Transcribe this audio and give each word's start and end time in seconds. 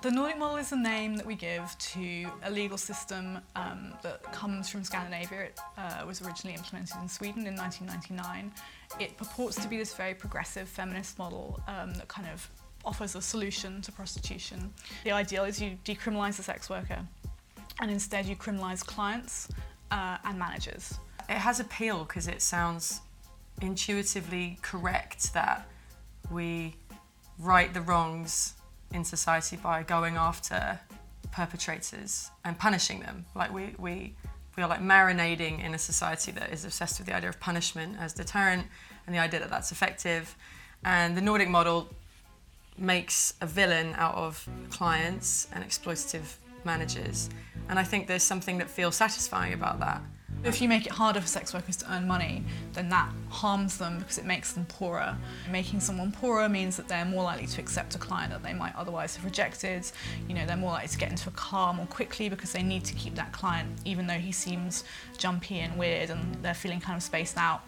The 0.00 0.12
Nordic 0.12 0.38
model 0.38 0.58
is 0.58 0.70
a 0.70 0.76
name 0.76 1.16
that 1.16 1.26
we 1.26 1.34
give 1.34 1.76
to 1.76 2.30
a 2.44 2.50
legal 2.52 2.78
system 2.78 3.40
um, 3.56 3.94
that 4.04 4.22
comes 4.32 4.68
from 4.68 4.84
Scandinavia. 4.84 5.46
It 5.46 5.60
uh, 5.76 6.04
was 6.06 6.22
originally 6.22 6.56
implemented 6.56 6.98
in 7.02 7.08
Sweden 7.08 7.48
in 7.48 7.56
1999. 7.56 8.52
It 9.00 9.16
purports 9.16 9.56
to 9.56 9.66
be 9.66 9.76
this 9.76 9.94
very 9.94 10.14
progressive 10.14 10.68
feminist 10.68 11.18
model 11.18 11.60
um, 11.66 11.94
that 11.94 12.06
kind 12.06 12.28
of 12.32 12.48
offers 12.84 13.16
a 13.16 13.20
solution 13.20 13.82
to 13.82 13.90
prostitution. 13.90 14.72
The 15.02 15.10
ideal 15.10 15.42
is 15.42 15.60
you 15.60 15.76
decriminalise 15.84 16.36
the 16.36 16.44
sex 16.44 16.70
worker 16.70 17.00
and 17.80 17.90
instead 17.90 18.24
you 18.26 18.36
criminalise 18.36 18.86
clients 18.86 19.48
uh, 19.90 20.18
and 20.24 20.38
managers. 20.38 20.96
It 21.28 21.38
has 21.38 21.58
appeal 21.58 22.04
because 22.04 22.28
it 22.28 22.40
sounds 22.40 23.00
intuitively 23.62 24.60
correct 24.62 25.34
that 25.34 25.68
we 26.30 26.76
right 27.40 27.74
the 27.74 27.80
wrongs 27.80 28.54
in 28.92 29.04
society 29.04 29.56
by 29.56 29.82
going 29.82 30.16
after 30.16 30.80
perpetrators 31.30 32.30
and 32.44 32.58
punishing 32.58 33.00
them. 33.00 33.26
Like 33.34 33.52
we, 33.52 33.74
we, 33.78 34.14
we 34.56 34.62
are 34.62 34.68
like 34.68 34.80
marinating 34.80 35.64
in 35.64 35.74
a 35.74 35.78
society 35.78 36.32
that 36.32 36.52
is 36.52 36.64
obsessed 36.64 36.98
with 36.98 37.06
the 37.06 37.14
idea 37.14 37.28
of 37.28 37.38
punishment 37.40 37.96
as 38.00 38.12
deterrent 38.12 38.66
and 39.06 39.14
the 39.14 39.20
idea 39.20 39.40
that 39.40 39.50
that's 39.50 39.72
effective. 39.72 40.36
And 40.84 41.16
the 41.16 41.20
Nordic 41.20 41.48
model 41.48 41.88
makes 42.76 43.34
a 43.40 43.46
villain 43.46 43.94
out 43.96 44.14
of 44.14 44.48
clients 44.70 45.48
and 45.52 45.64
exploitative 45.64 46.36
managers. 46.64 47.28
And 47.68 47.78
I 47.78 47.84
think 47.84 48.06
there's 48.06 48.22
something 48.22 48.58
that 48.58 48.70
feels 48.70 48.96
satisfying 48.96 49.52
about 49.52 49.80
that. 49.80 50.02
If 50.44 50.62
you 50.62 50.68
make 50.68 50.86
it 50.86 50.92
harder 50.92 51.20
for 51.20 51.26
sex 51.26 51.52
workers 51.52 51.76
to 51.78 51.92
earn 51.92 52.06
money, 52.06 52.44
then 52.72 52.88
that 52.90 53.10
harms 53.28 53.76
them 53.76 53.98
because 53.98 54.18
it 54.18 54.24
makes 54.24 54.52
them 54.52 54.64
poorer. 54.66 55.16
Making 55.50 55.80
someone 55.80 56.12
poorer 56.12 56.48
means 56.48 56.76
that 56.76 56.86
they're 56.86 57.04
more 57.04 57.24
likely 57.24 57.46
to 57.48 57.60
accept 57.60 57.96
a 57.96 57.98
client 57.98 58.30
that 58.30 58.44
they 58.44 58.54
might 58.54 58.74
otherwise 58.76 59.16
have 59.16 59.24
rejected. 59.24 59.90
You 60.28 60.36
know, 60.36 60.46
they're 60.46 60.56
more 60.56 60.70
likely 60.70 60.88
to 60.88 60.98
get 60.98 61.10
into 61.10 61.28
a 61.28 61.32
car 61.32 61.74
more 61.74 61.86
quickly 61.86 62.28
because 62.28 62.52
they 62.52 62.62
need 62.62 62.84
to 62.84 62.94
keep 62.94 63.16
that 63.16 63.32
client, 63.32 63.68
even 63.84 64.06
though 64.06 64.14
he 64.14 64.30
seems 64.30 64.84
jumpy 65.16 65.58
and 65.58 65.76
weird 65.76 66.10
and 66.10 66.36
they're 66.36 66.54
feeling 66.54 66.80
kind 66.80 66.96
of 66.96 67.02
spaced 67.02 67.36
out. 67.36 67.62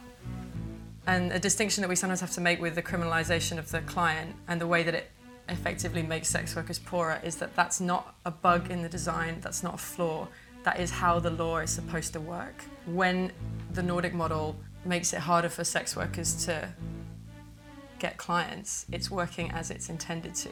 And 1.08 1.32
a 1.32 1.40
distinction 1.40 1.82
that 1.82 1.88
we 1.88 1.96
sometimes 1.96 2.20
have 2.20 2.30
to 2.32 2.40
make 2.40 2.60
with 2.60 2.76
the 2.76 2.82
criminalisation 2.82 3.58
of 3.58 3.68
the 3.72 3.80
client 3.80 4.36
and 4.46 4.60
the 4.60 4.66
way 4.66 4.84
that 4.84 4.94
it 4.94 5.10
effectively 5.48 6.02
makes 6.02 6.28
sex 6.28 6.54
workers 6.54 6.78
poorer 6.78 7.20
is 7.24 7.36
that 7.36 7.56
that's 7.56 7.80
not 7.80 8.14
a 8.24 8.30
bug 8.30 8.70
in 8.70 8.82
the 8.82 8.88
design, 8.88 9.40
that's 9.40 9.64
not 9.64 9.74
a 9.74 9.78
flaw 9.78 10.28
that 10.62 10.78
is 10.78 10.90
how 10.90 11.18
the 11.18 11.30
law 11.30 11.58
is 11.58 11.70
supposed 11.70 12.12
to 12.12 12.20
work. 12.20 12.64
When 12.86 13.32
the 13.72 13.82
Nordic 13.82 14.14
model 14.14 14.56
makes 14.84 15.12
it 15.12 15.20
harder 15.20 15.48
for 15.48 15.64
sex 15.64 15.96
workers 15.96 16.44
to 16.46 16.68
get 17.98 18.16
clients, 18.16 18.86
it's 18.92 19.10
working 19.10 19.50
as 19.52 19.70
it's 19.70 19.88
intended 19.88 20.34
to. 20.34 20.50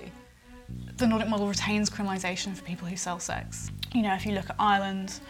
The 0.96 1.06
Nordic 1.06 1.28
model 1.28 1.48
retains 1.48 1.88
criminalisation 1.88 2.54
for 2.54 2.62
people 2.62 2.86
who 2.86 2.96
sell 2.96 3.18
sex. 3.18 3.70
You 3.94 4.02
know, 4.02 4.14
if 4.14 4.26
you 4.26 4.32
look 4.32 4.50
at 4.50 4.56
Ireland, 4.58 5.20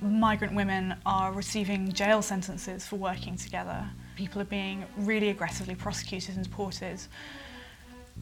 migrant 0.00 0.54
women 0.54 0.94
are 1.04 1.32
receiving 1.32 1.92
jail 1.92 2.22
sentences 2.22 2.86
for 2.86 2.96
working 2.96 3.36
together. 3.36 3.88
People 4.16 4.40
are 4.40 4.46
being 4.46 4.84
really 4.96 5.28
aggressively 5.28 5.74
prosecuted 5.74 6.36
and 6.36 6.44
deported 6.44 6.98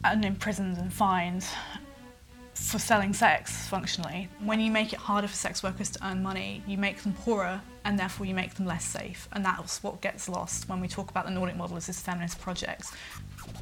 and 0.03 0.25
imprisoned 0.25 0.77
and 0.77 0.91
fined 0.91 1.45
for 2.55 2.79
selling 2.79 3.13
sex 3.13 3.67
functionally. 3.67 4.29
When 4.39 4.59
you 4.59 4.71
make 4.71 4.93
it 4.93 4.99
harder 4.99 5.27
for 5.27 5.35
sex 5.35 5.61
workers 5.61 5.89
to 5.91 6.07
earn 6.07 6.23
money, 6.23 6.63
you 6.65 6.77
make 6.77 7.01
them 7.03 7.13
poorer 7.13 7.61
and 7.83 7.99
therefore 7.99 8.25
you 8.25 8.33
make 8.33 8.55
them 8.55 8.65
less 8.65 8.85
safe. 8.85 9.27
And 9.33 9.45
that's 9.45 9.83
what 9.83 10.01
gets 10.01 10.27
lost 10.29 10.67
when 10.69 10.79
we 10.79 10.87
talk 10.87 11.11
about 11.11 11.25
the 11.25 11.31
Nordic 11.31 11.55
model 11.57 11.77
as 11.77 11.87
this 11.87 11.99
feminist 11.99 12.39
project. 12.39 12.91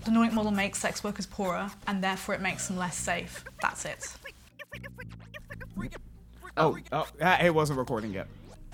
The 0.05 0.11
Nordic 0.11 0.33
model 0.33 0.51
makes 0.51 0.79
sex 0.79 1.03
workers 1.03 1.25
poorer 1.25 1.69
and 1.87 2.03
therefore 2.03 2.35
it 2.35 2.41
makes 2.41 2.67
them 2.67 2.77
less 2.77 2.95
safe. 2.95 3.43
That's 3.61 3.85
it. 3.85 4.05
Oh, 6.55 6.77
oh, 6.91 7.07
ah, 7.21 7.43
it 7.43 7.53
wasn't 7.53 7.79
recording 7.79 8.13
yet. 8.13 8.27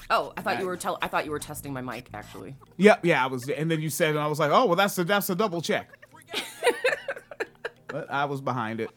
Oh, 0.10 0.34
I 0.36 0.42
thought 0.42 0.60
you 0.60 0.66
were 0.66 0.76
tell- 0.76 0.98
I 1.02 1.08
thought 1.08 1.26
you 1.26 1.32
were 1.32 1.40
testing 1.40 1.72
my 1.72 1.82
mic 1.82 2.10
actually. 2.14 2.56
Yep, 2.78 3.06
yeah, 3.06 3.24
I 3.24 3.28
was, 3.28 3.48
and 3.48 3.72
then 3.72 3.80
you 3.80 3.90
said, 3.90 4.10
and 4.12 4.20
I 4.20 4.28
was 4.28 4.40
like, 4.40 4.52
oh, 4.52 4.66
well, 4.66 4.76
that's 4.76 4.98
a 4.98 5.04
that's 5.04 5.30
a 5.30 5.36
double 5.36 5.62
check. 5.62 5.88
but 7.88 8.12
I 8.12 8.26
was 8.26 8.42
behind 8.42 8.82
it. 8.82 8.90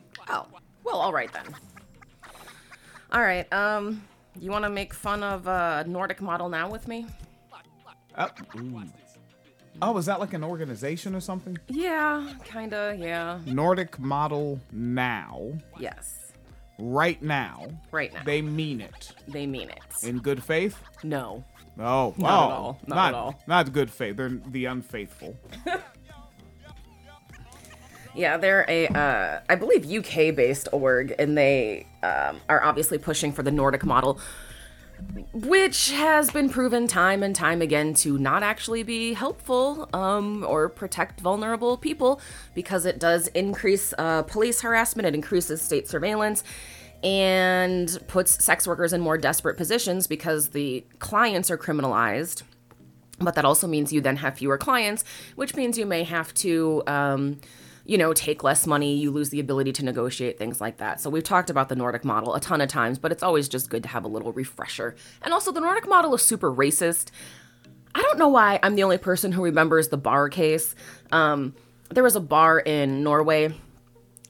Well, 0.93 1.01
all 1.01 1.13
right 1.13 1.33
then. 1.33 1.47
All 3.13 3.23
right. 3.23 3.51
Um, 3.51 4.03
you 4.39 4.51
want 4.51 4.65
to 4.65 4.71
make 4.71 4.93
fun 4.93 5.23
of 5.23 5.47
a 5.47 5.85
Nordic 5.89 6.21
model 6.21 6.51
now 6.51 6.69
with 6.71 6.87
me? 6.87 7.07
Oh, 8.19 8.29
oh, 9.81 9.97
is 9.97 10.05
that 10.05 10.21
like 10.21 10.35
an 10.35 10.45
organization 10.45 11.15
or 11.15 11.21
something? 11.21 11.57
Yeah, 11.69 12.35
kinda. 12.45 12.95
Yeah. 12.99 13.39
Nordic 13.47 13.99
model 13.99 14.61
now. 14.71 15.53
Yes. 15.81 16.33
Right 16.79 17.23
now. 17.23 17.69
Right 17.91 18.13
now. 18.13 18.23
They 18.25 18.43
mean 18.43 18.83
it. 18.83 19.13
They 19.27 19.47
mean 19.47 19.71
it. 19.71 20.05
In 20.07 20.19
good 20.19 20.45
faith? 20.45 20.79
No. 21.03 21.43
Oh, 21.79 22.15
not 22.19 22.21
oh, 22.21 22.45
at 22.45 22.53
all. 22.53 22.81
Not, 22.87 22.97
not 22.97 23.09
at 23.09 23.15
all. 23.15 23.43
Not 23.47 23.73
good 23.73 23.91
faith. 23.91 24.19
They're 24.19 24.29
the 24.29 24.67
unfaithful. 24.67 25.39
Yeah, 28.15 28.37
they're 28.37 28.67
a, 28.69 28.89
uh, 28.89 29.41
I 29.49 29.55
believe, 29.55 29.91
UK 29.91 30.35
based 30.35 30.69
org, 30.73 31.15
and 31.19 31.37
they 31.37 31.87
um, 32.03 32.41
are 32.49 32.63
obviously 32.63 32.99
pushing 32.99 33.33
for 33.33 33.43
the 33.43 33.51
Nordic 33.51 33.85
model, 33.85 34.21
which 35.33 35.91
has 35.93 36.31
been 36.31 36.51
proven 36.51 36.87
time 36.87 37.23
and 37.23 37.35
time 37.35 37.63
again 37.63 37.95
to 37.95 38.19
not 38.19 38.43
actually 38.43 38.83
be 38.83 39.15
helpful 39.15 39.89
um, 39.95 40.45
or 40.47 40.69
protect 40.69 41.21
vulnerable 41.21 41.77
people 41.77 42.21
because 42.55 42.85
it 42.85 42.99
does 42.99 43.29
increase 43.29 43.95
uh, 43.97 44.23
police 44.23 44.61
harassment, 44.61 45.07
it 45.07 45.15
increases 45.15 45.63
state 45.63 45.89
surveillance. 45.89 46.45
And 47.05 47.99
puts 48.07 48.45
sex 48.45 48.65
workers 48.65 48.93
in 48.93 49.01
more 49.01 49.19
desperate 49.19 49.57
positions 49.57 50.07
because 50.07 50.51
the 50.51 50.85
clients 51.01 51.51
are 51.51 51.59
criminalized. 51.59 52.45
But 53.19 53.35
that 53.35 53.45
also 53.45 53.67
means 53.67 53.93
you 53.93 54.01
then 54.01 54.19
have 54.19 54.39
fewer 54.39 54.57
clients, 54.57 55.03
which 55.35 55.57
means 55.57 55.77
you 55.77 55.85
may 55.85 56.05
have 56.05 56.33
to 56.35 56.85
um, 56.87 57.41
you 57.85 57.99
know, 57.99 58.13
take 58.13 58.45
less 58.45 58.67
money, 58.67 58.95
you 58.95 59.11
lose 59.11 59.31
the 59.31 59.41
ability 59.41 59.73
to 59.73 59.85
negotiate, 59.85 60.39
things 60.39 60.61
like 60.61 60.77
that. 60.77 61.01
So 61.01 61.11
we've 61.11 61.25
talked 61.25 61.51
about 61.51 61.69
the 61.69 61.77
Nordic 61.77 62.05
model 62.05 62.35
a 62.35 62.41
ton 62.41 62.61
of 62.61 62.69
times, 62.69 62.99
but 62.99 63.13
it's 63.13 63.23
always 63.23 63.49
just 63.49 63.71
good 63.71 63.83
to 63.83 63.89
have 63.89 64.05
a 64.05 64.09
little 64.09 64.33
refresher. 64.33 64.95
And 65.23 65.35
also, 65.35 65.53
the 65.53 65.61
Nordic 65.61 65.89
model 65.89 66.15
is 66.15 66.23
super 66.23 66.53
racist. 66.53 67.11
I 67.95 68.03
don't 68.03 68.19
know 68.19 68.29
why 68.29 68.59
I'm 68.63 68.75
the 68.75 68.85
only 68.85 68.99
person 68.99 69.33
who 69.33 69.43
remembers 69.43 69.89
the 69.89 69.97
bar 69.97 70.29
case. 70.29 70.75
Um, 71.11 71.55
there 71.91 72.03
was 72.03 72.17
a 72.17 72.21
bar 72.21 72.59
in 72.59 73.03
Norway, 73.03 73.55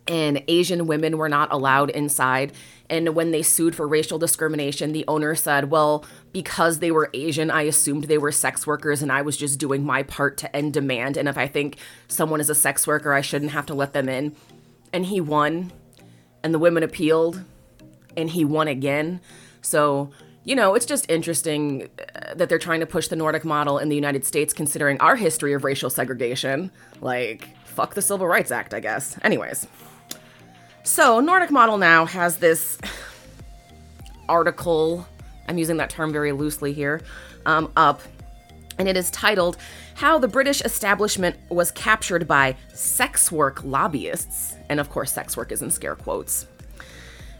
and 0.08 0.42
Asian 0.48 0.86
women 0.86 1.16
were 1.16 1.28
not 1.28 1.52
allowed 1.52 1.90
inside. 1.90 2.52
And 2.92 3.14
when 3.14 3.30
they 3.30 3.42
sued 3.42 3.74
for 3.74 3.88
racial 3.88 4.18
discrimination, 4.18 4.92
the 4.92 5.06
owner 5.08 5.34
said, 5.34 5.70
Well, 5.70 6.04
because 6.30 6.80
they 6.80 6.90
were 6.90 7.08
Asian, 7.14 7.50
I 7.50 7.62
assumed 7.62 8.04
they 8.04 8.18
were 8.18 8.30
sex 8.30 8.66
workers 8.66 9.00
and 9.00 9.10
I 9.10 9.22
was 9.22 9.38
just 9.38 9.58
doing 9.58 9.82
my 9.82 10.02
part 10.02 10.36
to 10.38 10.54
end 10.54 10.74
demand. 10.74 11.16
And 11.16 11.26
if 11.26 11.38
I 11.38 11.46
think 11.48 11.78
someone 12.06 12.38
is 12.38 12.50
a 12.50 12.54
sex 12.54 12.86
worker, 12.86 13.14
I 13.14 13.22
shouldn't 13.22 13.52
have 13.52 13.64
to 13.66 13.74
let 13.74 13.94
them 13.94 14.10
in. 14.10 14.36
And 14.92 15.06
he 15.06 15.22
won. 15.22 15.72
And 16.42 16.52
the 16.52 16.58
women 16.58 16.82
appealed. 16.82 17.42
And 18.14 18.28
he 18.28 18.44
won 18.44 18.68
again. 18.68 19.22
So, 19.62 20.10
you 20.44 20.54
know, 20.54 20.74
it's 20.74 20.84
just 20.84 21.10
interesting 21.10 21.88
uh, 22.14 22.34
that 22.34 22.50
they're 22.50 22.58
trying 22.58 22.80
to 22.80 22.86
push 22.86 23.08
the 23.08 23.16
Nordic 23.16 23.42
model 23.42 23.78
in 23.78 23.88
the 23.88 23.96
United 23.96 24.26
States, 24.26 24.52
considering 24.52 25.00
our 25.00 25.16
history 25.16 25.54
of 25.54 25.64
racial 25.64 25.88
segregation. 25.88 26.70
Like, 27.00 27.56
fuck 27.64 27.94
the 27.94 28.02
Civil 28.02 28.26
Rights 28.26 28.50
Act, 28.50 28.74
I 28.74 28.80
guess. 28.80 29.16
Anyways. 29.22 29.66
So, 30.84 31.20
Nordic 31.20 31.52
Model 31.52 31.78
now 31.78 32.06
has 32.06 32.38
this 32.38 32.76
article, 34.28 35.06
I'm 35.46 35.56
using 35.56 35.76
that 35.76 35.90
term 35.90 36.12
very 36.12 36.32
loosely 36.32 36.72
here, 36.72 37.00
um, 37.46 37.70
up, 37.76 38.02
and 38.78 38.88
it 38.88 38.96
is 38.96 39.08
titled 39.12 39.58
How 39.94 40.18
the 40.18 40.26
British 40.26 40.60
Establishment 40.62 41.36
Was 41.50 41.70
Captured 41.70 42.26
by 42.26 42.56
Sex 42.74 43.30
Work 43.30 43.62
Lobbyists. 43.62 44.56
And 44.68 44.80
of 44.80 44.90
course, 44.90 45.12
sex 45.12 45.36
work 45.36 45.52
is 45.52 45.62
in 45.62 45.70
scare 45.70 45.94
quotes. 45.94 46.46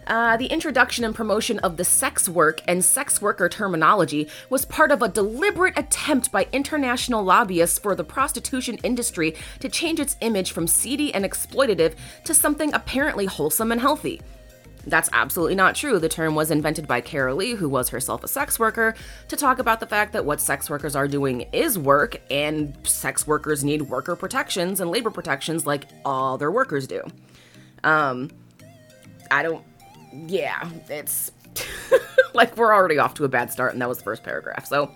Uh, 0.07 0.37
the 0.37 0.47
introduction 0.47 1.05
and 1.05 1.15
promotion 1.15 1.59
of 1.61 1.77
the 1.77 1.85
sex 1.85 2.29
work 2.29 2.61
and 2.67 2.85
sex 2.85 3.23
worker 3.23 3.49
terminology 3.49 4.29
was 4.51 4.65
part 4.65 4.91
of 4.91 5.03
a 5.03 5.09
deliberate 5.09 5.79
attempt 5.79 6.33
by 6.33 6.47
international 6.53 7.23
lobbyists 7.23 7.79
for 7.79 7.95
the 7.95 8.05
prostitution 8.05 8.77
industry 8.83 9.35
to 9.61 9.69
change 9.69 10.01
its 10.01 10.17
image 10.21 10.53
from 10.53 10.67
seedy 10.67 11.15
and 11.15 11.25
exploitative 11.25 11.95
to 12.25 12.35
something 12.35 12.73
apparently 12.75 13.27
wholesome 13.27 13.71
and 13.71 13.81
healthy. 13.81 14.21
That's 14.85 15.09
absolutely 15.13 15.55
not 15.55 15.77
true. 15.77 16.01
The 16.01 16.09
term 16.09 16.35
was 16.35 16.51
invented 16.51 16.89
by 16.89 17.01
Carol 17.01 17.37
Leigh, 17.37 17.55
who 17.55 17.69
was 17.69 17.89
herself 17.91 18.25
a 18.25 18.29
sex 18.29 18.59
worker, 18.59 18.97
to 19.29 19.37
talk 19.37 19.61
about 19.61 19.79
the 19.79 19.87
fact 19.87 20.13
that 20.13 20.25
what 20.25 20.41
sex 20.41 20.69
workers 20.69 20.97
are 20.97 21.07
doing 21.07 21.43
is 21.53 21.79
work, 21.79 22.21
and 22.31 22.77
sex 22.83 23.25
workers 23.25 23.63
need 23.63 23.83
worker 23.83 24.17
protections 24.17 24.81
and 24.81 24.91
labor 24.91 25.11
protections 25.11 25.67
like 25.67 25.85
all 26.05 26.37
their 26.37 26.51
workers 26.51 26.89
do. 26.89 27.01
Um, 27.85 28.31
I 29.31 29.45
don't 29.45 29.65
yeah, 30.27 30.69
it's 30.89 31.31
like 32.35 32.57
we're 32.57 32.75
already 32.75 32.99
off 32.99 33.15
to 33.15 33.25
a 33.25 33.29
bad 33.29 33.51
start, 33.53 33.73
and 33.73 33.83
that 33.83 33.89
was 33.89 33.99
the 33.99 34.05
first 34.05 34.23
paragraph. 34.23 34.67
So, 34.67 34.91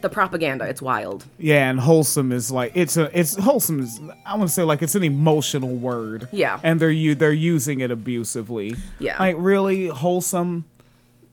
The 0.00 0.08
propaganda, 0.08 0.64
it's 0.66 0.82
wild. 0.82 1.24
Yeah, 1.38 1.70
and 1.70 1.80
wholesome 1.80 2.32
is 2.32 2.50
like 2.50 2.72
it's 2.74 2.96
a 2.96 3.10
it's 3.18 3.36
wholesome 3.36 3.80
is 3.80 4.00
I 4.26 4.36
want 4.36 4.48
to 4.48 4.54
say 4.54 4.62
like 4.62 4.82
it's 4.82 4.94
an 4.94 5.04
emotional 5.04 5.74
word. 5.74 6.28
Yeah. 6.32 6.60
and 6.62 6.78
they're 6.80 6.90
you 6.90 7.14
they're 7.14 7.32
using 7.32 7.80
it 7.80 7.90
abusively. 7.90 8.74
Yeah. 8.98 9.18
like 9.18 9.36
really 9.38 9.88
wholesome. 9.88 10.64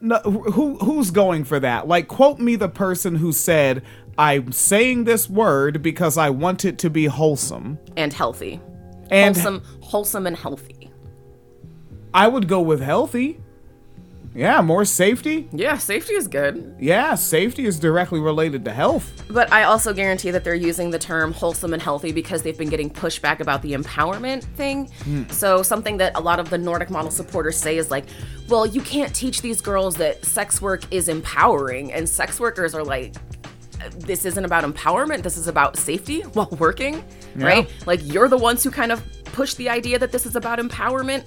No, 0.04 0.18
who 0.20 0.78
who's 0.80 1.12
going 1.12 1.44
for 1.44 1.60
that? 1.60 1.88
Like, 1.88 2.08
quote 2.08 2.40
me 2.40 2.56
the 2.56 2.70
person 2.70 3.16
who 3.16 3.32
said 3.32 3.84
I'm 4.18 4.52
saying 4.52 5.04
this 5.04 5.30
word 5.30 5.82
because 5.82 6.18
I 6.18 6.30
want 6.32 6.66
it 6.66 6.78
to 6.80 6.90
be 6.90 7.06
wholesome. 7.06 7.78
And 7.96 8.12
healthy. 8.12 8.60
And 9.10 9.36
wholesome, 9.36 9.64
wholesome 9.82 10.28
and 10.28 10.36
healthy. 10.38 10.81
I 12.14 12.28
would 12.28 12.48
go 12.48 12.62
with 12.62 12.82
healthy. 12.82 13.40
Yeah, 14.34 14.62
more 14.62 14.86
safety. 14.86 15.50
Yeah, 15.52 15.78
safety 15.78 16.14
is 16.14 16.28
good. 16.28 16.78
Yeah, 16.80 17.16
safety 17.16 17.66
is 17.66 17.78
directly 17.80 18.22
related 18.22 18.64
to 18.64 18.72
health. 18.72 19.26
But 19.30 19.52
I 19.52 19.64
also 19.64 19.94
guarantee 19.94 20.32
that 20.32 20.46
they're 20.46 20.56
using 20.56 20.90
the 20.90 21.00
term 21.00 21.34
wholesome 21.34 21.74
and 21.74 21.82
healthy 21.82 22.14
because 22.14 22.42
they've 22.42 22.58
been 22.58 22.70
getting 22.70 22.90
pushback 22.90 23.42
about 23.42 23.62
the 23.62 23.74
empowerment 23.74 24.44
thing. 24.56 24.88
Hmm. 25.04 25.24
So, 25.30 25.64
something 25.64 25.98
that 25.98 26.16
a 26.16 26.22
lot 26.22 26.40
of 26.40 26.50
the 26.50 26.58
Nordic 26.58 26.90
model 26.90 27.12
supporters 27.12 27.58
say 27.58 27.78
is 27.78 27.92
like, 27.92 28.06
well, 28.48 28.66
you 28.66 28.82
can't 28.82 29.14
teach 29.14 29.42
these 29.42 29.60
girls 29.60 29.96
that 29.96 30.24
sex 30.24 30.62
work 30.62 30.84
is 30.92 31.10
empowering. 31.10 31.92
And 31.92 32.08
sex 32.08 32.40
workers 32.40 32.74
are 32.74 32.86
like, 32.86 33.16
this 33.98 34.24
isn't 34.24 34.46
about 34.46 34.64
empowerment, 34.64 35.24
this 35.24 35.38
is 35.38 35.48
about 35.48 35.76
safety 35.76 36.22
while 36.22 36.56
working, 36.58 37.04
right? 37.36 37.70
Like, 37.86 38.00
you're 38.04 38.30
the 38.30 38.38
ones 38.38 38.64
who 38.64 38.72
kind 38.72 38.94
of 38.94 39.04
push 39.26 39.56
the 39.56 39.70
idea 39.70 39.98
that 40.00 40.12
this 40.12 40.26
is 40.26 40.36
about 40.36 40.60
empowerment 40.60 41.26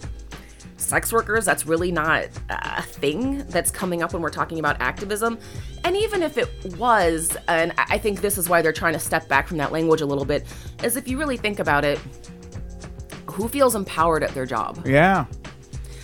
sex 0.76 1.12
workers, 1.12 1.44
that's 1.44 1.66
really 1.66 1.92
not 1.92 2.26
a 2.50 2.82
thing 2.82 3.44
that's 3.48 3.70
coming 3.70 4.02
up 4.02 4.12
when 4.12 4.22
we're 4.22 4.30
talking 4.30 4.58
about 4.58 4.80
activism. 4.80 5.38
And 5.84 5.96
even 5.96 6.22
if 6.22 6.36
it 6.38 6.76
was, 6.76 7.36
and 7.48 7.72
I 7.76 7.98
think 7.98 8.20
this 8.20 8.38
is 8.38 8.48
why 8.48 8.62
they're 8.62 8.72
trying 8.72 8.94
to 8.94 8.98
step 8.98 9.28
back 9.28 9.48
from 9.48 9.58
that 9.58 9.72
language 9.72 10.00
a 10.00 10.06
little 10.06 10.24
bit, 10.24 10.46
is 10.82 10.96
if 10.96 11.08
you 11.08 11.18
really 11.18 11.36
think 11.36 11.58
about 11.58 11.84
it, 11.84 11.98
who 13.26 13.48
feels 13.48 13.74
empowered 13.74 14.22
at 14.22 14.34
their 14.34 14.46
job? 14.46 14.86
Yeah. 14.86 15.26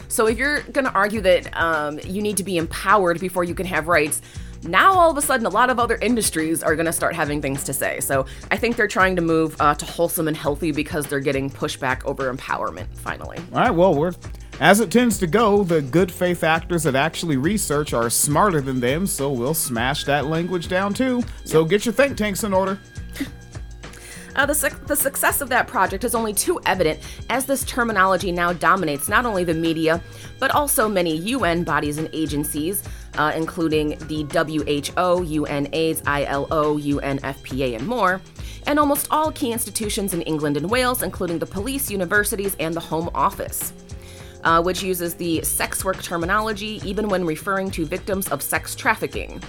So 0.09 0.27
if 0.27 0.39
you're 0.39 0.63
going 0.63 0.85
to 0.85 0.93
argue 0.93 1.21
that 1.21 1.57
um, 1.57 2.01
you 2.05 2.21
need 2.21 2.37
to 2.39 2.45
be 2.45 2.57
empowered 2.57 3.21
before 3.21 3.45
you 3.45 3.55
can 3.55 3.67
have 3.67 3.87
rights, 3.87 4.21
now 4.65 4.93
all 4.93 5.11
of 5.11 5.17
a 5.17 5.23
sudden 5.23 5.47
a 5.47 5.51
lot 5.51 5.71
of 5.71 5.79
other 5.79 5.97
industries 5.97 6.63
are 6.63 6.75
going 6.75 6.87
to 6.87 6.93
start 6.93 7.15
having 7.15 7.41
things 7.41 7.65
to 7.65 7.73
say. 7.73 8.01
So 8.01 8.27
I 8.51 8.57
think 8.57 8.77
they're 8.77 8.89
trying 8.89 9.17
to 9.17 9.23
move 9.23 9.57
uh, 9.61 9.75
to 9.77 9.85
wholesome 9.85 10.29
and 10.29 10.37
healthy 10.37 10.73
because 10.73 11.07
they're 11.07 11.21
getting 11.21 11.49
pushback 11.49 12.05
over 12.05 12.33
empowerment 12.33 12.89
finally. 12.99 13.39
All 13.53 13.61
right, 13.61 13.71
well, 13.71 13.95
we're 13.95 14.13
as 14.61 14.81
it 14.81 14.91
tends 14.91 15.19
to 15.19 15.27
go, 15.27 15.65
the 15.65 15.81
good 15.81 16.13
faith 16.13 16.45
actors 16.45 16.83
that 16.83 16.95
actually 16.95 17.39
research 17.39 17.95
are 17.95 18.11
smarter 18.11 18.61
than 18.61 18.79
them, 18.79 19.07
so 19.07 19.33
we'll 19.33 19.55
smash 19.55 20.05
that 20.05 20.27
language 20.27 20.69
down 20.69 20.93
too. 20.93 21.23
So 21.45 21.65
get 21.65 21.87
your 21.87 21.95
think 21.95 22.17
tanks 22.17 22.45
in 22.45 22.53
order. 22.53 22.79
Uh, 24.37 24.47
the, 24.47 24.55
suc 24.55 24.87
the 24.87 24.95
success 24.95 25.41
of 25.41 25.49
that 25.49 25.67
project 25.67 26.05
is 26.05 26.15
only 26.15 26.33
too 26.33 26.61
evident 26.65 27.01
as 27.31 27.47
this 27.47 27.65
terminology 27.65 28.31
now 28.31 28.53
dominates 28.53 29.09
not 29.09 29.27
only 29.27 29.43
the 29.43 29.53
media, 29.53 30.01
but 30.39 30.53
also 30.53 30.89
many 30.89 31.17
UN 31.17 31.65
bodies 31.65 31.99
and 31.99 32.09
agencies, 32.13 32.85
uh, 33.19 33.33
including 33.35 33.99
the 34.07 34.23
WHO, 34.33 35.25
UNAIDS, 35.25 36.03
ILO, 36.07 36.79
UNFPA, 36.79 37.75
and 37.75 37.87
more, 37.89 38.23
and 38.69 38.79
almost 38.79 39.09
all 39.11 39.33
key 39.33 39.51
institutions 39.51 40.15
in 40.15 40.23
England 40.23 40.57
and 40.57 40.71
Wales, 40.71 41.03
including 41.03 41.41
the 41.41 41.47
police, 41.47 41.91
universities, 41.91 42.55
and 42.61 42.73
the 42.73 42.81
Home 42.81 43.11
Office. 43.15 43.73
Uh, 44.43 44.63
which 44.63 44.83
uses 44.83 45.15
the 45.15 45.43
sex 45.43 45.85
work 45.85 46.03
terminology 46.03 46.81
even 46.85 47.09
when 47.09 47.27
referring 47.27 47.71
to 47.71 47.85
victims 47.85 48.27
of 48.29 48.41
sex 48.41 48.75
trafficking. 48.75 49.43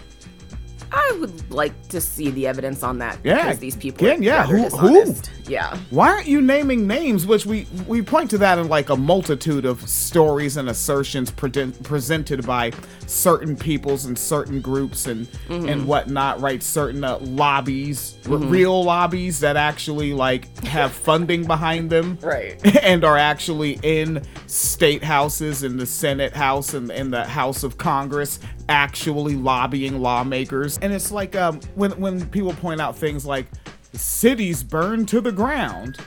I 0.94 1.18
would 1.20 1.52
like 1.52 1.88
to 1.90 2.02
see 2.02 2.32
the 2.32 2.48
evidence 2.48 2.84
on 2.84 2.98
that 3.00 3.18
Yeah, 3.24 3.44
because 3.46 3.60
these 3.60 3.76
people 3.76 4.06
again, 4.06 4.20
are 4.20 4.24
yeah, 4.24 4.46
who- 4.46 4.70
who? 4.78 5.16
Yeah. 5.48 5.78
Why 5.90 6.10
aren't 6.10 6.28
you 6.28 6.42
naming 6.42 6.88
names? 6.88 7.26
Which 7.26 7.46
we 7.46 7.68
we 7.88 8.02
point 8.02 8.30
to 8.32 8.38
that 8.40 8.58
in 8.60 8.68
like 8.70 8.90
a 8.90 8.96
multitude 8.96 9.66
of 9.66 9.88
stories 9.90 10.56
and 10.58 10.70
assertions 10.70 11.32
pre- 11.32 11.72
presented 11.84 12.46
by 12.46 12.72
certain 13.08 13.56
peoples 13.58 14.06
and 14.06 14.18
certain 14.18 14.62
groups 14.62 15.08
and 15.08 15.28
Mm-hmm. 15.50 15.68
and 15.70 15.88
whatnot. 15.88 16.40
Right, 16.42 16.62
certain 16.64 17.04
uh, 17.04 17.18
lobbies, 17.20 18.18
r- 18.30 18.38
real 18.38 18.84
lobbies 18.84 19.40
that 19.42 19.58
actually 19.58 20.14
like 20.14 20.64
have 20.66 20.92
funding 21.08 21.46
behind 21.46 21.90
them, 21.90 22.18
Right. 22.22 22.56
and 22.84 23.04
are 23.04 23.18
actually 23.18 23.80
in 23.84 24.22
state 24.48 25.04
houses, 25.04 25.64
in 25.64 25.78
the 25.78 25.86
Senate 25.86 26.34
House, 26.34 26.74
and 26.74 26.90
in 26.92 27.12
the 27.12 27.26
House 27.26 27.64
of 27.64 27.78
Congress, 27.78 28.40
actually 28.72 29.36
lobbying 29.36 30.00
lawmakers. 30.02 30.78
And 30.80 30.94
it's 30.94 31.12
like 31.12 31.36
um, 31.36 31.60
when 31.76 31.92
when 32.00 32.28
people 32.30 32.54
point 32.54 32.80
out 32.80 32.96
things 32.98 33.26
like 33.26 33.48
cities 33.94 34.64
burned 34.64 35.10
to 35.10 35.22
the 35.22 35.32
ground. 35.32 35.98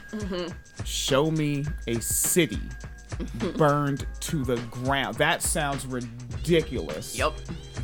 Show 0.85 1.31
me 1.31 1.65
a 1.87 2.01
city 2.01 2.61
burned 3.57 4.07
to 4.21 4.45
the 4.45 4.57
ground. 4.71 5.17
That 5.17 5.43
sounds 5.43 5.87
ridiculous. 5.87 7.17
Yep. 7.17 7.35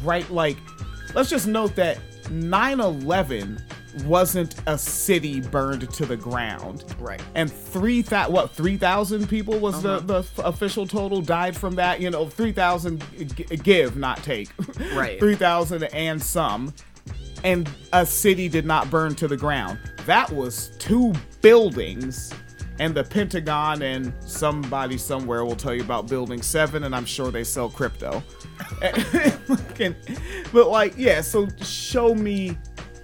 Right? 0.03 0.29
Like, 0.31 0.57
let's 1.15 1.29
just 1.29 1.47
note 1.47 1.77
that 1.77 1.99
9 2.31 2.81
11 2.81 3.63
wasn't 4.05 4.55
a 4.67 4.77
city 4.79 5.41
burned 5.41 5.93
to 5.93 6.07
the 6.07 6.17
ground. 6.17 6.85
Right. 6.99 7.23
And 7.35 7.51
three 7.51 8.03
3,000, 8.03 8.33
what, 8.33 8.51
3,000 8.53 9.29
people 9.29 9.59
was 9.59 9.83
the, 9.83 9.97
uh-huh. 9.97 10.07
the 10.07 10.19
f- 10.19 10.39
official 10.39 10.87
total 10.87 11.21
died 11.21 11.57
from 11.57 11.75
that? 11.77 12.01
You 12.01 12.11
know, 12.11 12.27
3,000 12.27 13.05
g- 13.37 13.45
give, 13.57 13.97
not 13.97 14.23
take. 14.23 14.49
Right. 14.95 15.19
3,000 15.21 15.85
and 15.85 16.23
some. 16.23 16.73
And 17.43 17.69
a 17.93 18.05
city 18.05 18.49
did 18.49 18.67
not 18.67 18.91
burn 18.91 19.15
to 19.17 19.29
the 19.29 19.37
ground. 19.37 19.79
That 20.07 20.31
was 20.31 20.73
two 20.79 21.13
buildings. 21.41 22.33
And 22.79 22.95
the 22.95 23.05
Pentagon 23.05 23.83
and 23.83 24.13
somebody 24.21 24.97
somewhere 24.97 25.45
will 25.45 25.57
tell 25.57 25.75
you 25.75 25.83
about 25.83 26.09
Building 26.09 26.41
7, 26.41 26.85
and 26.85 26.95
I'm 26.97 27.05
sure 27.05 27.31
they 27.31 27.45
sell 27.45 27.69
crypto. 27.69 28.23
And- 28.83 29.97
but, 30.53 30.69
like, 30.69 30.95
yeah, 30.97 31.21
so 31.21 31.49
show 31.63 32.15
me 32.15 32.57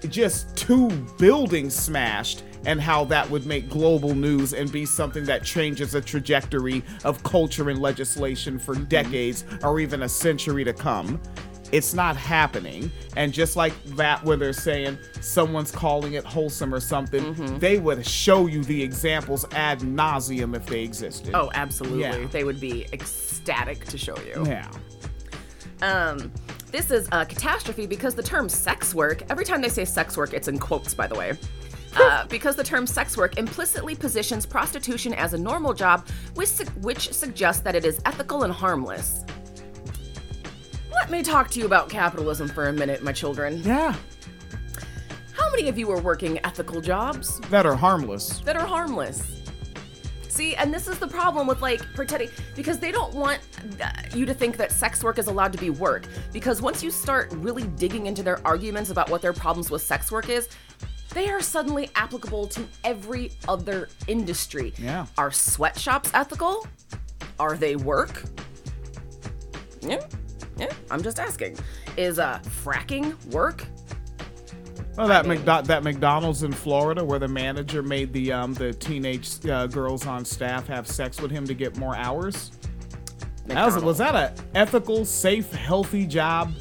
just 0.09 0.57
two 0.57 0.89
buildings 1.19 1.75
smashed 1.75 2.43
and 2.65 2.81
how 2.81 3.05
that 3.05 3.29
would 3.31 3.47
make 3.47 3.69
global 3.71 4.15
news 4.15 4.53
and 4.53 4.71
be 4.73 4.85
something 4.85 5.25
that 5.25 5.45
changes 5.45 5.93
the 5.93 6.01
trajectory 6.01 6.83
of 7.05 7.23
culture 7.23 7.71
and 7.71 7.81
legislation 7.81 8.59
for 8.59 8.75
decades 8.75 9.45
or 9.63 9.79
even 9.79 10.03
a 10.03 10.09
century 10.09 10.65
to 10.65 10.73
come. 10.73 11.21
It's 11.73 11.95
not 11.95 12.17
happening. 12.17 12.91
And 13.17 13.33
just 13.33 13.57
like 13.57 13.73
that, 13.97 14.23
where 14.25 14.37
they're 14.37 14.53
saying 14.53 14.99
someone's 15.21 15.71
calling 15.73 16.15
it 16.15 16.25
wholesome 16.25 16.73
or 16.75 16.81
something, 16.81 17.59
they 17.59 17.79
would 17.79 18.07
show 18.07 18.47
you 18.47 18.63
the 18.65 18.83
examples 18.83 19.45
ad 19.53 19.81
nauseum 19.81 20.55
if 20.55 20.67
they 20.67 20.83
existed. 20.83 21.35
Oh, 21.35 21.51
absolutely. 21.55 22.01
Yeah. 22.01 22.27
They 22.31 22.45
would 22.45 22.61
be 22.61 22.87
ecstatic 22.93 23.85
to 23.87 23.99
show 23.99 24.17
you. 24.19 24.45
yeah. 24.47 24.71
Um, 25.83 26.33
this 26.77 26.91
is 26.91 27.09
a 27.11 27.25
catastrophe 27.25 27.87
because 27.87 28.15
the 28.15 28.23
term 28.23 28.51
sex 28.51 28.95
work, 28.95 29.23
every 29.31 29.47
time 29.47 29.63
they 29.63 29.69
say 29.71 29.83
sex 29.83 30.15
work, 30.15 30.35
it's 30.35 30.47
in 30.47 30.59
quotes, 30.59 30.93
by 30.93 31.07
the 31.07 31.15
way. 31.15 31.33
Uh, 31.97 32.27
because 32.29 32.55
the 32.55 32.63
term 32.63 32.87
sex 32.87 33.17
work 33.17 33.39
implicitly 33.39 33.95
positions 33.95 34.45
prostitution 34.45 35.15
as 35.15 35.33
a 35.33 35.39
normal 35.39 35.73
job, 35.73 36.07
which, 36.35 36.51
su- 36.51 36.67
which 36.83 37.15
suggests 37.15 37.63
that 37.63 37.75
it 37.75 37.87
is 37.87 37.99
ethical 38.05 38.43
and 38.43 38.53
harmless. 38.53 39.25
Let 40.93 41.11
me 41.11 41.23
talk 41.23 41.49
to 41.53 41.61
you 41.61 41.65
about 41.65 41.89
capitalism 41.89 42.47
for 42.47 42.69
a 42.69 42.73
minute, 42.75 43.03
my 43.03 43.13
children. 43.13 43.63
Yeah. 43.63 43.95
How 45.33 45.51
many 45.51 45.71
of 45.71 45.79
you 45.79 45.91
are 45.93 46.01
working 46.01 46.45
ethical 46.45 46.83
jobs? 46.83 47.41
That 47.49 47.65
are 47.65 47.75
harmless. 47.75 48.41
that 48.41 48.57
are 48.57 48.67
harmless. 48.67 49.36
See, 50.37 50.55
and 50.55 50.73
this 50.73 50.87
is 50.87 50.99
the 50.99 51.09
problem 51.09 51.47
with 51.47 51.63
like 51.63 51.81
pretending 51.95 52.29
because 52.55 52.79
they 52.79 52.93
don't 52.93 53.15
want 53.15 53.41
uh, 53.83 53.91
you 54.15 54.27
to 54.27 54.35
think 54.35 54.59
that 54.59 54.71
sex 54.71 55.03
work 55.03 55.19
is 55.19 55.29
allowed 55.29 55.51
to 55.53 55.59
be 55.59 55.71
work. 55.71 56.05
Because 56.31 56.61
once 56.61 56.83
you 56.83 56.91
start 56.91 57.33
really 57.37 57.63
digging 57.63 58.05
into 58.05 58.23
their 58.23 58.47
arguments 58.47 58.91
about 58.91 59.09
what 59.09 59.23
their 59.23 59.33
problems 59.33 59.71
with 59.71 59.81
sex 59.81 60.13
work 60.13 60.29
is, 60.29 60.51
they 61.15 61.31
are 61.31 61.41
suddenly 61.41 61.89
applicable 61.95 62.49
to 62.49 62.67
every 62.85 63.33
other 63.49 63.89
industry. 64.09 64.75
Yeah. 64.77 65.07
Are 65.17 65.31
sweatshops 65.31 66.11
ethical? 66.13 66.67
Are 67.41 67.57
they 67.57 67.77
work? 67.77 68.23
Yeah. 69.81 70.07
Yeah, 70.59 70.73
I'm 70.91 71.03
just 71.03 71.19
asking. 71.19 71.57
Is 71.97 72.19
uh 72.19 72.41
fracking 72.63 73.17
work? 73.33 73.67
Oh, 74.99 75.07
that 75.07 75.27
McDo- 75.27 75.65
that 75.67 75.83
McDonald's 75.85 76.43
in 76.43 76.53
Florida, 76.53 77.05
where 77.05 77.19
the 77.19 77.29
manager 77.29 77.83
made 77.83 78.13
the 78.13 78.33
um, 78.33 78.55
the 78.55 78.73
teenage 78.73 79.45
uh, 79.47 79.67
girls 79.67 80.07
on 80.07 80.25
staff 80.25 80.67
have 80.69 80.87
sex 80.87 81.21
with 81.21 81.31
him 81.31 81.47
to 81.47 81.55
get 81.55 81.77
more 81.77 81.95
hours. 81.97 82.53
That 83.47 83.65
was, 83.67 83.83
was 83.85 83.99
that 83.99 84.15
a 84.15 84.35
ethical, 84.57 85.05
safe, 85.05 85.53
healthy 85.53 86.07
job? 86.07 86.53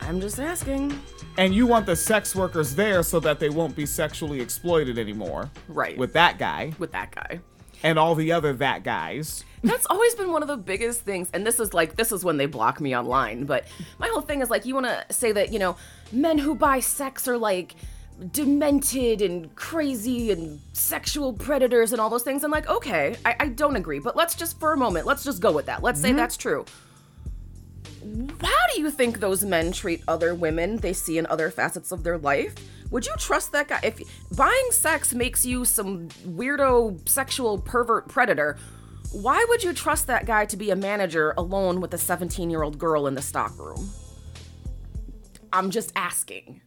I'm 0.00 0.20
just 0.20 0.38
asking. 0.40 0.98
And 1.38 1.54
you 1.54 1.66
want 1.66 1.86
the 1.86 1.96
sex 1.96 2.34
workers 2.34 2.74
there 2.74 3.02
so 3.02 3.20
that 3.20 3.38
they 3.38 3.48
won't 3.48 3.74
be 3.74 3.86
sexually 3.86 4.40
exploited 4.40 4.98
anymore. 4.98 5.50
Right. 5.68 5.96
With 5.96 6.12
that 6.14 6.38
guy. 6.38 6.72
with 6.78 6.92
that 6.92 7.14
guy. 7.14 7.40
and 7.82 7.98
all 7.98 8.14
the 8.14 8.32
other 8.32 8.52
that 8.54 8.82
guys. 8.82 9.44
That's 9.62 9.86
always 9.86 10.14
been 10.14 10.32
one 10.32 10.42
of 10.42 10.48
the 10.48 10.56
biggest 10.56 11.02
things. 11.02 11.30
And 11.32 11.46
this 11.46 11.60
is 11.60 11.72
like, 11.72 11.96
this 11.96 12.12
is 12.12 12.24
when 12.24 12.36
they 12.36 12.46
block 12.46 12.80
me 12.80 12.94
online. 12.96 13.44
But 13.44 13.64
my 13.98 14.08
whole 14.08 14.20
thing 14.22 14.42
is 14.42 14.50
like, 14.50 14.66
you 14.66 14.74
want 14.74 14.86
to 14.86 15.04
say 15.10 15.32
that, 15.32 15.52
you 15.52 15.58
know, 15.58 15.76
men 16.12 16.38
who 16.38 16.54
buy 16.54 16.80
sex 16.80 17.26
are 17.28 17.38
like 17.38 17.74
demented 18.32 19.22
and 19.22 19.54
crazy 19.56 20.30
and 20.30 20.60
sexual 20.72 21.32
predators 21.32 21.92
and 21.92 22.00
all 22.00 22.10
those 22.10 22.22
things. 22.22 22.44
And 22.44 22.52
like, 22.52 22.68
okay, 22.68 23.16
I, 23.24 23.36
I 23.40 23.48
don't 23.48 23.76
agree. 23.76 23.98
But 23.98 24.16
let's 24.16 24.34
just, 24.34 24.60
for 24.60 24.72
a 24.72 24.76
moment, 24.76 25.06
let's 25.06 25.24
just 25.24 25.40
go 25.40 25.52
with 25.52 25.66
that. 25.66 25.82
Let's 25.82 26.00
say 26.00 26.08
mm-hmm. 26.08 26.18
that's 26.18 26.36
true. 26.36 26.64
How 28.40 28.66
do 28.74 28.80
you 28.80 28.90
think 28.90 29.20
those 29.20 29.44
men 29.44 29.72
treat 29.72 30.02
other 30.08 30.34
women 30.34 30.78
they 30.78 30.92
see 30.92 31.18
in 31.18 31.26
other 31.26 31.50
facets 31.50 31.92
of 31.92 32.02
their 32.02 32.18
life? 32.18 32.54
Would 32.90 33.06
you 33.06 33.14
trust 33.18 33.52
that 33.52 33.68
guy? 33.68 33.80
If 33.82 34.00
buying 34.36 34.68
sex 34.70 35.14
makes 35.14 35.46
you 35.46 35.64
some 35.64 36.08
weirdo 36.26 37.08
sexual 37.08 37.58
pervert 37.58 38.08
predator, 38.08 38.58
why 39.12 39.44
would 39.48 39.62
you 39.62 39.72
trust 39.72 40.06
that 40.06 40.26
guy 40.26 40.44
to 40.46 40.56
be 40.56 40.70
a 40.70 40.76
manager 40.76 41.34
alone 41.36 41.80
with 41.80 41.94
a 41.94 41.98
17 41.98 42.50
year 42.50 42.62
old 42.62 42.78
girl 42.78 43.06
in 43.06 43.14
the 43.14 43.22
stockroom? 43.22 43.90
I'm 45.52 45.70
just 45.70 45.92
asking. 45.96 46.60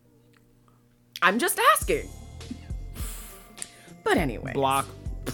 I'm 1.21 1.39
just 1.39 1.59
asking. 1.73 2.09
But 4.03 4.17
anyway. 4.17 4.53
Block. 4.53 4.85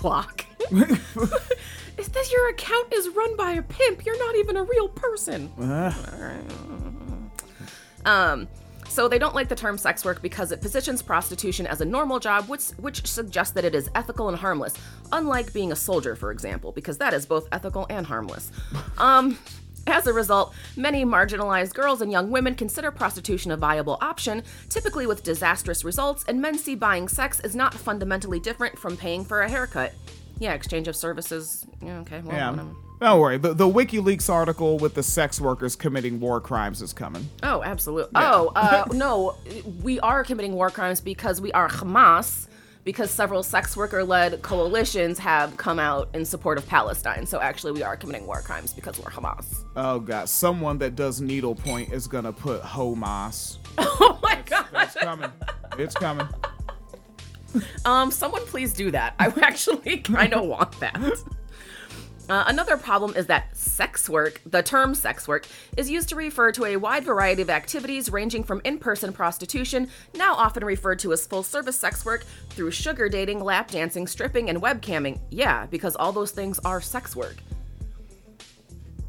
Block. 0.02 0.46
Is 1.98 2.08
this 2.08 2.32
your 2.32 2.50
account 2.50 2.94
is 2.94 3.10
run 3.10 3.36
by 3.36 3.52
a 3.52 3.62
pimp? 3.62 4.06
You're 4.06 4.18
not 4.20 4.36
even 4.36 4.56
a 4.56 4.64
real 4.64 4.88
person. 4.88 5.52
Um, 8.06 8.48
so 8.88 9.08
they 9.10 9.20
don't 9.20 9.36
like 9.36 9.50
the 9.50 9.56
term 9.56 9.78
sex 9.78 10.06
work 10.06 10.22
because 10.22 10.52
it 10.54 10.62
positions 10.62 11.02
prostitution 11.02 11.68
as 11.68 11.82
a 11.82 11.86
normal 11.86 12.20
job, 12.20 12.48
which 12.48 12.70
which 12.78 13.06
suggests 13.06 13.54
that 13.54 13.66
it 13.66 13.76
is 13.76 13.90
ethical 13.96 14.30
and 14.30 14.38
harmless, 14.38 14.74
unlike 15.12 15.52
being 15.52 15.74
a 15.74 15.76
soldier, 15.76 16.16
for 16.16 16.32
example, 16.32 16.72
because 16.72 16.98
that 17.00 17.14
is 17.14 17.26
both 17.26 17.48
ethical 17.52 17.86
and 17.90 18.06
harmless. 18.08 18.52
Um, 18.98 19.38
as 19.88 20.08
a 20.08 20.14
result, 20.14 20.54
many 20.76 21.04
marginalized 21.06 21.74
girls 21.74 22.02
and 22.02 22.12
young 22.12 22.32
women 22.32 22.56
consider 22.56 22.92
prostitution 22.92 23.52
a 23.52 23.58
viable 23.58 23.98
option, 24.02 24.44
typically 24.70 25.08
with 25.08 25.24
disastrous 25.24 25.84
results, 25.84 26.24
and 26.28 26.42
men 26.42 26.58
see 26.58 26.76
buying 26.76 27.08
sex 27.08 27.40
as 27.40 27.56
not 27.56 27.74
fundamentally 27.74 28.40
different 28.40 28.78
from 28.78 28.96
paying 28.98 29.24
for 29.26 29.42
a 29.42 29.50
haircut. 29.50 29.94
Yeah, 30.38 30.54
exchange 30.54 30.88
of 30.88 30.96
services. 30.96 31.66
Yeah, 31.82 32.00
okay. 32.00 32.22
Well, 32.22 32.36
Yeah. 32.36 32.52
whatever. 32.52 32.70
Don't 33.02 33.20
worry. 33.22 33.38
The, 33.38 33.54
the 33.54 33.66
WikiLeaks 33.68 34.30
article 34.30 34.78
with 34.78 34.94
the 34.94 35.04
sex 35.04 35.40
workers 35.40 35.78
committing 35.78 36.20
war 36.20 36.42
crimes 36.42 36.82
is 36.82 36.92
coming. 36.92 37.30
Oh, 37.44 37.64
absolutely. 37.64 38.12
Oh, 38.16 38.52
uh, 38.58 38.84
no, 38.92 39.36
we 39.82 40.02
are 40.02 40.22
committing 40.26 40.54
war 40.54 40.70
crimes 40.70 41.00
because 41.00 41.40
we 41.40 41.54
are 41.54 41.70
Hamas, 41.70 42.49
because 42.90 43.12
several 43.12 43.44
sex 43.44 43.78
worker 43.78 44.04
led 44.04 44.42
coalitions 44.42 45.20
have 45.20 45.56
come 45.58 45.78
out 45.78 46.10
in 46.16 46.26
support 46.26 46.58
of 46.58 46.66
Palestine. 46.66 47.24
So 47.24 47.40
actually, 47.40 47.74
we 47.74 47.84
are 47.84 47.96
committing 47.96 48.26
war 48.26 48.42
crimes 48.42 48.74
because 48.74 48.98
we're 48.98 49.12
Hamas. 49.12 49.64
Oh 49.76 50.00
god, 50.00 50.28
someone 50.28 50.80
that 50.80 50.96
does 50.96 51.22
needlepoint 51.22 51.94
is 51.94 52.08
gonna 52.08 52.34
put 52.34 52.64
Hamas. 52.64 53.58
Oh 54.02 54.18
my 54.24 54.42
god. 54.46 54.66
It's 54.74 54.96
coming. 54.96 55.32
It's 55.78 55.94
coming. 55.94 56.28
Um, 57.86 58.10
someone 58.10 58.44
please 58.48 58.74
do 58.74 58.90
that. 58.90 59.14
I 59.20 59.28
actually 59.44 60.00
kind 60.00 60.34
of 60.34 60.48
want 60.48 60.80
that. 60.80 61.00
Uh, 62.30 62.44
another 62.46 62.78
problem 62.78 63.16
is 63.16 63.26
that 63.26 63.56
sex 63.58 64.08
work, 64.08 64.40
the 64.46 64.62
term 64.62 64.94
sex 64.94 65.28
work, 65.28 65.48
is 65.78 65.90
used 65.90 66.08
to 66.10 66.16
refer 66.16 66.52
to 66.52 66.64
a 66.66 66.78
wide 66.78 67.04
variety 67.04 67.42
of 67.42 67.50
activities 67.50 68.12
ranging 68.12 68.44
from 68.44 68.62
in 68.64 68.78
person 68.78 69.12
prostitution, 69.12 69.90
now 70.16 70.36
often 70.36 70.64
referred 70.64 71.00
to 71.00 71.12
as 71.12 71.26
full 71.26 71.42
service 71.42 71.80
sex 71.80 72.06
work, 72.06 72.24
through 72.52 72.70
sugar 72.70 73.10
dating, 73.10 73.44
lap 73.44 73.72
dancing, 73.72 74.06
stripping, 74.06 74.48
and 74.50 74.62
webcamming. 74.62 75.20
Yeah, 75.32 75.66
because 75.66 75.96
all 75.96 76.12
those 76.12 76.30
things 76.30 76.60
are 76.60 76.80
sex 76.82 77.16
work. 77.16 77.38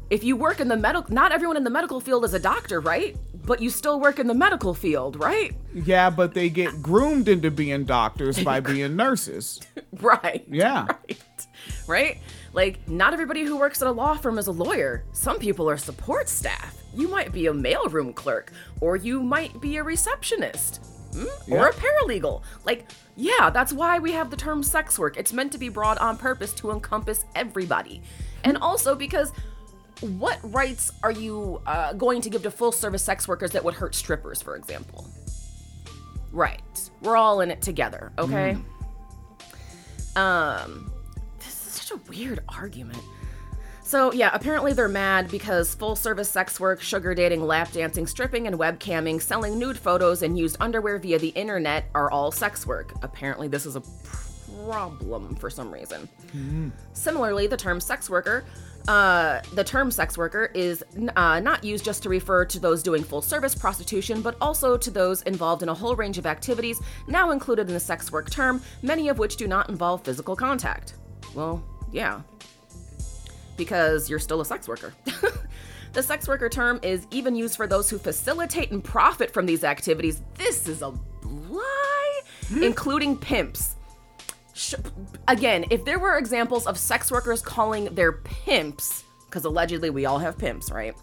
If 0.09 0.23
you 0.23 0.35
work 0.35 0.59
in 0.59 0.67
the 0.67 0.75
medical, 0.75 1.13
not 1.13 1.31
everyone 1.31 1.57
in 1.57 1.63
the 1.63 1.69
medical 1.69 2.01
field 2.01 2.25
is 2.25 2.33
a 2.33 2.39
doctor, 2.39 2.79
right? 2.81 3.15
But 3.45 3.61
you 3.61 3.69
still 3.69 3.99
work 3.99 4.19
in 4.19 4.27
the 4.27 4.33
medical 4.33 4.73
field, 4.73 5.15
right? 5.15 5.55
Yeah, 5.73 6.09
but 6.09 6.33
they 6.33 6.49
get 6.49 6.81
groomed 6.81 7.27
into 7.29 7.49
being 7.49 7.85
doctors 7.85 8.43
by 8.43 8.59
being 8.61 8.95
nurses. 8.95 9.61
Right. 9.99 10.43
Yeah. 10.49 10.87
Right. 11.07 11.17
Right? 11.87 12.17
Like, 12.53 12.87
not 12.87 13.13
everybody 13.13 13.43
who 13.43 13.57
works 13.57 13.81
at 13.81 13.87
a 13.87 13.91
law 13.91 14.15
firm 14.15 14.37
is 14.37 14.47
a 14.47 14.51
lawyer. 14.51 15.05
Some 15.13 15.39
people 15.39 15.69
are 15.69 15.77
support 15.77 16.27
staff. 16.27 16.75
You 16.93 17.07
might 17.07 17.31
be 17.31 17.47
a 17.47 17.53
mailroom 17.53 18.13
clerk, 18.13 18.51
or 18.81 18.97
you 18.97 19.21
might 19.23 19.61
be 19.61 19.77
a 19.77 19.83
receptionist, 19.83 20.85
hmm? 21.13 21.53
or 21.53 21.67
a 21.67 21.73
paralegal. 21.73 22.41
Like, 22.65 22.89
yeah, 23.15 23.49
that's 23.49 23.71
why 23.71 23.99
we 23.99 24.11
have 24.11 24.29
the 24.29 24.35
term 24.35 24.63
sex 24.63 24.99
work. 24.99 25.15
It's 25.17 25.31
meant 25.31 25.51
to 25.53 25.57
be 25.57 25.69
broad 25.69 25.97
on 25.99 26.17
purpose 26.17 26.53
to 26.55 26.71
encompass 26.71 27.23
everybody. 27.35 28.01
And 28.43 28.57
also 28.57 28.95
because 28.95 29.31
what 30.01 30.39
rights 30.43 30.91
are 31.03 31.11
you 31.11 31.61
uh, 31.65 31.93
going 31.93 32.21
to 32.21 32.29
give 32.29 32.43
to 32.43 32.51
full 32.51 32.71
service 32.71 33.03
sex 33.03 33.27
workers 33.27 33.51
that 33.51 33.63
would 33.63 33.75
hurt 33.75 33.95
strippers, 33.95 34.41
for 34.41 34.55
example? 34.55 35.07
Right. 36.31 36.89
We're 37.01 37.17
all 37.17 37.41
in 37.41 37.51
it 37.51 37.61
together, 37.61 38.11
okay? 38.17 38.57
Um, 40.15 40.91
this 40.91 40.95
is 40.95 41.00
such 41.73 41.91
a 41.91 42.01
weird 42.09 42.39
argument. 42.49 43.01
So, 43.83 44.13
yeah, 44.13 44.29
apparently 44.33 44.73
they're 44.73 44.87
mad 44.87 45.29
because 45.29 45.75
full 45.75 45.95
service 45.95 46.29
sex 46.29 46.59
work, 46.59 46.81
sugar 46.81 47.13
dating, 47.13 47.45
lap 47.45 47.71
dancing, 47.71 48.07
stripping, 48.07 48.47
and 48.47 48.57
webcamming, 48.57 49.21
selling 49.21 49.59
nude 49.59 49.77
photos, 49.77 50.21
and 50.21 50.37
used 50.37 50.55
underwear 50.59 50.97
via 50.99 51.19
the 51.19 51.29
internet 51.29 51.85
are 51.93 52.09
all 52.09 52.31
sex 52.31 52.65
work. 52.65 52.93
Apparently, 53.01 53.47
this 53.47 53.65
is 53.65 53.75
a 53.75 53.81
problem 54.65 55.35
for 55.35 55.49
some 55.49 55.71
reason. 55.71 56.07
Similarly, 56.93 57.47
the 57.47 57.57
term 57.57 57.81
sex 57.81 58.09
worker, 58.09 58.45
uh, 58.87 59.41
the 59.53 59.63
term 59.63 59.91
sex 59.91 60.17
worker 60.17 60.51
is 60.53 60.83
uh, 61.15 61.39
not 61.39 61.63
used 61.63 61.83
just 61.83 62.03
to 62.03 62.09
refer 62.09 62.45
to 62.45 62.59
those 62.59 62.81
doing 62.81 63.03
full 63.03 63.21
service 63.21 63.55
prostitution, 63.55 64.21
but 64.21 64.35
also 64.39 64.77
to 64.77 64.91
those 64.91 65.21
involved 65.23 65.63
in 65.63 65.69
a 65.69 65.73
whole 65.73 65.95
range 65.95 66.17
of 66.17 66.25
activities 66.25 66.79
now 67.07 67.31
included 67.31 67.67
in 67.67 67.73
the 67.73 67.79
sex 67.79 68.11
work 68.11 68.29
term, 68.29 68.61
many 68.81 69.09
of 69.09 69.19
which 69.19 69.35
do 69.35 69.47
not 69.47 69.69
involve 69.69 70.03
physical 70.03 70.35
contact. 70.35 70.93
Well, 71.33 71.63
yeah, 71.91 72.21
because 73.57 74.09
you're 74.09 74.19
still 74.19 74.41
a 74.41 74.45
sex 74.45 74.67
worker. 74.67 74.93
the 75.93 76.03
sex 76.03 76.27
worker 76.27 76.49
term 76.49 76.79
is 76.83 77.05
even 77.11 77.35
used 77.35 77.55
for 77.55 77.67
those 77.67 77.89
who 77.89 77.97
facilitate 77.97 78.71
and 78.71 78.83
profit 78.83 79.31
from 79.31 79.45
these 79.45 79.63
activities. 79.63 80.21
This 80.35 80.67
is 80.67 80.81
a 80.81 80.93
lie, 81.23 82.21
hmm? 82.47 82.63
including 82.63 83.17
pimps. 83.17 83.75
Sh- 84.53 84.75
again, 85.27 85.65
if 85.69 85.85
there 85.85 85.99
were 85.99 86.17
examples 86.17 86.67
of 86.67 86.77
sex 86.77 87.11
workers 87.11 87.41
calling 87.41 87.85
their 87.95 88.11
pimps, 88.13 89.03
because 89.25 89.45
allegedly 89.45 89.89
we 89.89 90.05
all 90.05 90.19
have 90.19 90.37
pimps, 90.37 90.71
right? 90.71 90.93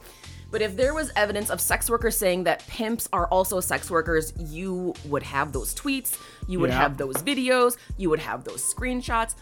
But 0.50 0.62
if 0.62 0.76
there 0.76 0.94
was 0.94 1.10
evidence 1.14 1.50
of 1.50 1.60
sex 1.60 1.90
workers 1.90 2.16
saying 2.16 2.44
that 2.44 2.66
pimps 2.66 3.06
are 3.12 3.26
also 3.28 3.60
sex 3.60 3.90
workers, 3.90 4.32
you 4.38 4.94
would 5.04 5.22
have 5.22 5.52
those 5.52 5.74
tweets, 5.74 6.18
you 6.46 6.58
would 6.60 6.70
Yeah. 6.70 6.78
have 6.78 6.96
those 6.96 7.16
videos, 7.16 7.76
you 7.98 8.08
would 8.08 8.20
have 8.20 8.44
those 8.44 8.62
screenshots. 8.62 9.34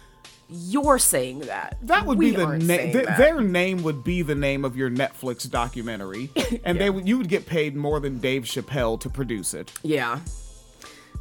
You're 0.49 0.99
saying 0.99 1.41
that. 1.41 1.76
That 1.83 2.07
would 2.07 2.19
We 2.19 2.31
be 2.31 2.37
the 2.37 2.59
name. 2.59 2.93
Th- 2.93 3.07
their 3.17 3.41
name 3.41 3.83
would 3.83 4.05
be 4.05 4.23
the 4.23 4.35
name 4.35 4.65
of 4.65 4.76
your 4.76 4.91
Netflix 4.91 5.50
documentary, 5.50 6.31
and 6.65 6.81
they 6.81 6.88
would 6.91 7.07
you 7.09 7.19
would 7.19 7.29
get 7.29 7.47
paid 7.47 7.75
more 7.75 7.99
than 8.00 8.19
Dave 8.19 8.45
Chappelle 8.45 9.00
to 9.00 9.11
produce 9.11 9.55
it. 9.55 9.73
Yeah. 9.83 10.21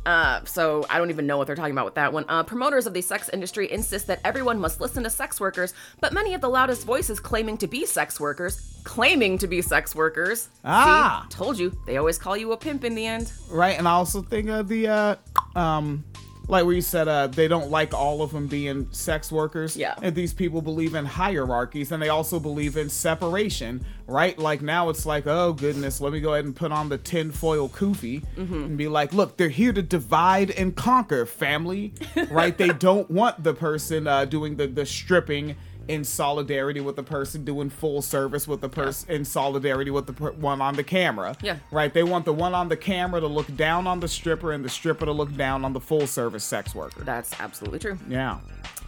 Uh, 0.05 0.43
so 0.45 0.85
I 0.87 0.99
don't 0.99 1.09
even 1.09 1.25
know 1.25 1.39
what 1.39 1.47
they're 1.47 1.55
talking 1.55 1.71
about 1.71 1.85
with 1.85 1.95
that 1.95 2.13
one. 2.13 2.25
Uh, 2.29 2.43
promoters 2.43 2.85
of 2.85 2.93
the 2.93 3.01
sex 3.01 3.27
industry 3.33 3.71
insist 3.71 4.05
that 4.05 4.19
everyone 4.23 4.59
must 4.59 4.79
listen 4.79 5.01
to 5.03 5.09
sex 5.09 5.39
workers, 5.39 5.73
but 5.99 6.13
many 6.13 6.35
of 6.35 6.41
the 6.41 6.47
loudest 6.47 6.85
voices 6.85 7.19
claiming 7.19 7.57
to 7.57 7.65
be 7.65 7.87
sex 7.87 8.19
workers, 8.19 8.79
claiming 8.83 9.39
to 9.39 9.47
be 9.47 9.63
sex 9.63 9.95
workers. 9.95 10.49
Ah. 10.63 11.25
See, 11.27 11.35
told 11.35 11.57
you, 11.57 11.75
they 11.87 11.97
always 11.97 12.19
call 12.19 12.37
you 12.37 12.51
a 12.51 12.57
pimp 12.57 12.83
in 12.83 12.93
the 12.93 13.07
end. 13.07 13.31
right? 13.49 13.75
And 13.79 13.87
I 13.87 13.93
also 13.93 14.21
think 14.21 14.47
of 14.49 14.67
the 14.67 14.87
uh, 14.87 15.15
um, 15.55 16.03
like 16.47 16.65
where 16.65 16.73
you 16.73 16.81
said 16.81 17.07
uh, 17.07 17.27
they 17.27 17.47
don't 17.47 17.69
like 17.69 17.93
all 17.93 18.21
of 18.21 18.31
them 18.31 18.47
being 18.47 18.87
sex 18.91 19.31
workers. 19.31 19.75
Yeah. 19.75 19.95
And 20.01 20.15
these 20.15 20.33
people 20.33 20.61
believe 20.61 20.95
in 20.95 21.05
hierarchies, 21.05 21.91
and 21.91 22.01
they 22.01 22.09
also 22.09 22.39
believe 22.39 22.77
in 22.77 22.89
separation, 22.89 23.85
right? 24.07 24.37
Like 24.37 24.61
now 24.61 24.89
it's 24.89 25.05
like, 25.05 25.27
oh 25.27 25.53
goodness, 25.53 26.01
let 26.01 26.13
me 26.13 26.19
go 26.19 26.33
ahead 26.33 26.45
and 26.45 26.55
put 26.55 26.71
on 26.71 26.89
the 26.89 26.97
tinfoil 26.97 27.69
kufi 27.69 28.23
and 28.37 28.77
be 28.77 28.87
like, 28.87 29.13
look, 29.13 29.37
they're 29.37 29.49
here 29.49 29.73
to 29.73 29.81
divide 29.81 30.51
and 30.51 30.75
conquer, 30.75 31.25
family, 31.25 31.93
right? 32.29 32.57
they 32.57 32.69
don't 32.79 33.09
want 33.09 33.43
the 33.43 33.53
person 33.53 34.07
uh, 34.07 34.25
doing 34.25 34.55
the 34.55 34.67
the 34.67 34.85
stripping 34.85 35.55
in 35.87 36.03
solidarity 36.03 36.81
with 36.81 36.95
the 36.95 37.03
person 37.03 37.45
doing 37.45 37.69
full 37.69 38.01
service 38.01 38.47
with 38.47 38.61
the 38.61 38.69
person 38.69 39.09
in 39.11 39.25
solidarity 39.25 39.91
with 39.91 40.07
the 40.07 40.13
per- 40.13 40.31
one 40.31 40.61
on 40.61 40.75
the 40.75 40.83
camera. 40.83 41.35
Yeah. 41.41 41.57
Right. 41.71 41.93
They 41.93 42.03
want 42.03 42.25
the 42.25 42.33
one 42.33 42.53
on 42.53 42.69
the 42.69 42.77
camera 42.77 43.19
to 43.19 43.27
look 43.27 43.53
down 43.55 43.87
on 43.87 43.99
the 43.99 44.07
stripper 44.07 44.51
and 44.51 44.63
the 44.63 44.69
stripper 44.69 45.05
to 45.05 45.11
look 45.11 45.35
down 45.35 45.65
on 45.65 45.73
the 45.73 45.79
full 45.79 46.07
service 46.07 46.43
sex 46.43 46.73
worker. 46.73 47.03
That's 47.03 47.39
absolutely 47.39 47.79
true. 47.79 47.97
Yeah. 48.09 48.39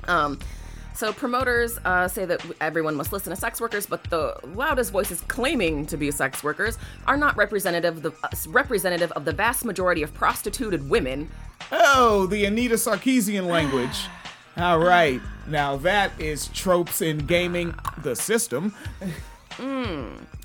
Um, 0.08 0.40
so 0.96 1.14
promoters 1.14 1.78
uh, 1.86 2.08
say 2.08 2.26
that 2.26 2.44
everyone 2.60 2.96
must 2.96 3.14
listen 3.14 3.30
to 3.30 3.36
sex 3.36 3.62
workers, 3.62 3.86
but 3.86 4.04
the 4.06 4.36
loudest 4.56 4.92
voices 4.92 5.22
claiming 5.28 5.86
to 5.88 5.98
be 5.98 6.10
sex 6.10 6.44
workers 6.44 6.80
are 7.06 7.18
not 7.18 7.38
representative 7.38 7.98
of 7.98 8.02
the, 8.02 8.12
uh, 8.24 8.30
representative 8.48 9.12
of 9.12 9.24
the 9.24 9.32
vast 9.32 9.64
majority 9.64 10.02
of 10.02 10.12
prostituted 10.16 10.90
women 10.90 11.30
Oh, 11.72 12.28
the 12.28 12.46
Anita 12.46 12.76
Sarkeesian 12.76 13.48
language. 13.48 14.08
All 14.58 14.80
right. 14.80 15.22
Now 15.48 15.78
that 15.78 16.12
is 16.20 16.48
tropes 16.48 17.02
in 17.02 17.20
gaming, 17.20 17.76
the 18.02 18.16
system. 18.16 18.74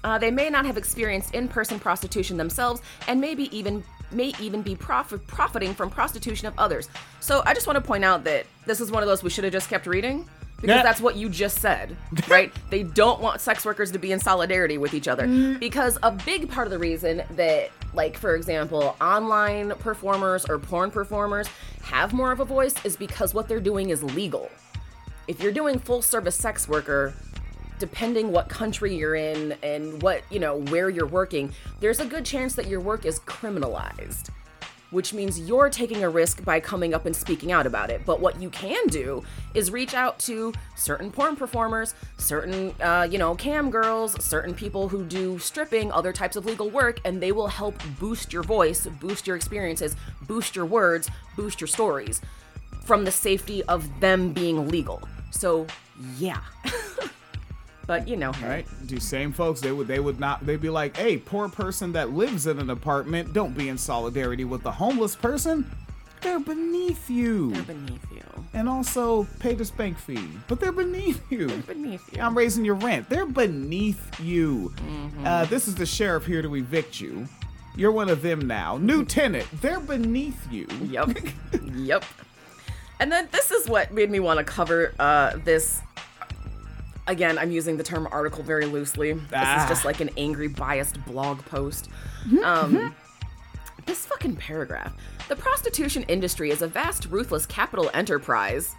Uh, 0.04 0.18
they 0.18 0.30
may 0.30 0.50
not 0.50 0.66
have 0.66 0.76
experienced 0.76 1.34
in-person 1.34 1.78
prostitution 1.78 2.36
themselves, 2.36 2.82
and 3.08 3.20
maybe 3.20 3.54
even 3.56 3.82
may 4.10 4.32
even 4.40 4.60
be 4.60 4.74
prof- 4.74 5.26
profiting 5.26 5.74
from 5.74 5.88
prostitution 5.88 6.46
of 6.46 6.58
others. 6.58 6.88
So 7.20 7.42
I 7.46 7.54
just 7.54 7.66
want 7.66 7.76
to 7.76 7.80
point 7.80 8.04
out 8.04 8.24
that 8.24 8.46
this 8.66 8.80
is 8.80 8.90
one 8.90 9.02
of 9.02 9.08
those 9.08 9.22
we 9.22 9.30
should 9.30 9.44
have 9.44 9.52
just 9.52 9.70
kept 9.70 9.86
reading 9.86 10.28
because 10.62 10.76
Yeah. 10.76 10.82
that's 10.82 11.00
what 11.00 11.16
you 11.16 11.28
just 11.28 11.58
said, 11.58 11.94
right? 12.28 12.52
they 12.70 12.84
don't 12.84 13.20
want 13.20 13.40
sex 13.40 13.64
workers 13.66 13.90
to 13.90 13.98
be 13.98 14.12
in 14.12 14.20
solidarity 14.20 14.78
with 14.78 14.94
each 14.94 15.08
other 15.08 15.26
mm. 15.26 15.58
because 15.60 15.98
a 16.02 16.12
big 16.12 16.48
part 16.48 16.66
of 16.66 16.70
the 16.70 16.78
reason 16.78 17.22
that, 17.32 17.70
like 17.92 18.16
for 18.16 18.34
example, 18.36 18.96
online 19.00 19.72
performers 19.80 20.46
or 20.46 20.58
porn 20.58 20.90
performers 20.90 21.48
have 21.82 22.12
more 22.12 22.32
of 22.32 22.40
a 22.40 22.44
voice 22.44 22.74
is 22.84 22.96
because 22.96 23.34
what 23.34 23.48
they're 23.48 23.60
doing 23.60 23.90
is 23.90 24.02
legal. 24.02 24.50
If 25.28 25.42
you're 25.42 25.52
doing 25.52 25.78
full 25.78 26.00
service 26.00 26.36
sex 26.36 26.68
worker, 26.68 27.12
depending 27.80 28.30
what 28.30 28.48
country 28.48 28.94
you're 28.94 29.16
in 29.16 29.56
and 29.64 30.00
what, 30.02 30.22
you 30.30 30.38
know, 30.38 30.58
where 30.70 30.88
you're 30.88 31.06
working, 31.06 31.52
there's 31.80 31.98
a 31.98 32.06
good 32.06 32.24
chance 32.24 32.54
that 32.54 32.68
your 32.68 32.80
work 32.80 33.04
is 33.04 33.18
criminalized, 33.20 34.30
which 34.92 35.12
means 35.12 35.40
you're 35.40 35.68
taking 35.68 36.04
a 36.04 36.08
risk 36.08 36.44
by 36.44 36.60
coming 36.60 36.94
up 36.94 37.06
and 37.06 37.16
speaking 37.16 37.50
out 37.50 37.66
about 37.66 37.90
it. 37.90 38.02
But 38.06 38.20
what 38.20 38.40
you 38.40 38.48
can 38.50 38.86
do 38.86 39.24
is 39.54 39.72
reach 39.72 39.94
out 39.94 40.18
to 40.20 40.52
certain 40.76 41.10
porn 41.10 41.34
performers, 41.34 41.94
certain, 42.18 42.74
uh, 42.80 43.08
you 43.10 43.18
know, 43.18 43.34
cam 43.34 43.70
girls, 43.70 44.22
certain 44.22 44.54
people 44.54 44.88
who 44.88 45.04
do 45.04 45.38
stripping, 45.38 45.90
other 45.90 46.12
types 46.12 46.36
of 46.36 46.46
legal 46.46 46.70
work, 46.70 47.00
and 47.04 47.20
they 47.20 47.32
will 47.32 47.48
help 47.48 47.74
boost 47.98 48.32
your 48.32 48.42
voice, 48.44 48.86
boost 49.00 49.26
your 49.26 49.34
experiences, 49.34 49.96
boost 50.22 50.54
your 50.54 50.66
words, 50.66 51.10
boost 51.36 51.60
your 51.60 51.68
stories 51.68 52.20
from 52.84 53.04
the 53.04 53.12
safety 53.12 53.62
of 53.64 53.88
them 54.00 54.32
being 54.32 54.68
legal. 54.68 55.02
So, 55.30 55.66
yeah. 56.18 56.40
but 57.92 58.08
you 58.08 58.16
know, 58.16 58.32
hey. 58.32 58.48
Right? 58.48 58.66
These 58.84 59.02
same 59.04 59.34
folks, 59.34 59.60
they 59.60 59.70
would 59.70 59.86
they 59.86 60.00
would 60.00 60.18
not 60.18 60.46
they'd 60.46 60.62
be 60.62 60.70
like, 60.70 60.96
hey, 60.96 61.18
poor 61.18 61.50
person 61.50 61.92
that 61.92 62.08
lives 62.08 62.46
in 62.46 62.58
an 62.58 62.70
apartment, 62.70 63.34
don't 63.34 63.54
be 63.54 63.68
in 63.68 63.76
solidarity 63.76 64.46
with 64.46 64.62
the 64.62 64.72
homeless 64.72 65.14
person. 65.14 65.70
They're 66.22 66.40
beneath 66.40 67.10
you. 67.10 67.52
They're 67.52 67.62
beneath 67.64 68.06
you. 68.10 68.22
and 68.54 68.66
also 68.66 69.24
pay 69.40 69.52
the 69.54 69.66
spank 69.66 69.98
fee. 69.98 70.26
But 70.48 70.58
they're 70.58 70.72
beneath 70.72 71.20
you. 71.30 71.48
They're 71.48 71.74
Beneath 71.74 72.16
you. 72.16 72.22
I'm 72.22 72.34
raising 72.34 72.64
your 72.64 72.76
rent. 72.76 73.10
They're 73.10 73.26
beneath 73.26 74.18
you. 74.18 74.72
Mm-hmm. 74.76 75.26
Uh, 75.26 75.44
this 75.44 75.68
is 75.68 75.74
the 75.74 75.84
sheriff 75.84 76.24
here 76.24 76.40
to 76.40 76.54
evict 76.56 76.98
you. 76.98 77.28
You're 77.76 77.92
one 77.92 78.08
of 78.08 78.22
them 78.22 78.46
now. 78.46 78.78
New 78.78 79.04
tenant. 79.04 79.46
They're 79.60 79.80
beneath 79.80 80.50
you. 80.50 80.66
Yep. 80.88 81.18
yep. 81.74 82.04
And 83.00 83.12
then 83.12 83.28
this 83.32 83.50
is 83.50 83.68
what 83.68 83.92
made 83.92 84.10
me 84.10 84.20
want 84.20 84.38
to 84.38 84.44
cover 84.44 84.94
uh, 84.98 85.36
this. 85.44 85.82
Again, 87.06 87.36
I'm 87.38 87.50
using 87.50 87.76
the 87.76 87.82
term 87.82 88.06
article 88.12 88.44
very 88.44 88.66
loosely. 88.66 89.12
This 89.12 89.22
Ah. 89.34 89.62
is 89.64 89.68
just 89.68 89.84
like 89.84 90.00
an 90.00 90.10
angry, 90.16 90.48
biased 90.48 91.04
blog 91.04 91.44
post. 91.46 91.88
Um, 92.44 92.94
this 93.86 94.06
fucking 94.06 94.36
paragraph. 94.36 94.92
The 95.28 95.34
prostitution 95.36 96.04
industry 96.04 96.50
is 96.50 96.62
a 96.62 96.68
vast, 96.68 97.06
ruthless 97.06 97.44
capital 97.46 97.90
enterprise. 97.92 98.74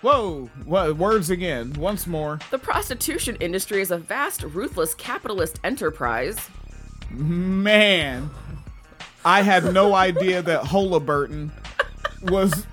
Whoa. 0.00 0.48
What 0.64 0.96
words 0.96 1.30
again? 1.30 1.72
Once 1.72 2.06
more. 2.06 2.38
The 2.52 2.58
prostitution 2.58 3.36
industry 3.40 3.80
is 3.80 3.90
a 3.90 3.98
vast, 3.98 4.42
ruthless 4.42 4.94
capitalist 4.94 5.58
enterprise. 5.64 6.38
Man. 7.10 8.30
I 9.24 9.42
had 9.42 9.72
no 9.74 9.94
idea 10.08 10.42
that 10.42 10.66
Halliburton 10.66 11.50
was 12.22 12.64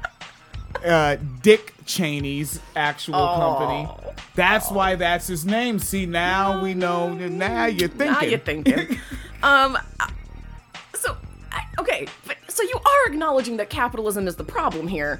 uh, 0.85 1.15
Dick 1.41 1.73
Cheney's 1.85 2.59
actual 2.75 3.25
company. 3.27 3.87
That's 4.35 4.71
why 4.71 4.95
that's 4.95 5.27
his 5.27 5.45
name. 5.45 5.79
See, 5.79 6.05
now 6.05 6.61
we 6.63 6.73
know. 6.73 7.13
Now 7.13 7.65
you're 7.65 7.89
thinking. 7.89 8.07
Now 8.07 8.21
you're 8.21 8.39
thinking. 8.39 8.97
um, 9.43 9.77
so 10.95 11.15
I- 11.51 11.65
okay, 11.79 12.07
but 12.27 12.37
so 12.47 12.63
you 12.63 12.75
are 12.75 13.11
acknowledging 13.11 13.57
that 13.57 13.69
capitalism 13.69 14.27
is 14.27 14.35
the 14.35 14.43
problem 14.43 14.87
here, 14.87 15.19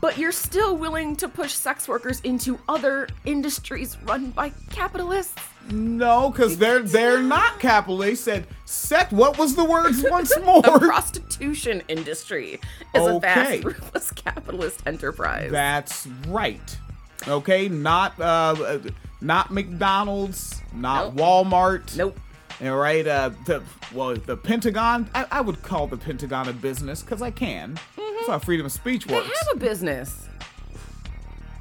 but 0.00 0.18
you're 0.18 0.32
still 0.32 0.76
willing 0.76 1.16
to 1.16 1.28
push 1.28 1.52
sex 1.52 1.86
workers 1.88 2.20
into 2.20 2.58
other 2.68 3.08
industries 3.24 3.96
run 4.04 4.30
by 4.30 4.50
capitalists. 4.70 5.34
No, 5.70 6.30
because 6.30 6.58
they're 6.58 6.80
they're 6.82 7.22
not 7.22 7.58
capitalist. 7.60 8.24
They 8.24 8.32
said 8.32 8.46
sex. 8.64 9.12
What 9.12 9.38
was 9.38 9.54
the 9.54 9.64
words 9.64 10.04
once 10.10 10.32
more? 10.44 10.60
The 10.62 10.78
prostitution 10.80 11.82
industry 11.86 12.54
is 12.94 13.06
a 13.06 13.10
Okay. 13.14 13.60
vast, 13.60 13.64
ruthless 13.64 14.10
capitalist 14.10 14.82
enterprise. 14.86 15.52
That's 15.52 16.08
right. 16.26 16.78
Okay, 17.28 17.68
not 17.68 18.18
uh, 18.20 18.78
not 19.20 19.50
McDonald's, 19.50 20.60
not 20.72 21.14
Nope. 21.14 21.46
Walmart. 21.46 21.96
nope. 21.96 22.18
All 22.62 22.76
right. 22.76 23.06
Uh, 23.06 23.30
the 23.46 23.62
well, 23.92 24.14
the 24.14 24.36
Pentagon. 24.36 25.08
I, 25.14 25.26
I 25.30 25.40
would 25.40 25.62
call 25.62 25.86
the 25.86 25.96
Pentagon 25.96 26.48
a 26.48 26.52
business 26.52 27.02
because 27.02 27.22
I 27.22 27.30
can. 27.30 27.78
That's 27.96 28.28
how 28.28 28.38
freedom 28.38 28.66
of 28.66 28.72
speech 28.72 29.06
works. 29.06 29.26
They 29.26 29.34
have 29.46 29.56
a 29.56 29.58
business. 29.58 30.28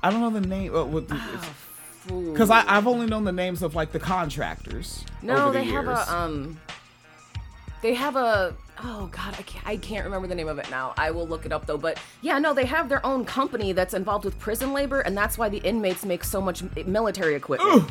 I 0.04 0.12
don't 0.12 0.22
know 0.22 0.30
the 0.30 0.48
name. 0.48 0.76
Uh, 0.76 0.86
because 2.08 2.50
I 2.50 2.64
I've 2.68 2.88
only 2.88 3.06
known 3.06 3.24
the 3.24 3.32
names 3.32 3.62
of 3.62 3.76
like 3.76 3.92
the 3.92 4.00
contractors. 4.00 5.06
No, 5.22 5.52
the 5.52 5.60
they 5.60 5.66
have 5.66 5.88
a 5.88 6.14
um. 6.16 6.60
They 7.82 7.94
have 7.96 8.16
a 8.16 8.56
oh 8.84 9.10
god, 9.12 9.36
I 9.38 9.42
can't, 9.44 9.68
I 9.68 9.78
can't 9.78 10.06
remember 10.06 10.28
the 10.28 10.36
name 10.36 10.48
of 10.48 10.58
it 10.60 10.70
now. 10.70 10.94
I 10.98 11.12
will 11.12 11.28
look 11.28 11.46
it 11.46 11.52
up 11.52 11.66
though. 11.66 11.78
But 11.78 12.00
yeah, 12.22 12.40
no, 12.40 12.54
they 12.54 12.66
have 12.66 12.90
their 12.90 13.06
own 13.06 13.26
company 13.26 13.74
that's 13.74 13.94
involved 13.94 14.26
with 14.26 14.38
prison 14.40 14.74
labor, 14.74 15.02
and 15.02 15.18
that's 15.18 15.38
why 15.38 15.50
the 15.50 15.60
inmates 15.60 16.06
make 16.06 16.24
so 16.24 16.42
much 16.42 16.64
military 16.86 17.36
equipment. 17.36 17.90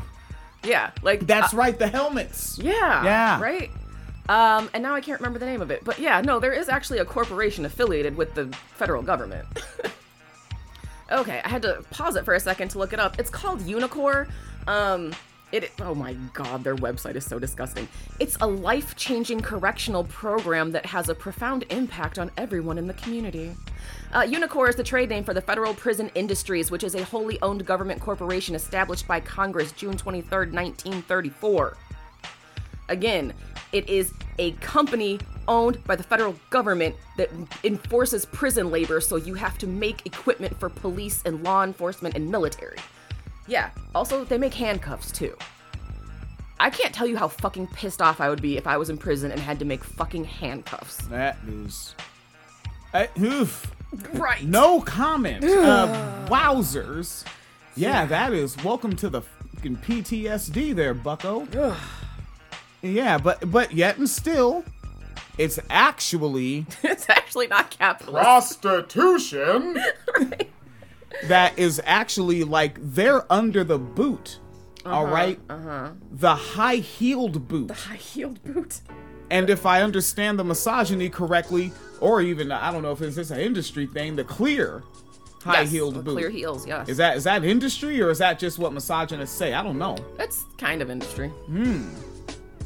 Yeah, 0.62 0.90
like 1.02 1.26
That's 1.26 1.54
uh, 1.54 1.56
right. 1.56 1.78
The 1.78 1.88
helmets. 1.88 2.58
yeah, 2.58 3.04
Yeah. 3.04 3.40
right. 3.40 3.70
Um, 4.28 4.70
and 4.74 4.82
now 4.82 4.94
I 4.94 5.00
can't 5.00 5.18
remember 5.18 5.38
the 5.38 5.46
name 5.46 5.60
of 5.60 5.70
it, 5.70 5.82
but 5.84 5.98
yeah, 5.98 6.20
no, 6.20 6.38
there 6.38 6.52
is 6.52 6.68
actually 6.68 6.98
a 6.98 7.04
corporation 7.04 7.64
affiliated 7.64 8.16
with 8.16 8.34
the 8.34 8.46
federal 8.74 9.02
government. 9.02 9.46
okay, 11.10 11.40
I 11.44 11.48
had 11.48 11.62
to 11.62 11.82
pause 11.90 12.14
it 12.14 12.24
for 12.24 12.34
a 12.34 12.40
second 12.40 12.68
to 12.68 12.78
look 12.78 12.92
it 12.92 13.00
up. 13.00 13.18
It's 13.18 13.30
called 13.30 13.60
UNICOR. 13.60 14.28
Um, 14.68 15.12
it 15.52 15.72
oh 15.80 15.94
my 15.94 16.14
god, 16.32 16.64
their 16.64 16.76
website 16.76 17.16
is 17.16 17.24
so 17.24 17.38
disgusting. 17.38 17.88
It's 18.18 18.36
a 18.40 18.46
life-changing 18.46 19.40
correctional 19.40 20.04
program 20.04 20.72
that 20.72 20.86
has 20.86 21.08
a 21.08 21.14
profound 21.14 21.64
impact 21.70 22.18
on 22.18 22.30
everyone 22.36 22.78
in 22.78 22.86
the 22.86 22.94
community. 22.94 23.54
Uh, 24.12 24.22
UNICOR 24.22 24.68
is 24.68 24.76
the 24.76 24.82
trade 24.82 25.08
name 25.08 25.24
for 25.24 25.34
the 25.34 25.40
Federal 25.40 25.74
Prison 25.74 26.10
Industries, 26.14 26.70
which 26.70 26.84
is 26.84 26.94
a 26.94 27.04
wholly 27.04 27.40
owned 27.42 27.64
government 27.64 28.00
corporation 28.00 28.54
established 28.54 29.06
by 29.06 29.20
Congress 29.20 29.72
June 29.72 29.96
23rd, 29.96 30.52
1934. 30.52 31.76
Again, 32.88 33.32
it 33.72 33.88
is 33.88 34.12
a 34.38 34.52
company 34.52 35.20
owned 35.46 35.82
by 35.84 35.94
the 35.94 36.02
federal 36.02 36.34
government 36.50 36.94
that 37.16 37.30
enforces 37.62 38.24
prison 38.24 38.70
labor, 38.70 39.00
so 39.00 39.16
you 39.16 39.34
have 39.34 39.58
to 39.58 39.66
make 39.66 40.04
equipment 40.06 40.58
for 40.58 40.68
police 40.68 41.22
and 41.24 41.44
law 41.44 41.62
enforcement 41.62 42.16
and 42.16 42.28
military. 42.30 42.78
Yeah, 43.50 43.70
also, 43.96 44.22
they 44.24 44.38
make 44.38 44.54
handcuffs 44.54 45.10
too. 45.10 45.36
I 46.60 46.70
can't 46.70 46.94
tell 46.94 47.08
you 47.08 47.16
how 47.16 47.26
fucking 47.26 47.66
pissed 47.66 48.00
off 48.00 48.20
I 48.20 48.28
would 48.28 48.40
be 48.40 48.56
if 48.56 48.64
I 48.68 48.76
was 48.76 48.90
in 48.90 48.96
prison 48.96 49.32
and 49.32 49.40
had 49.40 49.58
to 49.58 49.64
make 49.64 49.82
fucking 49.82 50.22
handcuffs. 50.22 50.98
That 51.08 51.36
is. 51.48 51.96
Uh, 52.94 53.06
oof. 53.20 53.74
Right. 54.12 54.44
No 54.44 54.80
comment. 54.80 55.44
uh, 55.44 56.26
wowzers. 56.28 57.24
Yeah, 57.74 58.06
that 58.06 58.32
is. 58.32 58.56
Welcome 58.62 58.94
to 58.96 59.10
the 59.10 59.22
fucking 59.22 59.78
PTSD 59.78 60.72
there, 60.72 60.94
Bucko. 60.94 61.48
yeah, 62.82 63.18
but 63.18 63.50
but 63.50 63.72
yet 63.72 63.98
and 63.98 64.08
still, 64.08 64.64
it's 65.38 65.58
actually 65.68 66.66
it's 66.84 67.10
actually 67.10 67.48
not 67.48 67.70
capitalist. 67.70 68.22
prostitution. 68.62 69.82
That 71.28 71.58
is 71.58 71.80
actually 71.84 72.44
like 72.44 72.76
they're 72.80 73.30
under 73.32 73.62
the 73.64 73.78
boot. 73.78 74.38
all 74.86 75.06
right. 75.06 75.38
Uh-huh. 75.48 75.90
The 76.12 76.34
high 76.34 76.76
heeled 76.76 77.46
boot. 77.48 77.68
The 77.68 77.74
high 77.74 77.96
heeled 77.96 78.42
boot. 78.42 78.80
And 79.30 79.48
if 79.48 79.64
I 79.66 79.82
understand 79.82 80.38
the 80.38 80.44
misogyny 80.44 81.08
correctly, 81.08 81.72
or 82.00 82.20
even 82.22 82.50
I 82.50 82.72
don't 82.72 82.82
know 82.82 82.90
if 82.92 83.00
it's 83.02 83.16
just 83.16 83.30
an 83.30 83.38
industry 83.40 83.86
thing, 83.86 84.16
the 84.16 84.24
clear 84.24 84.82
high 85.42 85.64
heeled 85.64 85.94
Yes, 85.96 86.04
boot. 86.04 86.14
Clear 86.14 86.30
heels, 86.30 86.66
yes. 86.66 86.88
Is 86.88 86.96
that 86.96 87.16
is 87.16 87.24
that 87.24 87.44
industry 87.44 88.00
or 88.02 88.10
is 88.10 88.18
that 88.18 88.38
just 88.38 88.58
what 88.58 88.72
misogynists 88.72 89.36
say? 89.36 89.52
I 89.54 89.62
don't 89.62 89.78
know. 89.78 89.96
That's 90.16 90.44
kind 90.58 90.82
of 90.82 90.90
industry. 90.90 91.28
Hmm. 91.28 91.88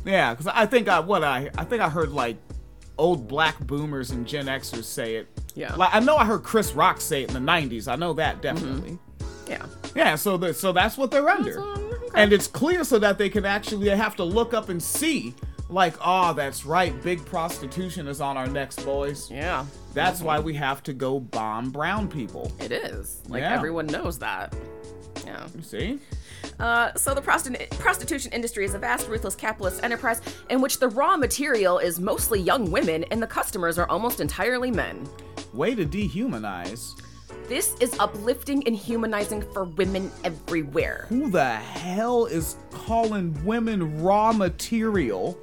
Yeah, 0.07 0.33
because 0.35 0.47
I 0.47 0.67
think 0.67 0.88
I 0.88 1.01
what 1.01 1.25
I 1.25 1.51
I 1.59 1.64
think 1.64 1.83
I 1.83 1.88
heard 1.88 2.12
like 2.12 2.37
old 2.98 3.28
black 3.28 3.59
boomers 3.61 4.11
and 4.11 4.26
Gen 4.26 4.46
Xers 4.46 4.85
say 4.85 5.16
it. 5.16 5.28
Yeah. 5.54 5.74
Like 5.74 5.94
I 5.94 6.00
know 6.00 6.16
I 6.16 6.24
heard 6.24 6.42
Chris 6.42 6.72
Rock 6.74 7.00
say 7.00 7.22
it 7.22 7.35
in 7.35 7.44
the 7.44 7.52
'90s. 7.52 7.88
I 7.88 7.96
know 7.96 8.12
that 8.14 8.35
mm-hmm. 8.35 8.42
definitely. 8.42 8.98
Yeah. 9.48 9.66
Yeah. 9.94 10.14
So 10.16 10.37
the, 10.37 10.54
so 10.54 10.72
that's 10.72 10.96
what 10.96 11.11
they're 11.11 11.28
under, 11.28 11.61
okay. 11.61 12.09
and 12.14 12.33
it's 12.33 12.46
clear 12.46 12.85
so 12.85 12.98
that 12.98 13.18
they 13.18 13.28
can 13.28 13.44
actually 13.44 13.88
have 13.90 14.16
to 14.16 14.24
look 14.24 14.54
up 14.54 14.68
and 14.68 14.83
see. 14.83 15.35
like, 15.70 15.94
oh, 16.04 16.33
that's 16.35 16.64
right, 16.66 17.02
big 17.02 17.24
prostitution 17.24 18.07
is 18.07 18.20
on 18.20 18.37
our 18.37 18.46
necks, 18.46 18.76
boys. 18.76 19.30
Yeah, 19.30 19.64
That's 19.94 20.20
why 20.20 20.37
mm-hmm. 20.37 20.46
we 20.46 20.54
have 20.54 20.83
to 20.85 20.92
go 20.92 21.18
bomb 21.18 21.70
brown 21.70 22.07
people. 22.07 22.52
it 22.61 22.70
is. 22.70 23.22
Like 23.28 23.40
Yeah. 23.40 23.54
everyone 23.54 23.87
knows 23.87 24.18
that. 24.18 24.54
Yeah. 25.24 25.46
You 25.57 25.62
see? 25.62 25.98
Uh, 26.59 26.93
so 26.95 27.14
the 27.14 27.21
prosti- 27.21 27.71
prostitution 27.79 28.33
industry 28.33 28.64
is 28.64 28.75
a 28.75 28.79
vast, 28.79 29.09
ruthless 29.09 29.35
capitalist 29.35 29.83
enterprise 29.83 30.21
in 30.51 30.61
which 30.61 30.79
the 30.79 30.88
raw 30.88 31.17
material 31.17 31.79
is 31.79 31.99
mostly 32.01 32.40
young 32.40 32.71
women 32.71 33.05
and 33.11 33.23
the 33.23 33.27
customers 33.27 33.79
are 33.79 33.88
almost 33.88 34.21
entirely 34.21 34.71
men. 34.71 35.09
Way 35.53 35.75
to 35.75 35.85
dehumanize. 35.85 37.01
This 37.49 37.75
is 37.81 37.95
uplifting 37.99 38.67
and 38.67 38.75
humanizing 38.75 39.43
for 39.53 39.64
women 39.64 40.11
everywhere. 40.25 41.07
Who 41.11 41.31
the 41.31 41.57
hell 41.57 42.25
is 42.27 42.57
calling 42.71 43.38
women 43.45 44.03
raw 44.03 44.33
material? 44.33 45.38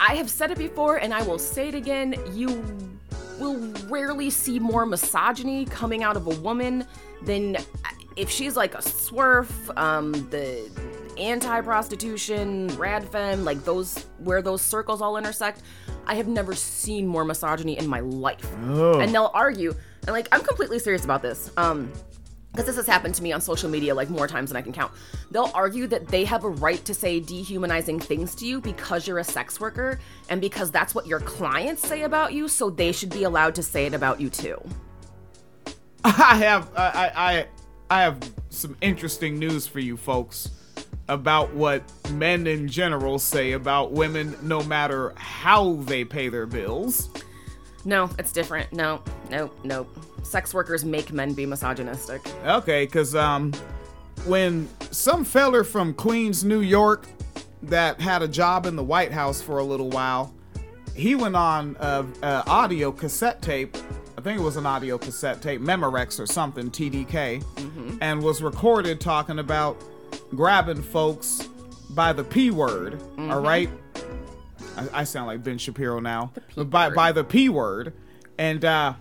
I 0.00 0.14
have 0.14 0.28
said 0.28 0.50
it 0.50 0.58
before 0.58 0.96
and 0.96 1.14
I 1.14 1.22
will 1.22 1.38
say 1.38 1.68
it 1.68 1.74
again. 1.74 2.16
You 2.32 2.64
will 3.38 3.58
rarely 3.88 4.28
see 4.30 4.58
more 4.58 4.84
misogyny 4.86 5.66
coming 5.66 6.02
out 6.02 6.16
of 6.16 6.26
a 6.26 6.34
woman 6.40 6.84
than 7.22 7.56
if 8.16 8.30
she's 8.30 8.56
like 8.56 8.74
a 8.74 8.78
swerf, 8.78 9.48
um, 9.76 10.12
the 10.30 10.70
anti-prostitution, 11.18 12.68
rad 12.76 13.04
radfem, 13.04 13.44
like 13.44 13.64
those 13.64 14.06
where 14.18 14.42
those 14.42 14.62
circles 14.62 15.00
all 15.00 15.16
intersect. 15.16 15.62
I 16.06 16.14
have 16.14 16.28
never 16.28 16.54
seen 16.54 17.06
more 17.06 17.24
misogyny 17.24 17.78
in 17.78 17.86
my 17.86 18.00
life. 18.00 18.52
And 19.00 19.14
they'll 19.14 19.30
argue, 19.34 19.74
and 20.02 20.10
like 20.10 20.28
I'm 20.32 20.42
completely 20.42 20.78
serious 20.78 21.04
about 21.04 21.22
this. 21.22 21.50
Um, 21.56 21.92
because 22.52 22.66
this 22.66 22.76
has 22.76 22.86
happened 22.86 23.14
to 23.14 23.22
me 23.22 23.30
on 23.30 23.40
social 23.40 23.70
media 23.70 23.94
like 23.94 24.10
more 24.10 24.26
times 24.26 24.50
than 24.50 24.56
I 24.56 24.62
can 24.62 24.72
count. 24.72 24.92
They'll 25.30 25.52
argue 25.54 25.86
that 25.86 26.08
they 26.08 26.24
have 26.24 26.42
a 26.42 26.48
right 26.48 26.84
to 26.84 26.92
say 26.92 27.20
dehumanizing 27.20 28.00
things 28.00 28.34
to 28.36 28.44
you 28.44 28.60
because 28.60 29.06
you're 29.06 29.20
a 29.20 29.24
sex 29.24 29.60
worker 29.60 30.00
and 30.28 30.40
because 30.40 30.72
that's 30.72 30.92
what 30.92 31.06
your 31.06 31.20
clients 31.20 31.86
say 31.86 32.02
about 32.02 32.32
you, 32.32 32.48
so 32.48 32.68
they 32.68 32.90
should 32.90 33.10
be 33.10 33.22
allowed 33.22 33.54
to 33.54 33.62
say 33.62 33.86
it 33.86 33.94
about 33.94 34.20
you 34.20 34.30
too. 34.30 34.60
I 36.04 36.36
have 36.38 36.70
I 36.76 37.12
I 37.14 37.46
I- 37.90 38.02
have 38.02 38.18
some 38.50 38.76
interesting 38.80 39.38
news 39.38 39.66
for 39.66 39.80
you 39.80 39.96
folks 39.96 40.50
about 41.08 41.52
what 41.54 41.82
men 42.12 42.46
in 42.46 42.68
general 42.68 43.18
say 43.18 43.52
about 43.52 43.92
women 43.92 44.36
no 44.42 44.62
matter 44.62 45.12
how 45.16 45.74
they 45.74 46.04
pay 46.04 46.28
their 46.28 46.46
bills. 46.46 47.10
No, 47.84 48.10
it's 48.18 48.32
different. 48.32 48.72
No, 48.72 49.02
no, 49.30 49.50
no. 49.64 49.86
Sex 50.22 50.52
workers 50.54 50.84
make 50.84 51.12
men 51.12 51.32
be 51.32 51.46
misogynistic. 51.46 52.20
Okay, 52.46 52.86
cuz 52.86 53.14
um 53.14 53.52
when 54.26 54.68
some 54.90 55.24
feller 55.24 55.64
from 55.64 55.94
Queens, 55.94 56.44
New 56.44 56.60
York 56.60 57.06
that 57.62 58.00
had 58.00 58.22
a 58.22 58.28
job 58.28 58.66
in 58.66 58.76
the 58.76 58.82
White 58.84 59.12
House 59.12 59.40
for 59.40 59.58
a 59.58 59.64
little 59.64 59.90
while, 59.90 60.32
he 60.94 61.14
went 61.14 61.34
on 61.36 61.76
a, 61.80 62.04
a 62.22 62.44
audio 62.46 62.92
cassette 62.92 63.40
tape. 63.42 63.76
I 64.20 64.22
think 64.22 64.38
it 64.38 64.42
was 64.42 64.56
an 64.58 64.66
audio 64.66 64.98
cassette 64.98 65.40
tape, 65.40 65.62
Memorex 65.62 66.20
or 66.20 66.26
something, 66.26 66.70
TDK, 66.70 67.42
and 68.02 68.22
was 68.22 68.42
recorded 68.42 69.00
talking 69.00 69.38
about 69.38 69.82
grabbing 70.36 70.82
folks 70.82 71.48
by 71.88 72.12
the 72.12 72.22
P 72.22 72.50
word. 72.50 73.00
all 73.18 73.40
right, 73.40 73.70
I, 74.76 74.88
I 75.00 75.04
sound 75.04 75.28
like 75.28 75.42
Ben 75.42 75.56
Shapiro 75.56 76.00
now, 76.00 76.32
by 76.54 76.88
word. 76.88 76.94
by 76.94 77.12
the 77.12 77.24
P 77.24 77.48
word, 77.48 77.94
and 78.36 78.62
uh, 78.62 78.92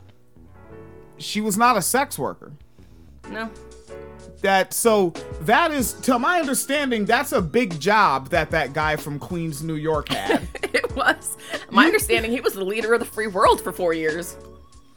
she 1.17 1.41
was 1.41 1.57
not 1.57 1.75
a 1.75 1.81
sex 1.81 2.17
worker 2.17 2.53
No. 3.29 3.49
that 4.41 4.73
so 4.73 5.09
that 5.41 5.71
is 5.71 5.91
to 6.03 6.17
my 6.17 6.39
understanding 6.39 7.03
that's 7.03 7.33
a 7.33 7.41
big 7.41 7.77
job 7.81 8.29
that 8.29 8.51
that 8.51 8.71
guy 8.71 8.95
from 8.95 9.19
queens 9.19 9.61
new 9.61 9.75
york 9.75 10.07
had 10.07 10.47
It 10.63 10.95
was. 10.95 11.35
My 11.71 11.85
understanding, 11.85 12.31
he 12.31 12.41
was 12.41 12.53
the 12.53 12.63
leader 12.63 12.93
of 12.93 12.99
the 12.99 13.05
free 13.05 13.25
world 13.27 13.59
for 13.59 13.71
four 13.71 13.93
years. 13.93 14.37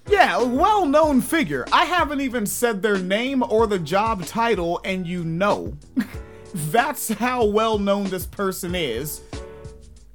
Yeah 0.08 0.42
well-known 0.42 1.20
figure 1.20 1.64
i 1.72 1.84
haven't 1.84 2.20
even 2.20 2.44
said 2.46 2.82
their 2.82 2.98
name 2.98 3.42
or 3.48 3.66
the 3.66 3.78
job 3.78 4.24
title 4.24 4.80
and 4.84 5.06
you 5.06 5.24
know 5.24 5.76
that's 6.54 7.08
how 7.08 7.44
well 7.44 7.78
known 7.78 8.04
this 8.04 8.26
person 8.26 8.74
is 8.74 9.22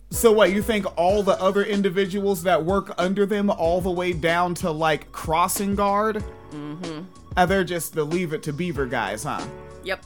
so 0.09 0.31
what 0.31 0.51
you 0.51 0.61
think 0.61 0.85
all 0.97 1.21
the 1.23 1.39
other 1.41 1.63
individuals 1.63 2.43
that 2.43 2.63
work 2.63 2.93
under 2.97 3.25
them 3.25 3.49
all 3.49 3.81
the 3.81 3.91
way 3.91 4.13
down 4.13 4.53
to 4.53 4.69
like 4.69 5.11
crossing 5.11 5.75
guard 5.75 6.23
mm-hmm. 6.51 7.01
uh, 7.35 7.45
they're 7.45 7.63
just 7.63 7.93
the 7.93 8.03
leave 8.03 8.33
it 8.33 8.43
to 8.43 8.53
beaver 8.53 8.85
guys 8.85 9.23
huh 9.23 9.45
Yep. 9.87 10.05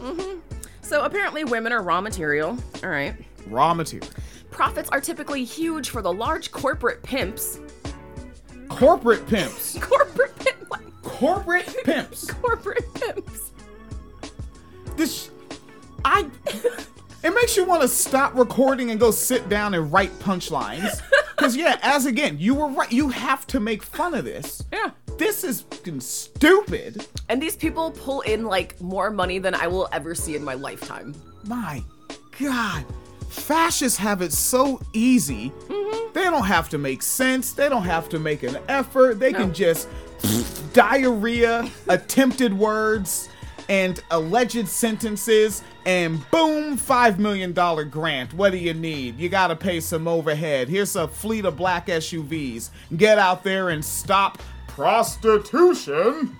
Mm 0.00 0.20
hmm. 0.20 0.38
So 0.82 1.04
apparently, 1.04 1.44
women 1.44 1.72
are 1.72 1.82
raw 1.82 2.02
material. 2.02 2.58
All 2.84 2.90
right. 2.90 3.14
raw 3.46 3.72
material 3.72 4.08
Profits 4.50 4.90
are 4.90 5.00
typically 5.00 5.44
huge 5.44 5.88
for 5.88 6.02
the 6.02 6.12
large 6.12 6.50
corporate 6.50 7.02
pimps. 7.02 7.58
Corporate 8.76 9.26
pimps. 9.26 9.78
Corporate 9.80 10.36
pimp, 10.38 10.70
like 10.70 11.02
corporate 11.02 11.84
pimps. 11.84 12.30
Corporate 12.42 12.92
pimps. 12.94 13.50
this 14.96 15.30
i 16.04 16.28
it 17.22 17.30
makes 17.32 17.56
you 17.56 17.64
want 17.64 17.80
to 17.82 17.88
stop 17.88 18.34
recording 18.34 18.90
and 18.90 18.98
go 18.98 19.10
sit 19.12 19.48
down 19.48 19.74
and 19.74 19.92
write 19.92 20.10
punchlines. 20.18 21.00
Because 21.36 21.56
yeah 21.56 21.76
as 21.82 22.06
again 22.06 22.36
you 22.38 22.54
were 22.54 22.68
right 22.68 22.92
you 22.92 23.08
have 23.08 23.48
to 23.48 23.58
make 23.58 23.82
fun 23.82 24.14
of 24.14 24.24
this. 24.24 24.62
Yeah. 24.72 24.90
this 25.18 25.42
is 25.42 25.62
fucking 25.62 25.98
stupid. 26.00 27.04
And 27.28 27.42
these 27.42 27.56
people 27.56 27.90
pull 27.90 28.20
in 28.20 28.44
like 28.44 28.80
more 28.80 29.10
money 29.10 29.40
than 29.40 29.52
I 29.54 29.66
will 29.66 29.88
ever 29.90 30.14
see 30.14 30.36
in 30.36 30.44
my 30.44 30.54
lifetime. 30.54 31.16
my 31.44 31.82
god 32.38 32.84
fascists 33.32 33.98
have 33.98 34.22
it 34.22 34.32
so 34.32 34.80
easy. 34.92 35.50
Mm-hmm. 35.50 36.12
They 36.12 36.24
don't 36.24 36.44
have 36.44 36.68
to 36.70 36.78
make 36.78 37.02
sense. 37.02 37.52
They 37.52 37.68
don't 37.68 37.84
have 37.84 38.08
to 38.10 38.18
make 38.18 38.42
an 38.42 38.58
effort. 38.68 39.18
They 39.18 39.32
can 39.32 39.52
just 39.52 39.88
diarrhea 40.72 41.68
attempted 41.88 42.52
words 42.52 43.28
and 43.68 44.02
alleged 44.10 44.68
sentences 44.68 45.62
and 45.86 46.28
boom 46.30 46.76
five 46.76 47.18
million 47.18 47.52
dollar 47.52 47.84
grant. 47.84 48.34
What 48.34 48.52
do 48.52 48.58
you 48.58 48.74
need? 48.74 49.18
You 49.18 49.28
gotta 49.28 49.56
pay 49.56 49.80
some 49.80 50.06
overhead. 50.06 50.68
Here's 50.68 50.94
a 50.96 51.08
fleet 51.08 51.44
of 51.44 51.56
black 51.56 51.86
suvs 51.86 52.70
get 52.96 53.18
out 53.18 53.42
there 53.42 53.70
and 53.70 53.84
stop 53.84 54.40
prostitution. 54.68 56.38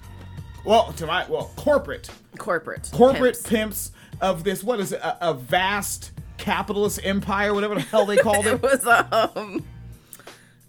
Well 0.64 0.92
to 0.92 1.06
my 1.06 1.26
well 1.28 1.50
corporate. 1.56 2.08
Corporate. 2.38 2.90
corporate 2.92 3.34
pimps. 3.34 3.90
pimps 3.90 3.92
of 4.20 4.44
this 4.44 4.62
what 4.62 4.80
is 4.80 4.92
it 4.92 5.00
a, 5.00 5.30
a 5.30 5.34
vast 5.34 6.11
capitalist 6.42 7.00
empire 7.04 7.54
whatever 7.54 7.74
the 7.76 7.80
hell 7.80 8.04
they 8.04 8.16
called 8.16 8.46
It 8.46 8.54
it 8.54 8.62
was 8.62 8.86
um 8.86 9.64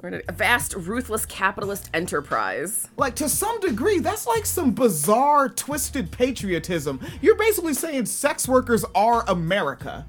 a 0.03 0.33
vast, 0.33 0.73
ruthless 0.75 1.25
capitalist 1.25 1.89
enterprise. 1.93 2.89
like 2.97 3.15
to 3.15 3.29
some 3.29 3.59
degree 3.61 3.99
that's 3.99 4.27
like 4.27 4.45
some 4.45 4.71
bizarre 4.71 5.47
twisted 5.49 6.11
patriotism 6.11 6.99
you're 7.21 7.37
basically 7.37 7.73
saying 7.73 8.05
sex 8.05 8.47
workers 8.47 8.83
are 8.93 9.23
america 9.29 10.05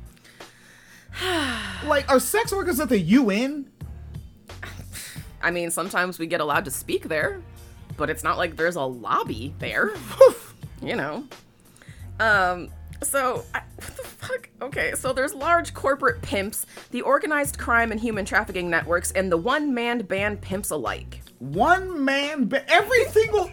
like 1.86 2.08
are 2.10 2.18
sex 2.18 2.52
workers 2.52 2.80
at 2.80 2.88
the 2.88 2.98
un 2.98 3.66
I 5.44 5.50
mean, 5.50 5.70
sometimes 5.70 6.18
we 6.18 6.26
get 6.26 6.40
allowed 6.40 6.64
to 6.64 6.70
speak 6.70 7.06
there, 7.06 7.42
but 7.98 8.08
it's 8.08 8.24
not 8.24 8.38
like 8.38 8.56
there's 8.56 8.76
a 8.76 8.82
lobby 8.82 9.54
there. 9.58 9.92
you 10.82 10.96
know. 10.96 11.24
Um. 12.18 12.70
So, 13.04 13.44
I, 13.54 13.60
what 13.76 13.96
the 13.96 14.02
fuck? 14.02 14.48
Okay, 14.62 14.92
so 14.96 15.12
there's 15.12 15.34
large 15.34 15.74
corporate 15.74 16.22
pimps, 16.22 16.66
the 16.90 17.02
organized 17.02 17.58
crime 17.58 17.92
and 17.92 18.00
human 18.00 18.24
trafficking 18.24 18.70
networks, 18.70 19.12
and 19.12 19.30
the 19.30 19.36
one-man 19.36 20.00
band 20.02 20.40
pimps 20.40 20.70
alike. 20.70 21.20
one 21.38 22.04
man 22.04 22.46
ba- 22.46 22.68
every 22.70 23.04
single 23.06 23.50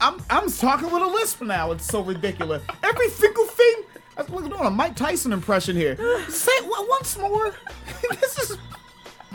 I'm 0.00 0.20
I'm 0.30 0.50
talking 0.50 0.90
with 0.90 1.02
a 1.02 1.06
lisp 1.06 1.42
now. 1.42 1.72
It's 1.72 1.86
so 1.86 2.02
ridiculous. 2.02 2.62
Every 2.82 3.08
single 3.10 3.46
thing. 3.46 3.82
I 4.16 4.22
was 4.22 4.30
looking 4.30 4.52
on 4.54 4.66
a 4.66 4.70
Mike 4.70 4.96
Tyson 4.96 5.32
impression 5.32 5.76
here. 5.76 5.96
Say 6.28 6.52
it 6.52 6.88
once 6.88 7.18
more. 7.18 7.54
this 8.10 8.38
is. 8.38 8.58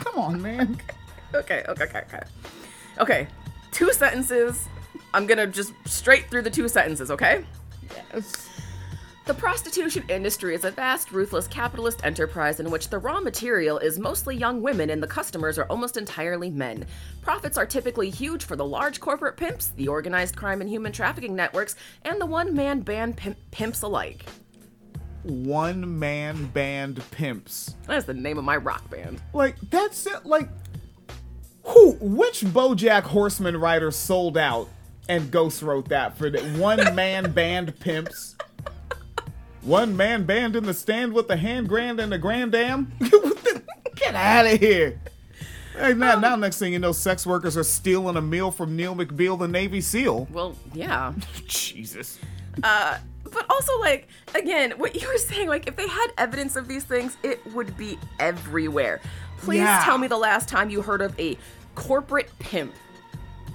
Come 0.00 0.18
on, 0.18 0.42
man. 0.42 0.80
Okay, 1.34 1.64
okay, 1.68 1.84
okay, 1.84 2.02
okay. 2.08 2.22
Okay, 2.98 3.26
two 3.70 3.92
sentences. 3.92 4.66
I'm 5.14 5.26
gonna 5.26 5.46
just 5.46 5.72
straight 5.86 6.28
through 6.30 6.42
the 6.42 6.50
two 6.50 6.68
sentences, 6.68 7.10
okay? 7.10 7.44
Yes. 8.12 8.48
The 9.24 9.34
prostitution 9.34 10.02
industry 10.08 10.52
is 10.52 10.64
a 10.64 10.72
vast, 10.72 11.12
ruthless 11.12 11.46
capitalist 11.46 12.04
enterprise 12.04 12.58
in 12.58 12.72
which 12.72 12.88
the 12.88 12.98
raw 12.98 13.20
material 13.20 13.78
is 13.78 13.96
mostly 13.96 14.36
young 14.36 14.60
women 14.60 14.90
and 14.90 15.00
the 15.00 15.06
customers 15.06 15.58
are 15.58 15.66
almost 15.66 15.96
entirely 15.96 16.50
men. 16.50 16.86
Profits 17.20 17.56
are 17.56 17.64
typically 17.64 18.10
huge 18.10 18.42
for 18.42 18.56
the 18.56 18.64
large 18.64 18.98
corporate 18.98 19.36
pimps, 19.36 19.68
the 19.76 19.86
organized 19.86 20.34
crime 20.34 20.60
and 20.60 20.68
human 20.68 20.90
trafficking 20.90 21.36
networks, 21.36 21.76
and 22.04 22.20
the 22.20 22.26
one 22.26 22.52
man 22.52 22.80
band 22.80 23.16
pimp- 23.16 23.38
pimps 23.52 23.82
alike. 23.82 24.24
One 25.22 26.00
man 26.00 26.46
band 26.46 27.00
pimps. 27.12 27.76
That's 27.86 28.06
the 28.06 28.14
name 28.14 28.38
of 28.38 28.44
my 28.44 28.56
rock 28.56 28.90
band. 28.90 29.22
Like 29.32 29.54
that's 29.70 30.04
it. 30.04 30.26
Like 30.26 30.48
who? 31.62 31.92
Which 32.00 32.40
BoJack 32.40 33.02
Horseman 33.02 33.56
writer 33.56 33.92
sold 33.92 34.36
out 34.36 34.68
and 35.08 35.30
Ghost 35.30 35.62
wrote 35.62 35.90
that 35.90 36.18
for 36.18 36.28
the 36.28 36.40
one 36.58 36.96
man 36.96 37.30
band 37.34 37.78
pimps? 37.78 38.34
One 39.62 39.96
man 39.96 40.24
band 40.24 40.56
in 40.56 40.64
the 40.64 40.74
stand 40.74 41.12
with 41.12 41.28
the 41.28 41.36
hand 41.36 41.68
grand 41.68 42.00
and 42.00 42.12
the 42.12 42.18
grand 42.18 42.52
dam. 42.52 42.92
Get 43.96 44.14
out 44.14 44.46
of 44.46 44.58
here. 44.58 45.00
Hey, 45.78 45.94
now, 45.94 46.18
now, 46.18 46.36
next 46.36 46.58
thing 46.58 46.72
you 46.74 46.78
know, 46.78 46.92
sex 46.92 47.26
workers 47.26 47.56
are 47.56 47.64
stealing 47.64 48.16
a 48.16 48.20
meal 48.20 48.50
from 48.50 48.76
Neil 48.76 48.94
McBeal, 48.94 49.38
the 49.38 49.48
Navy 49.48 49.80
SEAL. 49.80 50.28
Well, 50.30 50.54
yeah. 50.74 51.14
Jesus. 51.46 52.18
Uh, 52.62 52.98
But 53.24 53.46
also, 53.48 53.78
like, 53.80 54.08
again, 54.34 54.72
what 54.72 55.00
you 55.00 55.08
were 55.08 55.16
saying, 55.16 55.48
like, 55.48 55.66
if 55.66 55.76
they 55.76 55.88
had 55.88 56.08
evidence 56.18 56.56
of 56.56 56.68
these 56.68 56.84
things, 56.84 57.16
it 57.22 57.40
would 57.54 57.74
be 57.78 57.98
everywhere. 58.18 59.00
Please 59.38 59.60
Yeah. 59.60 59.82
tell 59.84 59.96
me 59.96 60.08
the 60.08 60.18
last 60.18 60.46
time 60.48 60.68
you 60.68 60.82
heard 60.82 61.00
of 61.00 61.18
a 61.18 61.38
corporate 61.74 62.30
pimp. 62.38 62.74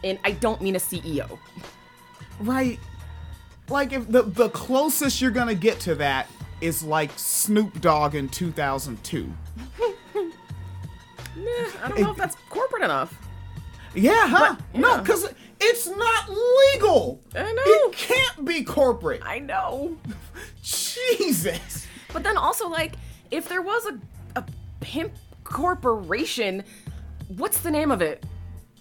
And 0.03 0.17
I 0.23 0.31
don't 0.31 0.59
mean 0.61 0.75
a 0.75 0.79
CEO. 0.79 1.37
Right. 2.39 2.79
Like, 3.69 3.91
if 3.93 4.09
the, 4.09 4.23
the 4.23 4.49
closest 4.49 5.21
you're 5.21 5.31
to 5.31 5.55
get 5.55 5.79
to 5.81 5.95
that 5.95 6.27
is 6.61 6.83
like 6.83 7.11
Snoop 7.15 7.81
Dogg 7.81 8.15
in 8.15 8.29
2002. 8.29 9.25
Meh, 9.25 9.33
I 11.83 11.89
don't 11.89 11.99
know 12.01 12.11
if 12.11 12.17
that's 12.17 12.35
corporate 12.49 12.83
enough. 12.83 13.13
Yeah, 13.93 14.27
huh? 14.27 14.55
But, 14.71 14.79
No, 14.79 14.99
because 14.99 15.27
it's 15.59 15.87
not 15.87 16.29
legal. 16.29 17.21
I 17.35 17.51
know. 17.51 17.61
It 17.65 17.93
can't 17.93 18.45
be 18.45 18.63
corporate. 18.63 19.21
I 19.25 19.39
know. 19.39 19.97
Jesus. 20.61 21.87
But 22.13 22.23
then 22.23 22.37
also, 22.37 22.67
like, 22.67 22.93
if 23.31 23.49
there 23.49 23.61
was 23.61 23.85
a, 23.85 23.99
a 24.39 24.45
pimp 24.79 25.13
corporation, 25.43 26.63
what's 27.27 27.59
the 27.59 27.71
name 27.71 27.91
of 27.91 28.01
it? 28.01 28.23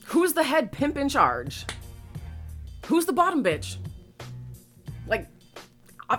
Who's 0.07 0.33
the 0.33 0.45
head 0.45 0.71
pimp 0.71 0.97
in 0.97 1.09
charge? 1.09 1.67
Who's 2.87 3.07
the 3.07 3.13
bottom 3.13 3.43
bitch? 3.43 3.79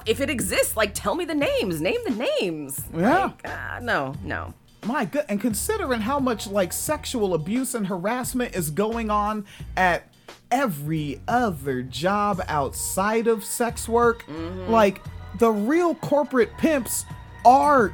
If 0.06 0.22
it 0.22 0.30
exists, 0.30 0.76
like, 0.76 0.94
tell 0.94 1.16
me 1.16 1.26
the 1.26 1.36
names. 1.36 1.82
Name 1.82 2.00
the 2.06 2.28
names. 2.42 2.84
Yeah. 2.96 3.26
Like, 3.26 3.48
uh, 3.48 3.80
no, 3.82 4.16
no. 4.24 4.54
My 4.86 5.06
good, 5.06 5.26
and 5.28 5.42
considering 5.42 6.02
how 6.02 6.20
much 6.20 6.48
like 6.48 6.72
sexual 6.72 7.34
abuse 7.34 7.74
and 7.74 7.88
harassment 7.88 8.56
is 8.56 8.70
going 8.70 9.10
on 9.10 9.46
at 9.76 10.14
every 10.52 11.20
other 11.28 11.82
job 11.82 12.42
outside 12.48 13.28
of 13.28 13.44
sex 13.44 13.90
work, 13.90 14.24
like 14.68 15.02
the 15.40 15.52
real 15.52 15.96
corporate 15.96 16.56
pimps 16.58 17.06
are 17.44 17.92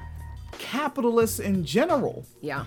capitalists 0.60 1.40
in 1.40 1.66
general. 1.66 2.26
Yeah. 2.42 2.66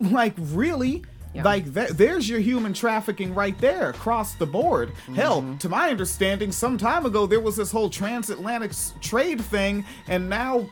Like 0.00 0.34
really. 0.36 1.04
Yeah. 1.34 1.44
Like 1.44 1.72
th- 1.72 1.90
there's 1.90 2.28
your 2.28 2.40
human 2.40 2.74
trafficking 2.74 3.34
right 3.34 3.56
there 3.58 3.90
across 3.90 4.34
the 4.34 4.46
board. 4.46 4.90
Mm-hmm. 4.90 5.14
Hell, 5.14 5.56
to 5.60 5.68
my 5.68 5.90
understanding, 5.90 6.52
some 6.52 6.76
time 6.76 7.06
ago 7.06 7.26
there 7.26 7.40
was 7.40 7.56
this 7.56 7.72
whole 7.72 7.88
transatlantic 7.88 8.72
trade 9.00 9.40
thing, 9.40 9.84
and 10.08 10.28
now 10.28 10.68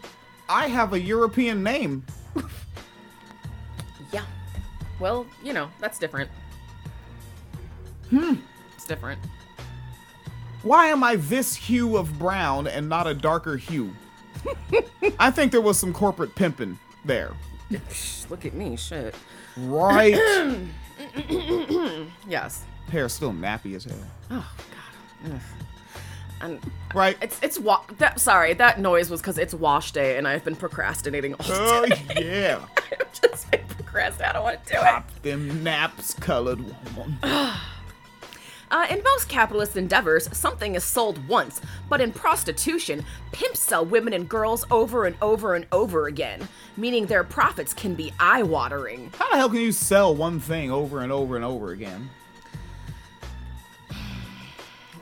I 0.48 0.66
have 0.68 0.92
a 0.92 1.00
European 1.00 1.62
name. 1.62 2.04
Yeah. 4.12 4.24
Well, 4.98 5.24
you 5.40 5.52
know, 5.52 5.70
that's 5.78 5.96
different. 5.98 6.28
Hmm. 8.10 8.34
It's 8.74 8.84
different. 8.86 9.20
Why 10.62 10.86
am 10.86 11.04
I 11.04 11.14
this 11.14 11.54
hue 11.54 11.96
of 11.96 12.18
brown 12.18 12.66
and 12.66 12.88
not 12.88 13.06
a 13.06 13.14
darker 13.14 13.56
hue? 13.56 13.94
I 15.20 15.30
think 15.30 15.52
there 15.52 15.60
was 15.60 15.78
some 15.78 15.92
corporate 15.92 16.34
pimping 16.34 16.76
there. 17.04 17.34
Look 18.28 18.44
at 18.44 18.54
me, 18.54 18.76
shit. 18.76 19.14
Right. 19.68 20.14
Yes. 22.28 22.64
Hair's 22.92 23.12
still 23.12 23.32
nappy 23.32 23.74
as 23.74 23.84
hell. 23.84 23.96
Oh 24.30 24.52
God. 25.24 25.32
Ugh. 25.34 25.40
And 26.42 26.60
Right. 26.94 27.16
it's 27.20 27.38
it's 27.42 27.58
wa- 27.58 27.82
that 27.98 28.20
sorry 28.20 28.54
that 28.54 28.78
noise 28.80 29.10
was 29.10 29.20
because 29.20 29.36
it's 29.38 29.52
wash 29.54 29.92
day 29.92 30.16
and 30.18 30.26
I've 30.28 30.44
been 30.44 30.56
procrastinating 30.56 31.34
all 31.34 31.46
Oh 31.48 31.86
day. 31.86 32.02
yeah. 32.16 32.64
I've 33.00 33.12
just 33.20 33.50
been 33.50 33.60
procrastinating. 33.68 34.30
I 34.30 34.32
don't 34.34 34.44
want 34.44 34.64
to 34.66 34.72
do 34.72 34.78
it. 34.80 35.22
Them 35.22 35.62
naps 35.64 36.14
colored 36.14 36.60
woman. 36.96 37.18
Uh, 38.70 38.86
in 38.88 39.02
most 39.02 39.28
capitalist 39.28 39.76
endeavors, 39.76 40.28
something 40.36 40.76
is 40.76 40.84
sold 40.84 41.26
once, 41.26 41.60
but 41.88 42.00
in 42.00 42.12
prostitution, 42.12 43.04
pimps 43.32 43.58
sell 43.58 43.84
women 43.84 44.12
and 44.12 44.28
girls 44.28 44.64
over 44.70 45.06
and 45.06 45.16
over 45.20 45.56
and 45.56 45.66
over 45.72 46.06
again, 46.06 46.46
meaning 46.76 47.04
their 47.06 47.24
profits 47.24 47.74
can 47.74 47.96
be 47.96 48.12
eye-watering. 48.20 49.10
How 49.18 49.28
the 49.30 49.36
hell 49.38 49.48
can 49.48 49.58
you 49.60 49.72
sell 49.72 50.14
one 50.14 50.38
thing 50.38 50.70
over 50.70 51.00
and 51.00 51.10
over 51.10 51.34
and 51.34 51.44
over 51.44 51.72
again? 51.72 52.10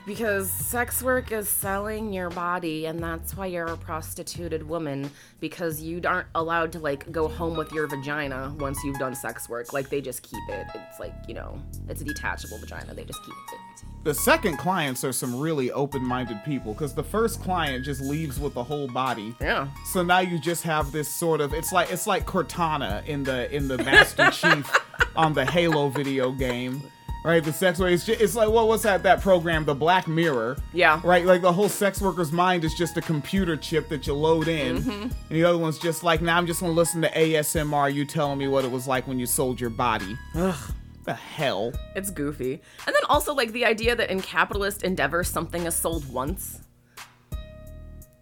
Because 0.09 0.49
sex 0.49 1.03
work 1.03 1.31
is 1.31 1.47
selling 1.47 2.11
your 2.11 2.31
body, 2.31 2.87
and 2.87 2.97
that's 2.99 3.37
why 3.37 3.45
you're 3.45 3.67
a 3.67 3.77
prostituted 3.77 4.67
woman. 4.67 5.11
Because 5.39 5.83
you 5.83 6.01
aren't 6.03 6.27
allowed 6.33 6.71
to 6.71 6.79
like 6.79 7.11
go 7.11 7.27
home 7.27 7.55
with 7.55 7.71
your 7.71 7.85
vagina 7.85 8.51
once 8.57 8.83
you've 8.83 8.97
done 8.97 9.13
sex 9.13 9.47
work. 9.47 9.71
Like 9.71 9.89
they 9.89 10.01
just 10.01 10.23
keep 10.23 10.41
it. 10.49 10.65
It's 10.73 10.99
like 10.99 11.13
you 11.27 11.35
know, 11.35 11.61
it's 11.87 12.01
a 12.01 12.03
detachable 12.05 12.57
vagina. 12.57 12.95
They 12.95 13.03
just 13.03 13.23
keep 13.23 13.35
it. 13.53 13.85
The 14.03 14.15
second 14.15 14.57
clients 14.57 15.03
are 15.03 15.11
some 15.11 15.39
really 15.39 15.71
open-minded 15.71 16.43
people 16.43 16.73
because 16.73 16.95
the 16.95 17.03
first 17.03 17.43
client 17.43 17.85
just 17.85 18.01
leaves 18.01 18.39
with 18.39 18.55
the 18.55 18.63
whole 18.63 18.87
body. 18.87 19.35
Yeah. 19.39 19.67
So 19.85 20.01
now 20.01 20.21
you 20.21 20.39
just 20.39 20.63
have 20.63 20.91
this 20.91 21.07
sort 21.07 21.39
of 21.39 21.53
it's 21.53 21.71
like 21.71 21.91
it's 21.91 22.07
like 22.07 22.25
Cortana 22.25 23.05
in 23.05 23.23
the 23.23 23.55
in 23.55 23.67
the 23.67 23.77
Master 23.77 24.31
Chief 24.31 24.75
on 25.15 25.35
the 25.35 25.45
Halo 25.45 25.89
video 25.89 26.31
game. 26.31 26.81
Right, 27.25 27.43
the 27.43 27.51
sex 27.51 27.79
worker. 27.79 27.91
It's, 27.93 28.05
just, 28.05 28.21
it's 28.21 28.35
like 28.35 28.47
what 28.49 28.67
was 28.69 28.83
that 28.83 29.03
that 29.03 29.21
program, 29.21 29.65
the 29.65 29.75
Black 29.75 30.07
Mirror? 30.07 30.57
Yeah. 30.73 31.01
Right, 31.03 31.25
like 31.25 31.41
the 31.41 31.51
whole 31.51 31.67
sex 31.67 32.01
worker's 32.01 32.31
mind 32.31 32.63
is 32.63 32.73
just 32.75 32.95
a 32.95 33.01
computer 33.01 33.57
chip 33.57 33.89
that 33.89 34.07
you 34.07 34.13
load 34.13 34.47
in, 34.47 34.77
Mm-hmm. 34.77 35.01
and 35.01 35.11
the 35.29 35.43
other 35.43 35.57
one's 35.57 35.77
just 35.77 36.01
like, 36.03 36.21
now 36.21 36.37
I'm 36.37 36.47
just 36.47 36.61
gonna 36.61 36.71
listen 36.71 37.01
to 37.01 37.09
ASMR. 37.11 37.93
You 37.93 38.05
telling 38.05 38.37
me 38.39 38.47
what 38.47 38.63
it 38.63 38.71
was 38.71 38.87
like 38.87 39.05
when 39.05 39.19
you 39.19 39.25
sold 39.25 39.59
your 39.59 39.69
body? 39.69 40.17
Ugh, 40.35 40.71
the 41.03 41.13
hell. 41.13 41.73
It's 41.93 42.09
goofy. 42.09 42.53
And 42.87 42.95
then 42.95 43.03
also 43.09 43.33
like 43.33 43.51
the 43.51 43.65
idea 43.65 43.97
that 43.97 44.09
in 44.09 44.21
capitalist 44.21 44.83
endeavor 44.83 45.23
something 45.25 45.65
is 45.65 45.75
sold 45.75 46.09
once. 46.11 46.61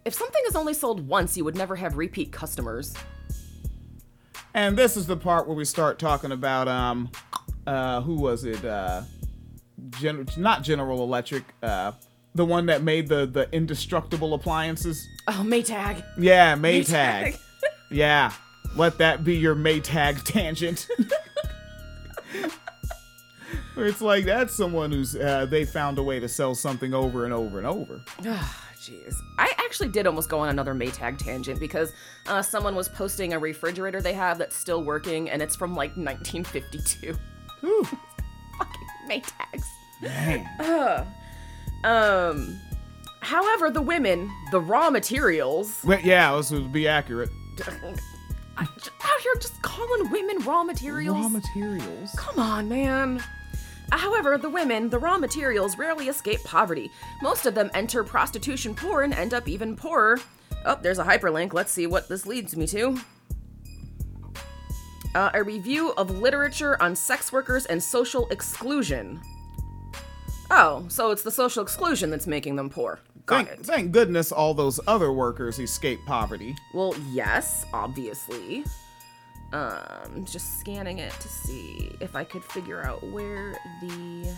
If 0.04 0.12
something 0.14 0.42
is 0.48 0.56
only 0.56 0.74
sold 0.74 1.06
once, 1.06 1.36
you 1.36 1.44
would 1.44 1.56
never 1.56 1.76
have 1.76 1.96
repeat 1.96 2.32
customers. 2.32 2.94
And 4.54 4.76
this 4.76 4.96
is 4.96 5.06
the 5.06 5.16
part 5.16 5.46
where 5.46 5.56
we 5.56 5.64
start 5.64 5.98
talking 6.00 6.32
about 6.32 6.66
um 6.66 7.10
uh 7.68 8.00
who 8.02 8.14
was 8.14 8.44
it? 8.44 8.64
Uh 8.64 9.02
Gen- 9.90 10.26
not 10.36 10.62
General 10.62 11.02
Electric, 11.02 11.44
uh 11.62 11.92
the 12.34 12.44
one 12.44 12.66
that 12.66 12.82
made 12.82 13.08
the 13.08 13.26
the 13.26 13.48
indestructible 13.52 14.34
appliances. 14.34 15.06
Oh, 15.26 15.42
Maytag. 15.46 16.04
Yeah, 16.18 16.54
Maytag. 16.56 16.88
Maytag. 17.34 17.38
yeah. 17.90 18.32
Let 18.76 18.98
that 18.98 19.24
be 19.24 19.36
your 19.36 19.54
Maytag 19.54 20.22
tangent. 20.24 20.86
Where 23.74 23.86
it's 23.86 24.00
like 24.00 24.24
that's 24.24 24.54
someone 24.54 24.92
who's 24.92 25.16
uh, 25.16 25.46
they 25.46 25.64
found 25.64 25.98
a 25.98 26.02
way 26.02 26.20
to 26.20 26.28
sell 26.28 26.54
something 26.54 26.92
over 26.94 27.24
and 27.24 27.32
over 27.32 27.58
and 27.58 27.66
over. 27.66 28.00
Ah, 28.26 28.64
Jeez. 28.78 29.16
I 29.38 29.52
actually 29.58 29.88
did 29.88 30.06
almost 30.06 30.28
go 30.28 30.38
on 30.38 30.48
another 30.50 30.72
Maytag 30.74 31.18
tangent 31.18 31.58
because 31.58 31.92
uh, 32.26 32.40
someone 32.42 32.74
was 32.76 32.88
posting 32.88 33.32
a 33.32 33.38
refrigerator 33.38 34.00
they 34.00 34.12
have 34.12 34.38
that's 34.38 34.54
still 34.56 34.82
working 34.84 35.28
and 35.30 35.42
it's 35.42 35.56
from 35.56 35.70
like 35.74 35.96
1952. 35.96 37.16
Whew. 37.60 37.84
Fucking 38.58 38.88
Maytags. 39.08 39.64
Man. 40.02 41.06
Um, 41.84 42.58
however, 43.20 43.70
the 43.70 43.80
women, 43.80 44.28
the 44.50 44.60
raw 44.60 44.90
materials, 44.90 45.80
Well, 45.84 46.00
yeah, 46.00 46.36
this 46.36 46.50
would 46.50 46.72
be 46.72 46.88
accurate. 46.88 47.30
I, 48.56 48.62
out 48.62 49.20
here 49.22 49.34
just 49.36 49.62
calling 49.62 50.10
women 50.10 50.38
raw 50.40 50.64
materials. 50.64 51.16
Raw 51.16 51.28
materials. 51.28 52.10
Come 52.16 52.40
on, 52.40 52.68
man. 52.68 53.22
However, 53.90 54.36
the 54.36 54.50
women, 54.50 54.90
the 54.90 54.98
raw 54.98 55.18
materials, 55.18 55.78
rarely 55.78 56.08
escape 56.08 56.42
poverty. 56.44 56.90
Most 57.22 57.46
of 57.46 57.54
them 57.54 57.70
enter 57.74 58.04
prostitution 58.04 58.74
poor 58.74 59.02
and 59.02 59.14
end 59.14 59.32
up 59.32 59.48
even 59.48 59.76
poorer. 59.76 60.18
Oh, 60.66 60.78
there's 60.82 60.98
a 60.98 61.04
hyperlink. 61.04 61.52
Let's 61.52 61.72
see 61.72 61.86
what 61.86 62.08
this 62.08 62.26
leads 62.26 62.56
me 62.56 62.66
to. 62.68 62.98
Uh, 65.18 65.30
a 65.34 65.42
review 65.42 65.90
of 65.94 66.20
literature 66.20 66.80
on 66.80 66.94
sex 66.94 67.32
workers 67.32 67.66
and 67.66 67.82
social 67.82 68.28
exclusion. 68.28 69.20
Oh, 70.48 70.84
so 70.86 71.10
it's 71.10 71.22
the 71.22 71.30
social 71.32 71.60
exclusion 71.60 72.08
that's 72.08 72.28
making 72.28 72.54
them 72.54 72.70
poor. 72.70 73.00
Got 73.26 73.46
Thank, 73.46 73.58
it. 73.58 73.66
thank 73.66 73.90
goodness 73.90 74.30
all 74.30 74.54
those 74.54 74.78
other 74.86 75.10
workers 75.10 75.58
escape 75.58 75.98
poverty. 76.06 76.54
Well, 76.72 76.94
yes, 77.10 77.66
obviously. 77.72 78.64
Um, 79.52 80.24
just 80.24 80.60
scanning 80.60 81.00
it 81.00 81.10
to 81.18 81.26
see 81.26 81.96
if 82.00 82.14
I 82.14 82.22
could 82.22 82.44
figure 82.44 82.84
out 82.84 83.02
where 83.10 83.58
the. 83.82 84.32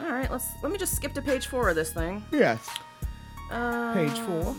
All 0.00 0.10
right, 0.10 0.28
let's 0.28 0.48
let 0.60 0.72
me 0.72 0.78
just 0.78 0.96
skip 0.96 1.14
to 1.14 1.22
page 1.22 1.46
four 1.46 1.68
of 1.68 1.76
this 1.76 1.92
thing. 1.92 2.24
Yes. 2.32 2.68
Um, 3.52 3.94
Page 3.94 4.18
four. 4.18 4.56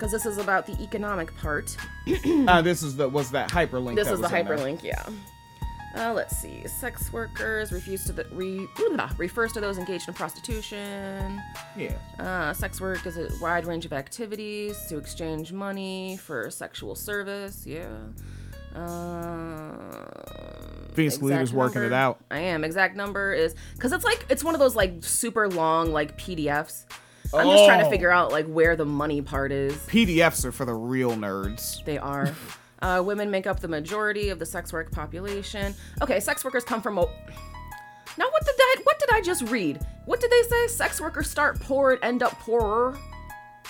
Because 0.00 0.12
this 0.12 0.24
is 0.24 0.38
about 0.38 0.66
the 0.66 0.72
economic 0.82 1.36
part. 1.36 1.76
Uh, 2.48 2.62
this 2.62 2.82
is 2.82 2.96
the 2.96 3.08
was 3.08 3.30
that 3.30 3.50
hyperlink. 3.50 3.94
This 3.94 4.06
that 4.06 4.14
is 4.14 4.20
the 4.20 4.24
was 4.24 4.32
in 4.32 4.46
there. 4.46 4.56
hyperlink, 4.56 4.82
yeah. 4.82 5.04
Uh, 5.94 6.12
let's 6.12 6.36
see. 6.36 6.66
Sex 6.66 7.12
workers 7.12 7.70
refuse 7.70 8.04
to 8.04 8.12
the 8.12 8.24
re, 8.32 8.66
refers 9.18 9.52
to 9.52 9.60
those 9.60 9.78
engaged 9.78 10.08
in 10.08 10.14
prostitution. 10.14 11.40
Yeah. 11.76 11.96
Uh, 12.18 12.52
sex 12.54 12.80
work 12.80 13.06
is 13.06 13.18
a 13.18 13.28
wide 13.40 13.66
range 13.66 13.84
of 13.84 13.92
activities 13.92 14.76
to 14.88 14.96
exchange 14.96 15.52
money 15.52 16.16
for 16.16 16.50
sexual 16.50 16.94
service. 16.94 17.66
Yeah. 17.66 17.88
Uh, 18.74 20.06
Phoenix 20.94 21.20
Leader's 21.20 21.52
working 21.52 21.82
it 21.82 21.92
out. 21.92 22.20
I 22.30 22.38
am. 22.38 22.64
Exact 22.64 22.96
number 22.96 23.32
is 23.32 23.54
because 23.74 23.92
it's 23.92 24.04
like 24.04 24.24
it's 24.30 24.42
one 24.42 24.54
of 24.54 24.60
those 24.60 24.74
like 24.74 25.04
super 25.04 25.48
long 25.48 25.92
like 25.92 26.18
PDFs. 26.18 26.86
I'm 27.34 27.46
just 27.48 27.64
trying 27.66 27.80
to 27.80 27.86
Oh. 27.86 27.90
figure 27.90 28.10
out 28.10 28.32
like 28.32 28.46
where 28.46 28.76
the 28.76 28.84
money 28.84 29.22
part 29.22 29.52
is. 29.52 29.72
PDFs 29.86 30.44
are 30.44 30.52
for 30.52 30.64
the 30.64 30.74
real 30.74 31.12
nerds. 31.12 31.84
They 31.84 31.98
are. 31.98 32.32
Uh, 32.82 33.02
women 33.04 33.30
make 33.30 33.46
up 33.46 33.60
the 33.60 33.68
majority 33.68 34.30
of 34.30 34.38
the 34.38 34.46
sex 34.46 34.72
work 34.72 34.90
population. 34.90 35.74
Okay, 36.00 36.18
sex 36.18 36.42
workers 36.42 36.64
come 36.64 36.80
from. 36.80 36.98
O- 36.98 37.10
now, 38.16 38.24
what 38.30 38.42
did 38.46 38.54
that? 38.56 38.76
What 38.84 38.98
did 38.98 39.10
I 39.12 39.20
just 39.20 39.42
read? 39.50 39.78
What 40.06 40.18
did 40.18 40.30
they 40.30 40.42
say? 40.48 40.66
Sex 40.68 40.98
workers 40.98 41.28
start 41.28 41.60
poor 41.60 41.90
and 41.92 42.02
end 42.02 42.22
up 42.22 42.32
poorer. 42.40 42.96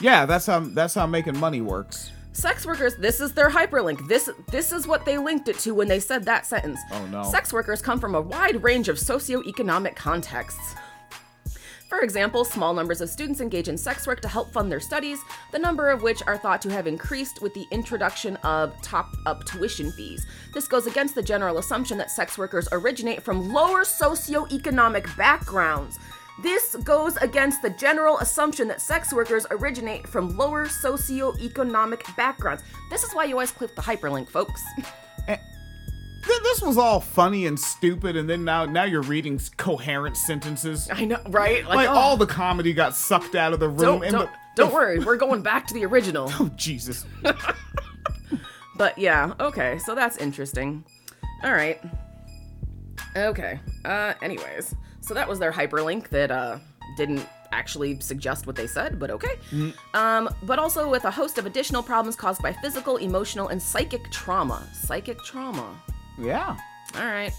Yeah, 0.01 0.27
that's 0.27 0.47
how 0.47 0.61
that's 0.61 0.95
how 0.95 1.07
making 1.09 1.37
money 1.41 1.61
works. 1.61 2.13
Sex 2.35 2.65
workers. 2.65 2.95
This 2.95 3.21
is 3.21 3.33
their 3.33 3.51
hyperlink. 3.51 4.07
This 4.07 4.31
this 4.53 4.71
is 4.71 4.87
what 4.87 5.05
they 5.05 5.19
linked 5.19 5.49
it 5.49 5.59
to 5.59 5.75
when 5.75 5.89
they 5.89 5.99
said 5.99 6.25
that 6.27 6.47
sentence. 6.47 6.79
Oh, 6.93 7.05
no. 7.07 7.25
Sex 7.25 7.53
workers 7.53 7.83
come 7.83 7.99
from 7.99 8.15
a 8.15 8.21
wide 8.21 8.63
range 8.63 8.89
of 8.89 8.97
socioeconomic 8.97 9.97
contexts. 9.97 10.77
For 11.91 12.03
example, 12.03 12.45
small 12.45 12.73
numbers 12.73 13.01
of 13.01 13.11
students 13.11 13.41
engage 13.41 13.67
in 13.67 13.77
sex 13.77 14.07
work 14.07 14.21
to 14.21 14.29
help 14.29 14.53
fund 14.53 14.71
their 14.71 14.79
studies, 14.79 15.19
the 15.51 15.59
number 15.59 15.91
of 15.91 16.03
which 16.03 16.23
are 16.25 16.39
thought 16.39 16.63
to 16.63 16.71
have 16.71 16.87
increased 16.87 17.43
with 17.43 17.53
the 17.53 17.67
introduction 17.73 18.37
of 18.37 18.81
top 18.81 19.17
up 19.27 19.45
tuition 19.45 19.91
fees. 19.91 20.25
This 20.55 20.69
goes 20.69 20.87
against 20.87 21.17
the 21.17 21.23
general 21.23 21.59
assumption 21.59 21.99
that 21.99 22.13
sex 22.13 22.39
workers 22.39 22.69
originate 22.71 23.25
from 23.25 23.53
lower 23.53 23.83
socioeconomic 23.83 25.17
backgrounds. 25.17 25.99
This 26.41 26.77
goes 26.77 27.17
against 27.17 27.61
the 27.61 27.71
general 27.71 28.19
assumption 28.21 28.69
that 28.69 28.81
sex 28.81 29.13
workers 29.13 29.45
originate 29.51 30.07
from 30.07 30.37
lower 30.37 30.67
socioeconomic 30.67 32.17
backgrounds. 32.17 32.63
This 32.89 33.03
is 33.03 33.13
why 33.17 33.25
you 33.25 33.35
always 33.35 33.51
click 33.51 33.75
the 33.75 33.83
hyperlink, 33.83 34.29
folks. 34.29 34.63
Th- 36.43 36.53
This 36.55 36.63
was 36.63 36.79
all 36.79 37.01
funny 37.01 37.47
and 37.47 37.59
stupid, 37.59 38.17
and 38.17 38.29
then 38.29 38.45
now 38.45 38.65
now 38.65 38.85
you're 38.85 39.03
reading 39.03 39.41
coherent 39.57 40.17
sentences. 40.17 40.89
I 40.93 41.05
know, 41.05 41.21
right? 41.29 41.65
Like 41.67 41.89
oh, 41.89 41.93
all 41.93 42.17
the 42.17 42.27
comedy 42.27 42.73
got 42.73 42.95
sucked 42.95 43.35
out 43.35 43.53
of 43.53 43.61
the 43.61 43.69
room. 43.69 43.79
don't 43.79 44.03
and 44.05 44.13
don't, 44.13 44.31
the, 44.57 44.63
don't 44.63 44.73
worry, 44.73 44.99
we're 44.99 45.17
going 45.17 45.43
back 45.43 45.67
to 45.69 45.75
the 45.75 45.85
original. 45.85 46.31
Oh 46.41 46.51
Jesus! 46.57 47.05
But 48.77 48.97
yeah, 48.97 49.35
okay, 49.39 49.77
so 49.79 49.95
that's 49.95 50.17
interesting. 50.17 50.85
All 51.43 51.53
right. 51.53 51.79
Okay. 53.15 53.61
Uh 53.85 54.15
anyways, 54.23 54.75
so 55.03 55.13
that 55.15 55.29
was 55.29 55.39
their 55.39 55.53
hyperlink 55.53 56.09
that 56.09 56.31
uh 56.31 56.59
didn't 56.97 57.27
actually 57.53 58.01
suggest 58.01 58.47
what 58.47 58.57
they 58.57 58.67
said, 58.67 58.99
but 58.99 59.11
okay. 59.11 59.35
Um 59.93 60.31
but 60.45 60.59
also 60.59 60.89
with 60.89 61.05
a 61.05 61.11
host 61.11 61.37
of 61.37 61.45
additional 61.45 61.83
problems 61.83 62.17
caused 62.17 62.41
by 62.43 62.55
physical, 62.55 62.97
emotional, 62.97 63.49
and 63.49 63.61
psychic 63.61 64.11
trauma. 64.11 64.67
Psychic 64.73 65.19
trauma. 65.25 65.69
Yeah. 66.21 66.57
All 66.97 67.05
right. 67.07 67.33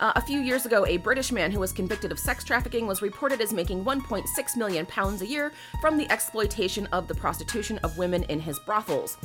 Uh, 0.00 0.12
a 0.14 0.20
few 0.20 0.38
years 0.40 0.64
ago, 0.64 0.86
a 0.86 0.96
British 0.98 1.32
man 1.32 1.50
who 1.50 1.58
was 1.58 1.72
convicted 1.72 2.12
of 2.12 2.20
sex 2.20 2.44
trafficking 2.44 2.86
was 2.86 3.02
reported 3.02 3.40
as 3.40 3.52
making 3.52 3.84
1.6 3.84 4.56
million 4.56 4.86
pounds 4.86 5.22
a 5.22 5.26
year 5.26 5.52
from 5.80 5.98
the 5.98 6.08
exploitation 6.10 6.86
of 6.92 7.08
the 7.08 7.14
prostitution 7.14 7.78
of 7.78 7.98
women 7.98 8.22
in 8.24 8.38
his 8.38 8.58
brothels. 8.60 9.16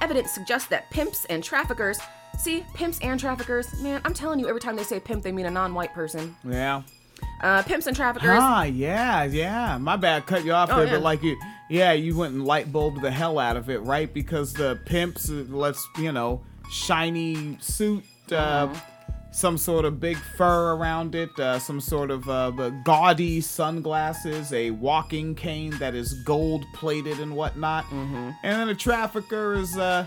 Evidence 0.00 0.30
suggests 0.30 0.68
that 0.68 0.88
pimps 0.90 1.24
and 1.24 1.42
traffickers. 1.42 1.98
See, 2.38 2.64
pimps 2.74 3.00
and 3.02 3.18
traffickers. 3.18 3.66
Man, 3.82 4.00
I'm 4.04 4.14
telling 4.14 4.38
you, 4.38 4.48
every 4.48 4.60
time 4.60 4.76
they 4.76 4.84
say 4.84 5.00
pimp, 5.00 5.24
they 5.24 5.32
mean 5.32 5.46
a 5.46 5.50
non-white 5.50 5.92
person. 5.94 6.36
Yeah. 6.44 6.82
Uh, 7.42 7.62
pimps 7.64 7.86
and 7.88 7.96
traffickers. 7.96 8.30
Ah, 8.40 8.62
yeah, 8.62 9.24
yeah. 9.24 9.78
My 9.78 9.96
bad, 9.96 10.26
cut 10.26 10.44
you 10.44 10.52
off 10.52 10.70
Oh, 10.72 10.76
there, 10.76 10.86
yeah. 10.86 10.92
but 10.92 11.02
like 11.02 11.22
you, 11.24 11.36
yeah, 11.68 11.92
you 11.92 12.16
went 12.16 12.34
and 12.34 12.44
light 12.46 12.72
bulbed 12.72 13.02
the 13.02 13.10
hell 13.10 13.38
out 13.40 13.56
of 13.56 13.68
it, 13.68 13.78
right? 13.80 14.12
Because 14.14 14.52
the 14.54 14.78
pimps, 14.86 15.28
uh, 15.28 15.44
let's 15.48 15.86
you 15.98 16.12
know, 16.12 16.40
shiny 16.70 17.58
suit, 17.60 18.04
uh, 18.32 18.68
some 19.32 19.56
sort 19.58 19.84
of 19.84 20.00
big 20.00 20.16
fur 20.16 20.72
around 20.74 21.14
it, 21.14 21.30
uh, 21.38 21.58
some 21.58 21.80
sort 21.80 22.10
of 22.10 22.28
uh, 22.28 22.50
gaudy 22.84 23.40
sunglasses, 23.40 24.52
a 24.52 24.70
walking 24.72 25.34
cane 25.34 25.70
that 25.78 25.94
is 25.94 26.14
gold 26.24 26.64
plated 26.74 27.20
and 27.20 27.34
whatnot, 27.34 27.84
Mm-hmm. 27.86 28.30
and 28.42 28.60
then 28.60 28.68
a 28.68 28.74
trafficker 28.74 29.54
is, 29.54 29.76
uh, 29.76 30.06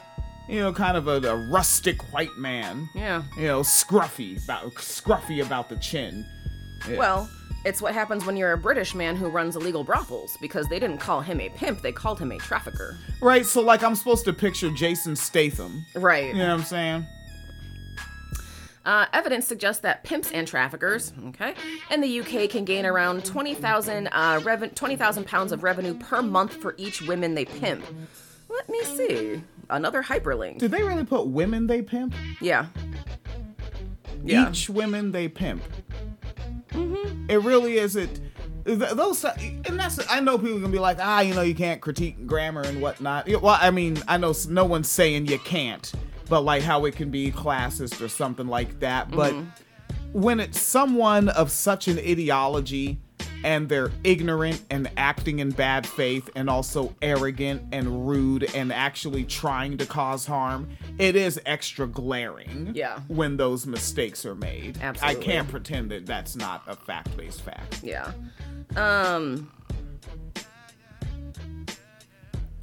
you 0.49 0.59
know, 0.59 0.73
kind 0.73 0.97
of 0.97 1.07
a, 1.07 1.21
a 1.27 1.36
rustic 1.49 2.01
white 2.13 2.36
man. 2.38 2.89
Yeah. 2.93 3.23
You 3.38 3.47
know, 3.47 3.62
scruffy 3.62 4.43
about 4.43 4.73
scruffy 4.75 5.43
about 5.45 5.69
the 5.69 5.77
chin. 5.77 6.25
Well, 6.97 7.29
it's 7.63 7.81
what 7.81 7.93
happens 7.93 8.25
when 8.25 8.36
you're 8.36 8.51
a 8.51 8.57
British 8.57 8.93
man 8.93 9.15
who 9.15 9.29
runs 9.29 9.55
illegal 9.55 9.86
brothels 9.86 10.36
because 10.41 10.67
they 10.67 10.79
didn't 10.79 10.97
call 10.97 11.21
him 11.21 11.39
a 11.39 11.47
pimp; 11.47 11.81
they 11.81 11.93
called 11.93 12.19
him 12.19 12.33
a 12.33 12.38
trafficker. 12.38 12.97
Right, 13.21 13.45
so 13.45 13.62
like 13.62 13.83
I'm 13.83 13.95
supposed 13.95 14.25
to 14.25 14.33
picture 14.33 14.69
Jason 14.69 15.15
Statham. 15.15 15.86
Right. 15.95 16.27
You 16.27 16.33
know 16.39 16.47
what 16.49 16.59
I'm 16.59 16.65
saying? 16.65 17.05
Uh, 18.86 19.06
evidence 19.13 19.48
suggests 19.48 19.82
that 19.82 20.04
pimps 20.04 20.32
and 20.32 20.46
traffickers, 20.48 21.13
okay, 21.30 21.54
in 21.89 22.02
the 22.02 22.19
UK 22.19 22.50
can 22.50 22.65
gain 22.65 22.86
around 22.86 23.24
20,000 23.24 24.08
uh, 24.12 24.39
reven- 24.41 24.76
20,000 24.76 25.26
pounds 25.26 25.54
of 25.54 25.63
revenue 25.63 25.93
per 25.93 26.22
month 26.22 26.54
for 26.56 26.76
each 26.78 27.02
women 27.02 27.34
they 27.34 27.46
pimp. 27.46 27.86
Let 28.50 28.67
me 28.69 28.84
see. 28.84 29.41
Another 29.69 30.04
hyperlink. 30.04 30.58
Did 30.60 30.72
they 30.72 30.84
really 30.84 31.06
put 31.06 31.28
women 31.28 31.65
they 31.67 31.82
pimp? 31.82 32.13
Yeah. 32.41 32.67
Yeah. 34.24 34.50
Each 34.50 34.69
women 34.69 35.12
they 35.12 35.28
pimp. 35.30 35.63
Mm-hmm. 36.69 37.30
It 37.30 37.38
really 37.38 37.78
is 37.78 37.96
it. 37.96 38.19
Those 38.65 39.26
and 39.26 39.78
that's 39.78 40.00
I 40.10 40.22
know 40.22 40.38
people 40.38 40.62
can 40.62 40.72
be 40.72 40.80
like 40.80 40.98
ah 41.02 41.19
you 41.19 41.34
know 41.34 41.41
you 41.41 41.54
can't 41.54 41.82
critique 41.82 42.26
grammar 42.26 42.62
and 42.62 42.82
whatnot. 42.82 43.28
Well 43.41 43.58
I 43.60 43.72
mean 43.72 43.98
I 44.08 44.17
know 44.17 44.34
no 44.48 44.63
one's 44.63 44.89
saying 44.89 45.26
you 45.28 45.39
can't, 45.39 45.91
but 46.29 46.41
like 46.41 46.63
how 46.63 46.86
it 46.86 46.95
can 46.95 47.09
be 47.09 47.31
classist 47.31 48.01
or 48.01 48.07
something 48.07 48.47
like 48.47 48.79
that. 48.79 49.12
But 49.12 49.33
when 50.12 50.39
it's 50.39 50.59
someone 50.62 51.29
of 51.29 51.51
such 51.51 51.88
an 51.88 51.97
ideology 51.99 52.99
and 53.43 53.67
they're 53.67 53.91
ignorant 54.05 54.63
and 54.69 54.89
acting 54.95 55.39
in 55.39 55.49
bad 55.49 55.86
faith 55.86 56.29
and 56.33 56.49
also 56.49 56.95
arrogant 57.01 57.62
and 57.73 58.07
rude 58.07 58.43
and 58.55 58.71
actually 58.71 59.25
trying 59.25 59.77
to 59.79 59.86
cause 59.86 60.25
harm, 60.25 60.69
it 60.97 61.15
is 61.17 61.41
extra 61.45 61.86
glaring 61.86 62.71
Yeah. 62.73 62.99
when 63.09 63.36
those 63.36 63.65
mistakes 63.67 64.25
are 64.25 64.36
made. 64.36 64.77
Absolutely. 64.81 65.21
I 65.21 65.25
can't 65.25 65.49
pretend 65.49 65.91
that 65.91 66.05
that's 66.05 66.38
not 66.38 66.63
a 66.67 66.75
fact-based 66.77 67.41
fact. 67.41 67.81
Yeah. 67.83 68.13
Um. 68.77 69.51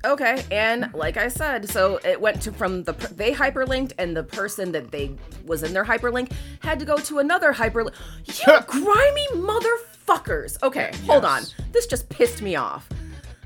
Okay, 0.03 0.43
and 0.51 0.93
like 0.95 1.19
I 1.19 1.29
said, 1.29 1.69
so 1.69 2.01
it 2.05 2.19
went 2.19 2.41
to 2.43 2.53
from 2.53 2.85
the 2.85 2.93
they 3.15 3.33
hyperlinked, 3.33 3.93
and 3.99 4.17
the 4.17 4.23
person 4.23 4.73
that 4.73 4.91
they 4.91 5.11
was 5.45 5.63
in 5.63 5.75
their 5.75 5.85
hyperlink 5.85 6.33
had 6.61 6.79
to 6.79 6.87
go 6.87 6.97
to 6.97 7.19
another 7.19 7.53
hyperlink. 7.53 7.95
You 8.27 8.61
grimy 8.67 9.27
motherfuckers! 9.35 10.63
Okay, 10.63 10.91
hold 11.07 11.27
on. 11.27 11.43
This 11.73 11.87
just 11.87 12.09
pissed 12.09 12.41
me 12.41 12.57
off. 12.57 12.89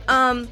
Um, 0.06 0.46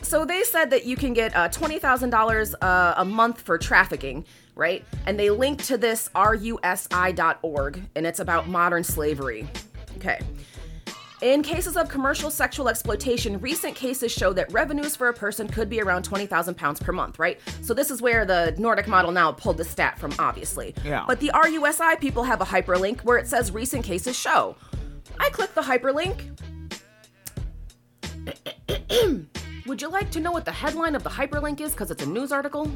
so 0.00 0.24
they 0.24 0.44
said 0.44 0.70
that 0.70 0.84
you 0.84 0.94
can 0.96 1.12
get 1.12 1.34
uh, 1.34 1.48
twenty 1.48 1.80
thousand 1.80 2.10
dollars 2.10 2.54
uh, 2.56 2.94
a 2.96 3.04
month 3.04 3.40
for 3.40 3.58
trafficking, 3.58 4.24
right? 4.54 4.84
And 5.06 5.18
they 5.18 5.30
linked 5.30 5.64
to 5.64 5.76
this 5.76 6.08
rusi.org, 6.14 7.82
and 7.96 8.06
it's 8.06 8.20
about 8.20 8.48
modern 8.48 8.84
slavery. 8.84 9.48
Okay. 9.96 10.20
In 11.22 11.40
cases 11.44 11.76
of 11.76 11.88
commercial 11.88 12.30
sexual 12.32 12.68
exploitation, 12.68 13.38
recent 13.38 13.76
cases 13.76 14.10
show 14.10 14.32
that 14.32 14.52
revenues 14.52 14.96
for 14.96 15.06
a 15.06 15.14
person 15.14 15.46
could 15.46 15.70
be 15.70 15.80
around 15.80 16.02
20,000 16.02 16.56
pounds 16.56 16.80
per 16.80 16.90
month, 16.90 17.20
right? 17.20 17.38
So 17.60 17.72
this 17.74 17.92
is 17.92 18.02
where 18.02 18.24
the 18.24 18.56
Nordic 18.58 18.88
model 18.88 19.12
now 19.12 19.30
pulled 19.30 19.56
the 19.56 19.64
stat 19.64 20.00
from, 20.00 20.12
obviously. 20.18 20.74
Yeah. 20.84 21.04
But 21.06 21.20
the 21.20 21.30
RUSI 21.32 22.00
people 22.00 22.24
have 22.24 22.40
a 22.40 22.44
hyperlink 22.44 23.02
where 23.02 23.18
it 23.18 23.28
says 23.28 23.52
recent 23.52 23.84
cases 23.84 24.18
show. 24.18 24.56
I 25.20 25.30
click 25.30 25.54
the 25.54 25.60
hyperlink. 25.62 26.36
Would 29.66 29.80
you 29.80 29.88
like 29.90 30.10
to 30.10 30.18
know 30.18 30.32
what 30.32 30.44
the 30.44 30.50
headline 30.50 30.96
of 30.96 31.04
the 31.04 31.10
hyperlink 31.10 31.60
is? 31.60 31.70
Because 31.70 31.92
it's 31.92 32.02
a 32.02 32.08
news 32.08 32.32
article. 32.32 32.68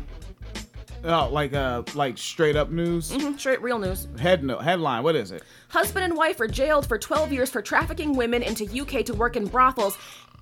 Oh, 1.05 1.29
like 1.31 1.53
uh, 1.53 1.83
like 1.95 2.19
straight 2.19 2.57
up 2.57 2.71
news 2.71 3.11
Mhm, 3.13 3.39
Straight 3.39 3.63
real 3.63 3.79
news. 3.79 4.09
head 4.19 4.43
no 4.43 4.59
headline. 4.59 5.03
What 5.03 5.15
is 5.17 5.31
it? 5.31 5.43
Husband 5.69 6.05
and 6.05 6.17
wife 6.17 6.41
are 6.41 6.49
jailed 6.49 6.87
for 6.87 6.99
12 6.99 7.33
years 7.33 7.51
for 7.51 7.63
trafficking 7.63 8.17
women 8.17 8.43
into 8.43 8.65
UK 8.65 9.05
to 9.07 9.15
work 9.15 9.37
in 9.37 9.47
brothels 9.47 9.97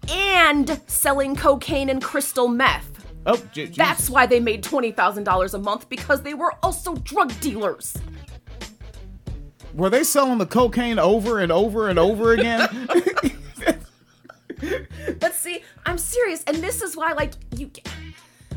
and 0.08 0.80
selling 0.86 1.34
cocaine 1.36 1.88
and 1.90 2.02
crystal 2.02 2.48
meth. 2.48 2.90
Oh, 3.26 3.42
j- 3.52 3.66
That's 3.66 4.10
why 4.10 4.26
they 4.26 4.38
made 4.38 4.62
$20,000 4.62 5.54
a 5.54 5.58
month 5.58 5.88
because 5.88 6.22
they 6.22 6.34
were 6.34 6.52
also 6.62 6.94
drug 6.96 7.32
dealers. 7.40 7.94
were 9.74 9.88
they 9.90 10.04
selling 10.04 10.38
the 10.38 10.46
cocaine 10.46 10.98
over 10.98 11.38
and 11.40 11.50
over 11.50 11.88
and 11.88 11.98
over 11.98 12.32
again? 12.32 12.68
But 15.20 15.34
see, 15.34 15.62
I'm 15.84 15.98
serious, 15.98 16.42
and 16.46 16.56
this 16.58 16.80
is 16.80 16.96
why, 16.96 17.12
like, 17.12 17.32
you. 17.56 17.70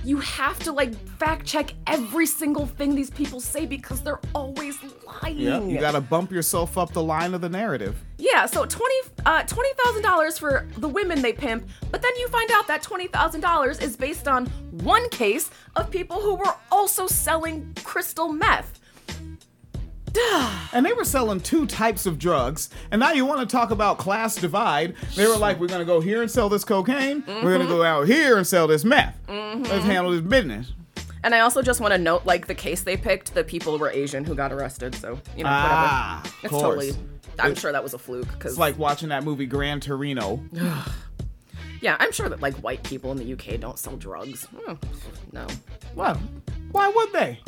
You 0.08 0.18
have 0.20 0.58
to 0.60 0.72
like 0.72 0.96
fact 1.20 1.46
check 1.46 1.74
every 1.86 2.26
single 2.26 2.66
thing 2.66 2.96
these 2.96 3.10
people 3.10 3.42
say 3.42 3.66
because 3.66 4.02
they're 4.02 4.22
always 4.34 4.78
lying. 5.06 5.38
Yeah, 5.38 5.62
you 5.62 5.78
gotta 5.82 6.00
bump 6.00 6.32
yourself 6.32 6.78
up 6.78 6.94
the 6.94 7.04
line 7.04 7.34
of 7.34 7.42
the 7.42 7.50
narrative. 7.50 8.02
Yeah, 8.18 8.46
so 8.46 8.66
twenty 8.66 8.96
uh, 9.26 9.44
twenty 9.44 9.70
thousand 9.84 10.04
dollars 10.04 10.38
for 10.38 10.66
the 10.78 10.88
women 10.88 11.22
they 11.22 11.34
pimp, 11.34 11.68
but 11.92 12.02
then 12.02 12.16
you 12.16 12.30
find 12.30 12.50
out 12.52 12.68
that 12.68 12.82
twenty 12.82 13.08
thousand 13.08 13.42
dollars 13.42 13.80
is 13.80 13.98
based 13.98 14.30
on 14.30 14.46
one 14.72 15.10
case 15.10 15.50
of 15.76 15.92
people 15.92 16.22
who 16.22 16.36
were 16.36 16.56
also 16.72 17.06
selling 17.06 17.76
crystal 17.84 18.30
meth. 18.30 18.80
And 20.74 20.86
they 20.86 20.94
were 20.94 21.04
selling 21.06 21.40
two 21.40 21.66
types 21.66 22.06
of 22.06 22.20
drugs. 22.20 22.70
And 22.92 23.00
now 23.00 23.12
you 23.14 23.26
want 23.26 23.40
to 23.40 23.46
talk 23.56 23.72
about 23.72 23.98
class 23.98 24.36
divide. 24.36 24.96
They 25.16 25.26
were 25.28 25.38
like, 25.38 25.60
we're 25.60 25.68
going 25.68 25.80
to 25.80 25.86
go 25.86 26.00
here 26.02 26.22
and 26.22 26.30
sell 26.30 26.50
this 26.50 26.64
cocaine. 26.64 27.24
We're 27.28 27.56
going 27.56 27.62
to 27.62 27.68
go 27.68 27.84
out 27.84 28.08
here 28.08 28.38
and 28.38 28.46
sell 28.46 28.68
this 28.68 28.84
meth. 28.84 29.18
Let's 29.28 29.86
handle 29.86 30.12
this 30.12 30.22
business. 30.22 30.74
And 31.24 31.34
I 31.34 31.40
also 31.40 31.62
just 31.62 31.82
want 31.82 31.94
to 31.94 31.98
note, 31.98 32.26
like 32.26 32.48
the 32.48 32.56
case 32.56 32.82
they 32.84 32.96
picked, 32.96 33.34
the 33.34 33.44
people 33.44 33.78
were 33.78 33.90
Asian 33.90 34.24
who 34.24 34.36
got 34.36 34.54
arrested. 34.54 34.96
So 34.96 35.20
you 35.36 35.44
know, 35.44 35.50
Ah, 35.52 36.22
whatever. 36.24 36.38
It's 36.44 36.52
course. 36.52 36.62
totally. 36.62 36.94
I'm 37.40 37.56
sure 37.56 37.72
that 37.72 37.84
was 37.84 37.94
a 37.94 37.98
fluke 38.00 38.32
because 38.34 38.54
It's 38.54 38.60
like 38.60 38.78
watching 38.78 39.10
that 39.10 39.24
movie 39.24 39.46
Gran 39.46 39.80
Torino. 39.80 40.42
yeah, 41.82 41.98
I'm 42.00 42.12
sure 42.12 42.30
that 42.30 42.42
like 42.42 42.56
white 42.58 42.84
people 42.84 43.12
in 43.12 43.18
the 43.18 43.34
UK 43.34 43.60
don't 43.60 43.78
sell 43.78 43.96
drugs. 43.98 44.46
Hmm, 44.46 44.74
no. 45.32 45.48
Well, 45.96 46.20
why 46.72 46.88
would 46.90 47.12
they? 47.14 47.40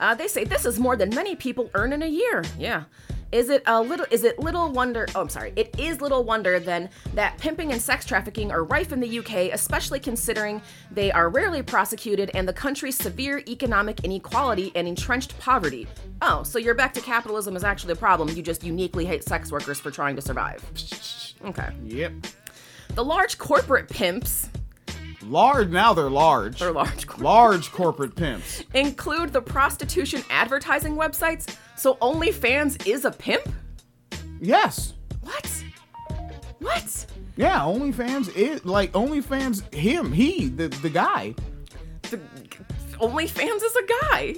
Uh, 0.00 0.14
they 0.14 0.28
say 0.28 0.44
this 0.44 0.64
is 0.64 0.78
more 0.78 0.96
than 0.96 1.10
many 1.14 1.34
people 1.34 1.70
earn 1.74 1.92
in 1.92 2.02
a 2.02 2.06
year. 2.06 2.44
Yeah. 2.58 2.84
Is 3.32 3.48
it 3.48 3.64
a 3.66 3.82
little? 3.82 4.06
Is 4.12 4.22
it 4.22 4.38
little 4.38 4.70
wonder? 4.70 5.08
Oh, 5.16 5.22
I'm 5.22 5.28
sorry. 5.28 5.52
It 5.56 5.74
is 5.76 6.00
little 6.00 6.22
wonder 6.22 6.60
then 6.60 6.88
that 7.14 7.36
pimping 7.38 7.72
and 7.72 7.82
sex 7.82 8.04
trafficking 8.04 8.52
are 8.52 8.62
rife 8.62 8.92
in 8.92 9.00
the 9.00 9.18
UK, 9.18 9.52
especially 9.52 9.98
considering 9.98 10.62
they 10.92 11.10
are 11.10 11.28
rarely 11.28 11.60
prosecuted 11.60 12.30
and 12.34 12.46
the 12.46 12.52
country's 12.52 12.96
severe 12.96 13.42
economic 13.48 14.04
inequality 14.04 14.70
and 14.76 14.86
entrenched 14.86 15.36
poverty. 15.40 15.88
Oh, 16.22 16.44
so 16.44 16.60
you're 16.60 16.74
back 16.74 16.94
to 16.94 17.00
capitalism 17.00 17.56
is 17.56 17.64
actually 17.64 17.94
a 17.94 17.96
problem. 17.96 18.28
You 18.28 18.42
just 18.42 18.62
uniquely 18.62 19.04
hate 19.04 19.24
sex 19.24 19.50
workers 19.50 19.80
for 19.80 19.90
trying 19.90 20.14
to 20.14 20.22
survive. 20.22 20.62
Okay. 21.44 21.70
Yep. 21.86 22.12
The 22.94 23.04
large 23.04 23.38
corporate 23.38 23.88
pimps, 23.88 24.48
Large, 25.28 25.70
now 25.70 25.94
they're 25.94 26.10
large. 26.10 26.58
They're 26.58 26.72
large 26.72 27.06
Large 27.18 27.72
corporate 27.72 28.14
pimps. 28.14 28.62
include 28.74 29.32
the 29.32 29.40
prostitution 29.40 30.22
advertising 30.30 30.96
websites. 30.96 31.56
So 31.76 31.94
OnlyFans 31.96 32.86
is 32.86 33.04
a 33.04 33.10
pimp? 33.10 33.48
Yes. 34.40 34.94
What? 35.22 35.64
What? 36.60 37.06
Yeah, 37.36 37.60
OnlyFans 37.60 38.34
is 38.36 38.64
like 38.64 38.92
OnlyFans. 38.92 39.72
Him, 39.74 40.12
he, 40.12 40.48
the 40.48 40.68
the 40.68 40.90
guy. 40.90 41.34
The, 42.02 42.20
OnlyFans 43.00 43.62
is 43.62 43.76
a 43.76 43.86
guy. 43.86 44.36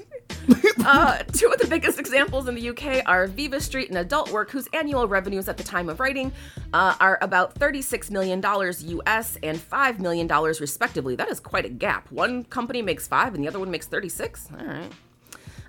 uh, 0.84 1.18
two 1.32 1.48
of 1.48 1.58
the 1.58 1.66
biggest 1.68 1.98
examples 1.98 2.48
in 2.48 2.54
the 2.54 2.68
UK 2.70 3.02
are 3.06 3.26
Vivastreet 3.26 3.88
and 3.88 4.08
AdultWork, 4.08 4.50
whose 4.50 4.68
annual 4.72 5.08
revenues 5.08 5.48
at 5.48 5.56
the 5.56 5.64
time 5.64 5.88
of 5.88 5.98
writing 5.98 6.32
uh, 6.72 6.94
are 7.00 7.18
about 7.20 7.54
$36 7.56 8.10
million 8.10 8.40
US 8.40 9.38
and 9.42 9.58
$5 9.58 9.98
million 9.98 10.28
respectively. 10.28 11.16
That 11.16 11.28
is 11.30 11.40
quite 11.40 11.64
a 11.64 11.68
gap. 11.68 12.10
One 12.12 12.44
company 12.44 12.82
makes 12.82 13.08
five 13.08 13.34
and 13.34 13.42
the 13.42 13.48
other 13.48 13.58
one 13.58 13.70
makes 13.70 13.86
36. 13.86 14.48
All 14.58 14.66
right. 14.66 14.92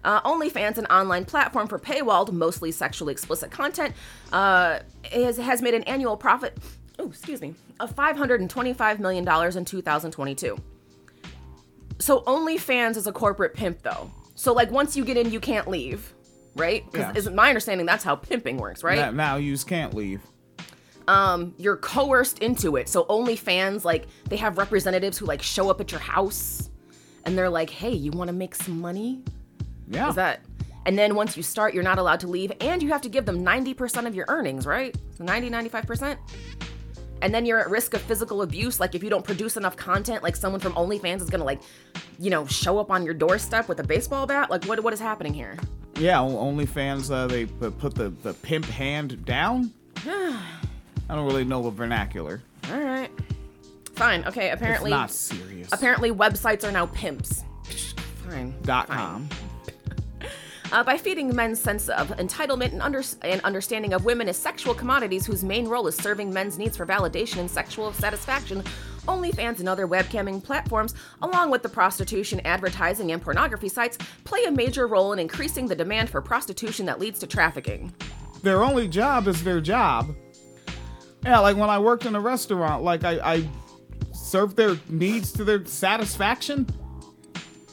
Uh, 0.04 0.22
OnlyFans, 0.22 0.78
an 0.78 0.86
online 0.86 1.26
platform 1.26 1.68
for 1.68 1.80
paywalled, 1.80 2.32
mostly 2.32 2.72
sexually 2.72 3.12
explicit 3.12 3.52
content, 3.52 3.94
uh, 4.32 4.80
is, 5.12 5.38
has 5.38 5.62
made 5.62 5.74
an 5.74 5.84
annual 5.84 6.16
profit, 6.16 6.58
oh, 7.00 7.08
excuse 7.08 7.42
me, 7.42 7.56
of 7.80 7.96
$525 7.96 9.00
million 9.00 9.58
in 9.58 9.66
2022. 9.66 10.58
So 12.00 12.22
OnlyFans 12.22 12.96
is 12.96 13.08
a 13.08 13.12
corporate 13.12 13.54
pimp, 13.54 13.82
though. 13.82 14.12
So 14.38 14.54
like 14.54 14.70
once 14.70 14.96
you 14.96 15.04
get 15.04 15.18
in, 15.18 15.32
you 15.32 15.40
can't 15.40 15.68
leave, 15.68 16.14
right? 16.56 16.86
Because 16.92 17.16
Yes. 17.16 17.26
is 17.26 17.30
my 17.32 17.50
understanding 17.50 17.88
that's 17.88 18.04
how 18.04 18.16
pimping 18.16 18.58
works, 18.58 18.84
right? 18.84 18.98
Now, 18.98 19.10
now 19.12 19.36
you 19.38 19.58
can't 19.58 19.96
leave. 19.96 20.22
Um, 21.08 21.56
you're 21.58 21.78
coerced 21.78 22.40
into 22.40 22.76
it. 22.76 22.88
So 22.88 23.06
OnlyFans, 23.06 23.84
like 23.84 24.06
they 24.30 24.36
have 24.38 24.60
representatives 24.60 25.18
who 25.18 25.26
like 25.26 25.42
show 25.42 25.72
up 25.72 25.82
at 25.82 25.92
your 25.92 26.02
house, 26.02 26.70
and 27.26 27.36
they're 27.38 27.50
like, 27.50 27.70
"Hey, 27.70 27.92
you 27.92 28.12
want 28.12 28.28
to 28.28 28.34
make 28.34 28.54
some 28.54 28.80
money?" 28.80 29.24
Yeah. 29.90 30.10
Is 30.10 30.16
that? 30.16 30.42
And 30.86 30.98
then 31.00 31.16
once 31.16 31.36
you 31.36 31.44
start, 31.44 31.74
you're 31.74 31.84
not 31.84 31.98
allowed 31.98 32.20
to 32.22 32.28
leave, 32.28 32.52
and 32.62 32.84
you 32.84 32.90
have 32.90 33.02
to 33.02 33.10
give 33.10 33.26
them 33.26 33.44
90% 33.44 34.06
of 34.06 34.16
your 34.16 34.26
earnings, 34.30 34.66
right? 34.66 34.96
So 35.18 35.24
90, 35.24 35.50
95%. 35.50 36.18
And 37.22 37.34
then 37.34 37.46
you're 37.46 37.60
at 37.60 37.70
risk 37.70 37.94
of 37.94 38.02
physical 38.02 38.42
abuse. 38.42 38.80
Like 38.80 38.96
if 38.96 39.04
you 39.04 39.10
don't 39.10 39.26
produce 39.26 39.58
enough 39.58 39.76
content, 39.76 40.24
like 40.24 40.36
someone 40.36 40.60
from 40.62 40.74
OnlyFans 40.74 41.22
is 41.22 41.30
gonna 41.30 41.44
like, 41.44 41.62
you 42.20 42.30
know, 42.30 42.46
show 42.46 42.78
up 42.80 42.92
on 42.92 43.04
your 43.04 43.14
doorstep 43.14 43.68
with 43.68 43.80
a 43.80 43.84
baseball 43.84 44.26
bat. 44.28 44.50
Like 44.50 44.66
what 44.66 44.84
what 44.84 44.94
is 44.94 45.00
happening 45.00 45.34
here? 45.34 45.58
Yeah, 45.98 46.18
OnlyFans, 46.18 47.10
uh, 47.12 47.26
they 47.26 47.46
put 47.48 47.96
the, 47.96 48.10
the 48.10 48.34
pimp 48.36 48.66
hand 48.66 49.26
down. 49.26 49.72
I 50.06 51.16
don't 51.16 51.26
really 51.26 51.44
know 51.44 51.64
the 51.64 51.72
vernacular. 51.72 52.42
All 52.72 52.80
right, 52.80 53.10
fine, 53.96 54.24
okay. 54.26 54.52
It's 54.52 54.62
Apparently, 54.62 54.92
not 54.92 55.10
serious. 55.10 55.70
apparently 55.72 56.12
websites 56.12 56.64
are 56.68 56.72
now 56.72 56.86
pimps. 56.88 57.44
Fine. 58.30 58.54
Dot 58.62 58.88
fine. 58.90 58.98
com. 58.98 59.30
Uh, 60.70 60.84
by 60.84 60.98
feeding 60.98 61.34
men's 61.34 61.62
sense 61.62 61.88
of 61.88 62.10
entitlement 62.18 62.74
and, 62.74 62.82
under- 62.82 63.04
and 63.22 63.40
understanding 63.42 63.94
of 63.94 64.04
women 64.04 64.28
as 64.28 64.36
sexual 64.36 64.74
commodities 64.74 65.26
whose 65.26 65.42
main 65.42 65.66
role 65.66 65.88
is 65.88 65.96
serving 65.96 66.32
men's 66.32 66.58
needs 66.58 66.76
for 66.76 66.86
validation 66.86 67.38
and 67.38 67.50
sexual 67.50 67.94
satisfaction, 67.94 68.62
OnlyFans 69.08 69.60
and 69.60 69.70
other 69.70 69.88
webcamming 69.88 70.44
platforms, 70.44 70.94
along 71.22 71.52
with 71.52 71.64
the 71.64 71.70
prostitution, 71.70 72.42
advertising, 72.44 73.14
and 73.14 73.22
pornography 73.22 73.70
sites, 73.70 73.98
play 74.26 74.44
a 74.44 74.52
major 74.52 74.88
role 74.88 75.14
in 75.14 75.20
increasing 75.20 75.68
the 75.68 75.76
demand 75.76 76.10
for 76.10 76.22
prostitution 76.22 76.86
that 76.86 77.00
leads 77.00 77.18
to 77.20 77.28
trafficking. 77.28 77.94
Their 78.44 78.62
only 78.62 78.90
job 78.90 79.28
is 79.28 79.42
their 79.44 79.62
job. 79.62 80.14
Yeah, 81.24 81.40
like 81.40 81.56
when 81.56 81.70
I 81.70 81.80
worked 81.80 82.06
in 82.06 82.14
a 82.14 82.22
restaurant, 82.22 82.84
like 82.84 83.06
I, 83.06 83.36
I 83.36 83.50
served 84.12 84.58
their 84.58 84.78
needs 84.90 85.32
to 85.34 85.46
their 85.46 85.66
satisfaction. 85.66 86.68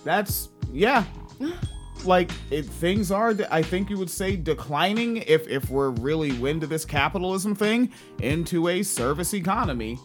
That's 0.05 0.49
yeah. 0.73 1.05
Like 2.05 2.31
it, 2.51 2.65
things 2.65 3.11
are, 3.11 3.35
I 3.51 3.63
think 3.63 3.91
you 3.91 3.99
would 3.99 4.11
say, 4.11 4.37
declining 4.37 5.19
if 5.19 5.49
if 5.49 5.71
we're 5.71 5.91
really 5.91 6.31
into 6.51 6.67
this 6.67 6.85
capitalism 6.85 7.55
thing 7.55 7.93
into 8.21 8.69
a 8.69 8.83
service 8.83 9.35
economy. 9.35 9.99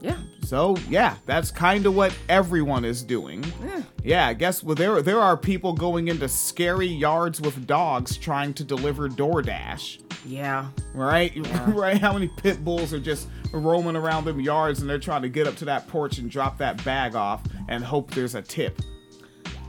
Yeah. 0.00 0.18
So 0.42 0.76
yeah, 0.88 1.16
that's 1.24 1.50
kind 1.50 1.86
of 1.86 1.96
what 1.96 2.16
everyone 2.28 2.84
is 2.84 3.02
doing. 3.02 3.44
Yeah. 3.64 3.82
Yeah. 4.04 4.26
I 4.28 4.34
guess 4.34 4.62
well, 4.62 4.74
there 4.74 5.02
there 5.02 5.20
are 5.20 5.36
people 5.36 5.72
going 5.72 6.08
into 6.08 6.28
scary 6.28 6.86
yards 6.86 7.40
with 7.40 7.66
dogs 7.66 8.16
trying 8.16 8.54
to 8.54 8.64
deliver 8.64 9.08
DoorDash. 9.08 10.02
Yeah. 10.26 10.68
Right, 10.92 11.32
right. 11.68 11.98
How 11.98 12.12
many 12.12 12.28
pit 12.28 12.64
bulls 12.64 12.92
are 12.92 13.00
just 13.00 13.28
roaming 13.52 13.96
around 13.96 14.24
them 14.24 14.40
yards 14.40 14.80
and 14.80 14.90
they're 14.90 14.98
trying 14.98 15.22
to 15.22 15.28
get 15.28 15.46
up 15.46 15.56
to 15.56 15.64
that 15.66 15.88
porch 15.88 16.18
and 16.18 16.30
drop 16.30 16.58
that 16.58 16.84
bag 16.84 17.14
off 17.14 17.42
and 17.68 17.82
hope 17.84 18.10
there's 18.10 18.34
a 18.34 18.42
tip. 18.42 18.80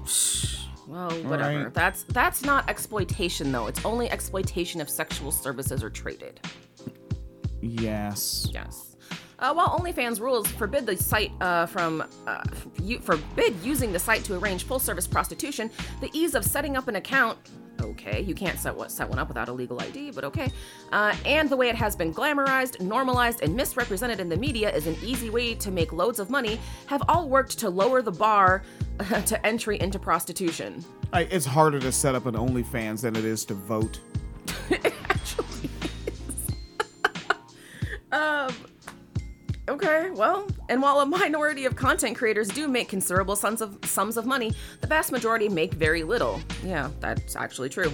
Well, 0.88 1.12
whatever. 1.24 1.66
Right. 1.66 1.74
That's 1.74 2.04
that's 2.04 2.44
not 2.44 2.70
exploitation 2.70 3.52
though. 3.52 3.68
It's 3.68 3.84
only 3.84 4.10
exploitation 4.10 4.80
if 4.82 4.90
sexual 4.90 5.32
services 5.32 5.84
are 5.84 5.90
traded. 5.90 6.40
Yes. 7.62 8.48
Yes. 8.54 8.96
Uh, 9.40 9.54
while 9.54 9.78
OnlyFans 9.78 10.20
rules 10.20 10.48
forbid 10.48 10.86
the 10.86 10.98
site 10.98 11.32
uh, 11.42 11.68
from 11.68 12.04
uh, 12.26 12.44
you, 12.82 13.00
forbid 13.00 13.56
using 13.64 13.92
the 13.92 14.00
site 14.00 14.24
to 14.24 14.36
arrange 14.36 14.64
full-service 14.64 15.06
prostitution, 15.06 15.70
the 16.02 16.10
ease 16.12 16.34
of 16.34 16.44
setting 16.44 16.76
up 16.76 16.88
an 16.88 16.96
account. 16.96 17.38
Okay, 17.80 18.22
you 18.22 18.34
can't 18.34 18.58
set 18.58 18.76
what 18.76 18.92
set 18.92 19.08
one 19.08 19.20
up 19.20 19.28
without 19.28 19.50
a 19.50 19.54
legal 19.54 19.80
ID, 19.80 20.10
but 20.10 20.24
okay. 20.24 20.52
Uh, 20.92 21.16
and 21.26 21.48
the 21.48 21.56
way 21.56 21.70
it 21.70 21.76
has 21.76 21.96
been 21.96 22.12
glamorized, 22.12 22.82
normalized, 22.82 23.44
and 23.44 23.56
misrepresented 23.56 24.20
in 24.20 24.28
the 24.30 24.38
media 24.38 24.74
is 24.74 24.88
an 24.88 24.96
easy 25.04 25.30
way 25.30 25.54
to 25.54 25.70
make 25.70 25.94
loads 25.94 26.20
of 26.20 26.32
money. 26.32 26.60
Have 26.88 27.04
all 27.08 27.30
worked 27.30 27.60
to 27.60 27.70
lower 27.70 28.02
the 28.02 28.12
bar 28.12 28.64
to 29.26 29.46
entry 29.46 29.80
into 29.80 30.00
prostitution. 30.00 30.84
I, 31.14 31.22
it's 31.22 31.46
harder 31.46 31.80
to 31.80 31.92
set 31.92 32.16
up 32.16 32.26
an 32.26 32.36
OnlyFans 32.36 33.02
than 33.02 33.16
it 33.16 33.26
is 33.26 33.46
to 33.46 33.54
vote. 33.54 34.00
actually 34.72 35.70
is. 36.08 36.48
um, 38.12 38.54
okay, 39.70 40.10
well, 40.12 40.48
and 40.70 40.82
while 40.82 41.00
a 41.00 41.06
minority 41.06 41.66
of 41.66 41.76
content 41.76 42.18
creators 42.18 42.48
do 42.48 42.68
make 42.68 42.90
considerable 42.90 43.36
sums 43.36 43.62
of 43.62 43.78
sums 43.84 44.18
of 44.18 44.26
money, 44.26 44.52
the 44.82 44.88
vast 44.88 45.12
majority 45.12 45.50
make 45.50 45.74
very 45.74 46.04
little. 46.04 46.42
Yeah, 46.64 46.90
that's 47.00 47.36
actually 47.36 47.70
true. 47.70 47.92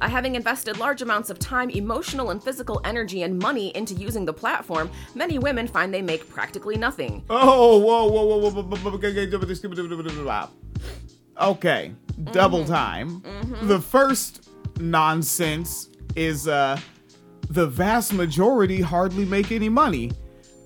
Uh, 0.00 0.08
having 0.08 0.34
invested 0.34 0.78
large 0.78 1.02
amounts 1.02 1.30
of 1.30 1.38
time, 1.38 1.70
emotional 1.70 2.30
and 2.30 2.42
physical 2.42 2.80
energy, 2.84 3.22
and 3.22 3.38
money 3.38 3.74
into 3.76 3.94
using 3.94 4.24
the 4.24 4.32
platform, 4.32 4.90
many 5.14 5.38
women 5.38 5.66
find 5.66 5.92
they 5.94 6.02
make 6.02 6.28
practically 6.28 6.76
nothing. 6.76 7.22
Oh, 7.30 7.78
whoa, 7.78 8.06
whoa, 8.06 8.24
whoa, 8.24 8.36
whoa, 8.36 8.50
whoa, 8.50 8.62
whoa, 8.62 10.48
whoa, 11.38 11.50
okay, 11.50 11.92
double 12.32 12.64
time. 12.64 13.22
The 13.62 13.80
first 13.80 14.48
nonsense 14.80 15.88
is 16.16 16.48
uh 16.48 16.78
the 17.50 17.66
vast 17.66 18.12
majority 18.12 18.80
hardly 18.80 19.24
make 19.24 19.52
any 19.52 19.68
money. 19.68 20.10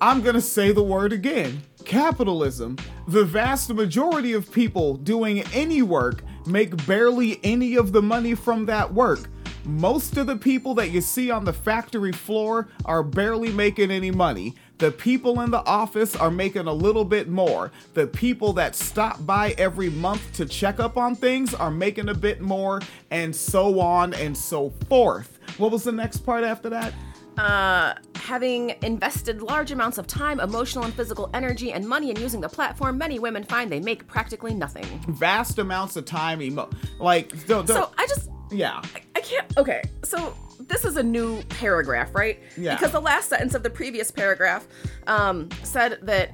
I'm 0.00 0.22
gonna 0.22 0.40
say 0.40 0.72
the 0.72 0.82
word 0.82 1.12
again. 1.12 1.62
capitalism, 1.84 2.76
the 3.08 3.24
vast 3.24 3.72
majority 3.72 4.32
of 4.34 4.52
people 4.52 4.96
doing 4.96 5.42
any 5.54 5.82
work 5.82 6.22
make 6.48 6.86
barely 6.86 7.40
any 7.44 7.76
of 7.76 7.92
the 7.92 8.02
money 8.02 8.34
from 8.34 8.66
that 8.66 8.92
work. 8.92 9.28
Most 9.64 10.16
of 10.16 10.26
the 10.26 10.36
people 10.36 10.74
that 10.74 10.90
you 10.90 11.00
see 11.00 11.30
on 11.30 11.44
the 11.44 11.52
factory 11.52 12.12
floor 12.12 12.68
are 12.86 13.02
barely 13.02 13.52
making 13.52 13.90
any 13.90 14.10
money. 14.10 14.54
The 14.78 14.90
people 14.90 15.40
in 15.40 15.50
the 15.50 15.64
office 15.66 16.16
are 16.16 16.30
making 16.30 16.68
a 16.68 16.72
little 16.72 17.04
bit 17.04 17.28
more. 17.28 17.72
The 17.94 18.06
people 18.06 18.52
that 18.54 18.74
stop 18.74 19.26
by 19.26 19.54
every 19.58 19.90
month 19.90 20.32
to 20.34 20.46
check 20.46 20.80
up 20.80 20.96
on 20.96 21.16
things 21.16 21.52
are 21.52 21.70
making 21.70 22.08
a 22.08 22.14
bit 22.14 22.40
more, 22.40 22.80
and 23.10 23.34
so 23.34 23.80
on 23.80 24.14
and 24.14 24.36
so 24.36 24.70
forth. 24.88 25.38
What 25.58 25.72
was 25.72 25.84
the 25.84 25.92
next 25.92 26.18
part 26.18 26.44
after 26.44 26.70
that? 26.70 26.94
Uh, 27.38 27.94
having 28.16 28.74
invested 28.82 29.40
large 29.42 29.70
amounts 29.70 29.96
of 29.96 30.08
time, 30.08 30.40
emotional 30.40 30.84
and 30.84 30.92
physical 30.92 31.30
energy, 31.32 31.72
and 31.72 31.88
money 31.88 32.10
in 32.10 32.16
using 32.20 32.40
the 32.40 32.48
platform, 32.48 32.98
many 32.98 33.20
women 33.20 33.44
find 33.44 33.70
they 33.70 33.78
make 33.78 34.06
practically 34.08 34.52
nothing. 34.52 34.84
Vast 35.08 35.58
amounts 35.58 35.96
of 35.96 36.04
time, 36.04 36.42
emo- 36.42 36.68
like, 36.98 37.30
don't, 37.46 37.64
don't, 37.66 37.76
So 37.76 37.90
I 37.96 38.06
just 38.08 38.28
yeah. 38.50 38.82
I 39.14 39.20
can't. 39.20 39.56
Okay, 39.56 39.82
so 40.02 40.34
this 40.60 40.84
is 40.84 40.96
a 40.96 41.02
new 41.02 41.40
paragraph, 41.44 42.12
right? 42.12 42.40
Yeah. 42.56 42.74
Because 42.74 42.90
the 42.90 43.00
last 43.00 43.28
sentence 43.28 43.54
of 43.54 43.62
the 43.62 43.70
previous 43.70 44.10
paragraph 44.10 44.66
um, 45.06 45.48
said 45.62 45.98
that 46.02 46.30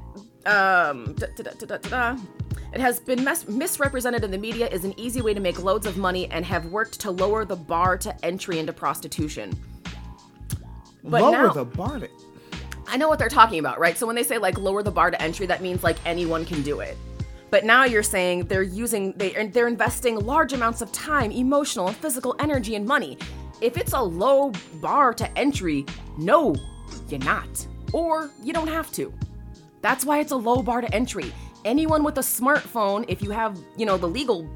um, 0.46 1.14
da- 1.14 1.26
da- 1.36 1.76
da- 1.76 2.16
it 2.72 2.80
has 2.80 2.98
been 2.98 3.22
mis- 3.22 3.46
misrepresented 3.46 4.24
in 4.24 4.30
the 4.30 4.38
media 4.38 4.68
is 4.68 4.84
an 4.84 4.98
easy 4.98 5.22
way 5.22 5.32
to 5.34 5.40
make 5.40 5.62
loads 5.62 5.86
of 5.86 5.96
money 5.96 6.28
and 6.30 6.44
have 6.44 6.66
worked 6.66 6.98
to 7.00 7.11
lower 7.11 7.44
the 7.44 7.57
bar 7.57 7.96
to 7.98 8.24
entry 8.24 8.59
into 8.59 8.72
prostitution. 8.72 9.52
But 11.05 11.22
Lower 11.22 11.32
now- 11.32 11.52
the 11.52 11.64
bar. 11.64 12.00
to- 12.00 12.09
I 12.86 12.96
know 12.96 13.09
what 13.09 13.18
they're 13.18 13.28
talking 13.28 13.59
about, 13.59 13.78
right? 13.78 13.96
So 13.96 14.07
when 14.07 14.16
they 14.16 14.22
say 14.22 14.38
like 14.38 14.59
lower 14.59 14.82
the 14.82 14.90
bar 14.90 15.11
to 15.11 15.20
entry, 15.22 15.46
that 15.46 15.62
means 15.62 15.82
like 15.82 15.96
anyone 16.05 16.44
can 16.44 16.62
do 16.62 16.80
it. 16.80 16.96
But 17.50 17.64
now 17.64 17.84
you're 17.84 18.02
saying 18.02 18.46
they're 18.46 18.62
using 18.62 19.12
they 19.16 19.30
they're 19.52 19.68
investing 19.68 20.18
large 20.18 20.52
amounts 20.52 20.82
of 20.82 20.90
time, 20.92 21.30
emotional 21.30 21.88
and 21.88 21.96
physical 21.96 22.34
energy 22.38 22.74
and 22.74 22.84
money. 22.86 23.16
If 23.61 23.76
it's 23.76 23.92
a 23.92 24.00
low 24.02 24.52
bar 24.80 25.14
to 25.14 25.38
entry, 25.38 25.86
no, 26.18 26.55
you're 27.09 27.20
not. 27.20 27.66
Or 27.92 28.30
you 28.42 28.52
don't 28.52 28.68
have 28.68 28.90
to. 28.92 29.12
That's 29.82 30.05
why 30.05 30.18
it's 30.18 30.32
a 30.32 30.36
low 30.36 30.62
bar 30.62 30.80
to 30.80 30.92
entry. 30.94 31.32
Anyone 31.64 32.02
with 32.02 32.18
a 32.18 32.22
smartphone, 32.22 33.05
if 33.09 33.22
you 33.22 33.30
have, 33.30 33.59
you 33.76 33.86
know, 33.86 33.96
the 33.96 34.09
legal 34.09 34.48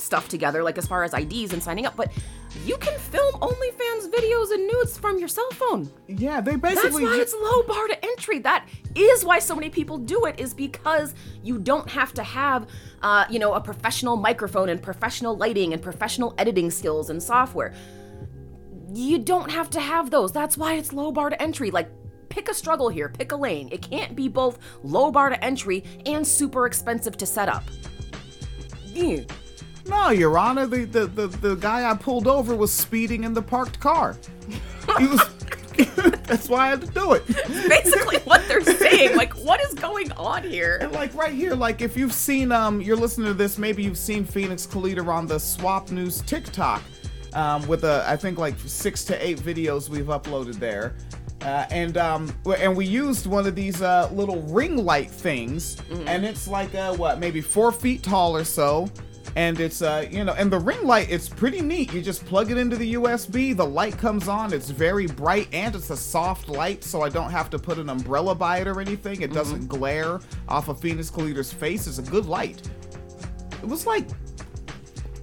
stuff 0.00 0.28
together, 0.28 0.62
like 0.62 0.78
as 0.78 0.86
far 0.86 1.04
as 1.04 1.14
IDs 1.14 1.52
and 1.52 1.62
signing 1.62 1.86
up, 1.86 1.96
but 1.96 2.12
you 2.64 2.76
can 2.78 2.98
film 2.98 3.34
OnlyFans 3.34 4.08
videos 4.10 4.52
and 4.52 4.66
nudes 4.66 4.96
from 4.98 5.18
your 5.18 5.28
cell 5.28 5.50
phone. 5.52 5.90
Yeah, 6.06 6.40
they 6.40 6.56
basically. 6.56 7.04
That's 7.04 7.16
why 7.16 7.20
it's 7.20 7.34
low 7.34 7.62
bar 7.64 7.86
to 7.88 8.04
entry. 8.04 8.38
That 8.38 8.66
is 8.94 9.24
why 9.24 9.38
so 9.38 9.54
many 9.54 9.70
people 9.70 9.98
do 9.98 10.24
it. 10.24 10.40
Is 10.40 10.54
because 10.54 11.14
you 11.42 11.58
don't 11.58 11.88
have 11.90 12.12
to 12.14 12.22
have, 12.22 12.66
uh, 13.02 13.26
you 13.30 13.38
know, 13.38 13.54
a 13.54 13.60
professional 13.60 14.16
microphone 14.16 14.68
and 14.68 14.82
professional 14.82 15.36
lighting 15.36 15.72
and 15.72 15.82
professional 15.82 16.34
editing 16.38 16.70
skills 16.70 17.10
and 17.10 17.22
software. 17.22 17.74
You 18.94 19.18
don't 19.18 19.50
have 19.50 19.68
to 19.70 19.80
have 19.80 20.10
those. 20.10 20.32
That's 20.32 20.56
why 20.56 20.74
it's 20.74 20.92
low 20.92 21.12
bar 21.12 21.28
to 21.30 21.42
entry. 21.42 21.70
Like, 21.70 21.90
pick 22.30 22.48
a 22.48 22.54
struggle 22.54 22.88
here. 22.88 23.10
Pick 23.10 23.32
a 23.32 23.36
lane. 23.36 23.68
It 23.70 23.82
can't 23.82 24.16
be 24.16 24.28
both 24.28 24.58
low 24.82 25.10
bar 25.10 25.28
to 25.28 25.44
entry 25.44 25.84
and 26.06 26.26
super 26.26 26.66
expensive 26.66 27.16
to 27.18 27.26
set 27.26 27.48
up. 27.48 27.64
Yeah. 28.86 29.24
No, 29.88 30.10
Your 30.10 30.36
Honor, 30.38 30.66
the, 30.66 30.84
the, 30.84 31.06
the, 31.06 31.26
the 31.28 31.54
guy 31.54 31.90
I 31.90 31.94
pulled 31.94 32.26
over 32.26 32.54
was 32.54 32.70
speeding 32.70 33.24
in 33.24 33.32
the 33.32 33.42
parked 33.42 33.80
car. 33.80 34.16
He 34.98 35.06
was. 35.06 35.20
that's 36.24 36.48
why 36.48 36.66
I 36.66 36.68
had 36.70 36.80
to 36.80 36.88
do 36.88 37.12
it. 37.12 37.26
Basically, 37.26 38.18
what 38.18 38.46
they're 38.48 38.60
saying. 38.60 39.16
Like, 39.16 39.32
what 39.44 39.60
is 39.60 39.74
going 39.74 40.10
on 40.12 40.42
here? 40.42 40.78
And 40.80 40.92
like 40.92 41.14
right 41.14 41.32
here, 41.32 41.54
like 41.54 41.80
if 41.80 41.96
you've 41.96 42.12
seen, 42.12 42.50
um, 42.50 42.80
you're 42.80 42.96
listening 42.96 43.28
to 43.28 43.34
this, 43.34 43.58
maybe 43.58 43.84
you've 43.84 43.98
seen 43.98 44.24
Phoenix 44.24 44.66
Calida 44.66 45.02
on 45.02 45.26
the 45.26 45.38
Swap 45.38 45.92
News 45.92 46.20
TikTok, 46.22 46.82
um, 47.32 47.66
with 47.68 47.84
a, 47.84 48.04
I 48.08 48.16
think 48.16 48.38
like 48.38 48.58
six 48.58 49.04
to 49.04 49.24
eight 49.24 49.38
videos 49.38 49.88
we've 49.88 50.06
uploaded 50.06 50.54
there. 50.54 50.96
Uh, 51.42 51.64
and 51.70 51.96
um, 51.96 52.34
and 52.58 52.76
we 52.76 52.84
used 52.84 53.26
one 53.28 53.46
of 53.46 53.54
these 53.54 53.80
uh, 53.80 54.10
little 54.12 54.42
ring 54.42 54.84
light 54.84 55.08
things, 55.08 55.76
and 56.06 56.24
it's 56.26 56.48
like 56.48 56.74
uh, 56.74 56.92
what, 56.94 57.20
maybe 57.20 57.40
four 57.40 57.70
feet 57.70 58.02
tall 58.02 58.34
or 58.34 58.42
so, 58.42 58.90
and 59.36 59.60
it's 59.60 59.82
uh, 59.82 60.06
you 60.10 60.24
know, 60.24 60.34
and 60.34 60.50
the 60.50 60.58
ring 60.58 60.84
light, 60.84 61.10
it's 61.10 61.28
pretty 61.28 61.60
neat. 61.60 61.92
You 61.92 62.02
just 62.02 62.24
plug 62.24 62.50
it 62.50 62.58
into 62.58 62.76
the 62.76 62.94
USB, 62.94 63.56
the 63.56 63.64
light 63.64 63.96
comes 63.98 64.28
on. 64.28 64.52
It's 64.52 64.70
very 64.70 65.06
bright, 65.06 65.48
and 65.52 65.74
it's 65.74 65.90
a 65.90 65.96
soft 65.96 66.48
light, 66.48 66.82
so 66.84 67.02
I 67.02 67.08
don't 67.08 67.30
have 67.30 67.50
to 67.50 67.58
put 67.58 67.78
an 67.78 67.90
umbrella 67.90 68.34
by 68.34 68.58
it 68.58 68.66
or 68.66 68.80
anything. 68.80 69.22
It 69.22 69.32
doesn't 69.32 69.68
glare 69.68 70.20
off 70.48 70.68
of 70.68 70.80
Phoenix 70.80 71.10
Calida's 71.10 71.52
face. 71.52 71.86
It's 71.86 71.98
a 71.98 72.02
good 72.02 72.26
light. 72.26 72.68
It 73.62 73.68
was 73.68 73.86
like 73.86 74.06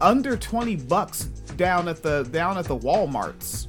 under 0.01 0.35
20 0.35 0.75
bucks 0.75 1.25
down 1.55 1.87
at 1.87 2.03
the 2.03 2.23
down 2.31 2.57
at 2.57 2.65
the 2.65 2.77
Walmarts. 2.77 3.67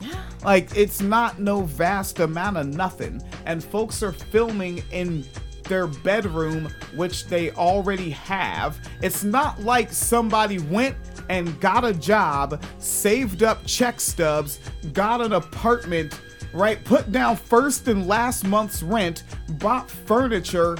Yeah. 0.00 0.22
Like 0.44 0.76
it's 0.76 1.00
not 1.00 1.40
no 1.40 1.62
vast 1.62 2.20
amount 2.20 2.58
of 2.58 2.68
nothing. 2.68 3.20
And 3.44 3.62
folks 3.62 4.04
are 4.04 4.12
filming 4.12 4.82
in 4.92 5.24
their 5.68 5.86
bedroom, 5.86 6.68
which 6.94 7.26
they 7.26 7.50
already 7.52 8.10
have. 8.10 8.78
It's 9.02 9.24
not 9.24 9.60
like 9.60 9.92
somebody 9.92 10.58
went 10.58 10.96
and 11.28 11.60
got 11.60 11.84
a 11.84 11.92
job, 11.92 12.62
saved 12.78 13.42
up 13.42 13.64
check 13.66 14.00
stubs, 14.00 14.60
got 14.92 15.20
an 15.20 15.34
apartment, 15.34 16.18
right? 16.52 16.82
Put 16.84 17.12
down 17.12 17.36
first 17.36 17.88
and 17.88 18.06
last 18.06 18.44
month's 18.44 18.82
rent, 18.82 19.24
bought 19.58 19.90
furniture, 19.90 20.76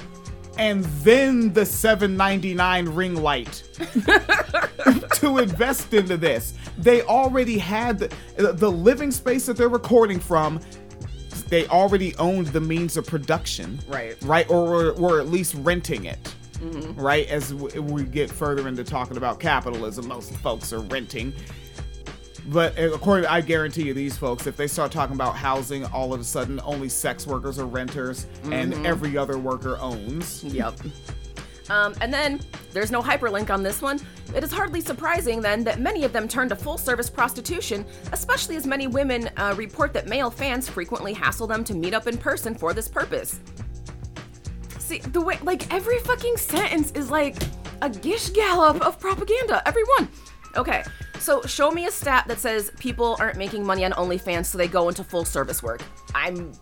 and 0.59 0.85
then 1.05 1.53
the 1.53 1.61
7.99 1.61 2.97
ring 2.97 3.15
light 3.15 3.63
to 5.15 5.39
invest 5.39 5.95
into 5.95 6.17
this. 6.17 6.55
They 6.77 7.03
already 7.03 7.59
had 7.59 8.01
the, 8.01 8.53
the 8.53 8.71
living 8.71 9.13
space 9.13 9.47
that 9.47 9.57
they're 9.57 9.69
recording 9.69 10.19
from. 10.19 10.61
They 11.49 11.67
already 11.69 12.15
owned 12.17 12.49
the 12.49 12.61
means 12.61 12.97
of 12.97 13.07
production, 13.07 13.79
Right. 13.89 14.17
Right, 14.23 14.49
or 14.51 14.65
were, 14.67 14.93
were 14.95 15.21
at 15.21 15.29
least 15.29 15.55
renting 15.59 16.05
it, 16.05 16.35
right? 16.97 17.27
As 17.29 17.51
w- 17.53 17.81
we 17.83 18.05
get 18.05 18.31
further 18.31 18.69
into 18.69 18.85
talking 18.85 19.17
about 19.17 19.41
capitalism, 19.41 20.09
most 20.09 20.35
folks 20.37 20.73
are 20.73 20.81
renting. 20.81 21.33
But 22.49 22.79
uh, 22.79 22.93
according, 22.95 23.27
I 23.27 23.41
guarantee 23.43 23.83
you, 23.85 23.95
these 23.95 24.17
folks, 24.17 24.47
if 24.47 24.57
they 24.57 24.67
start 24.67 24.91
talking 24.93 25.15
about 25.15 25.37
housing, 25.37 25.85
all 25.87 26.15
of 26.15 26.21
a 26.21 26.25
sudden, 26.25 26.61
only 26.65 26.89
sex 26.89 27.27
workers 27.27 27.59
are 27.59 27.67
renters, 27.67 28.27
and 28.45 28.75
every 28.87 29.17
other 29.19 29.39
worker 29.39 29.77
owns. 29.79 30.45
Yep. 30.45 30.79
Um, 31.71 31.95
and 32.01 32.13
then 32.13 32.41
there's 32.73 32.91
no 32.91 33.03
hyperlink 33.03 33.51
on 33.51 33.63
this 33.63 33.83
one. 33.83 34.01
It 34.35 34.45
is 34.45 34.53
hardly 34.53 34.81
surprising 34.81 35.41
then 35.41 35.65
that 35.65 35.81
many 35.81 36.05
of 36.05 36.13
them 36.13 36.29
turn 36.29 36.49
to 36.51 36.57
full 36.57 36.79
service 36.79 37.09
prostitution, 37.11 37.85
especially 38.13 38.57
as 38.57 38.67
many 38.67 38.87
women 38.87 39.31
uh, 39.37 39.55
report 39.57 39.93
that 39.95 40.07
male 40.07 40.31
fans 40.31 40.69
frequently 40.69 41.13
hassle 41.13 41.47
them 41.47 41.65
to 41.65 41.75
meet 41.75 41.95
up 41.95 42.07
in 42.07 42.19
person 42.19 42.55
for 42.55 42.73
this 42.73 42.89
purpose. 42.89 43.41
See, 44.79 44.99
the 44.99 45.21
way, 45.21 45.39
like, 45.43 45.73
every 45.73 45.99
fucking 46.01 46.37
sentence 46.37 46.93
is 46.93 47.11
like 47.11 47.37
a 47.83 47.91
gish 47.91 48.31
gallop 48.31 48.81
of 48.85 48.99
propaganda. 48.99 49.63
Every 49.67 49.85
one. 49.99 50.09
Okay, 50.57 50.83
so 51.21 51.43
show 51.43 51.71
me 51.71 51.87
a 51.87 51.91
stat 51.91 52.25
that 52.29 52.39
says 52.39 52.73
people 52.79 53.17
aren't 53.21 53.37
making 53.37 53.65
money 53.65 53.85
on 53.85 53.93
OnlyFans, 53.93 54.47
so 54.47 54.57
they 54.57 54.69
go 54.69 54.89
into 54.89 55.05
full 55.05 55.25
service 55.25 55.63
work. 55.63 55.83
I'm 56.15 56.53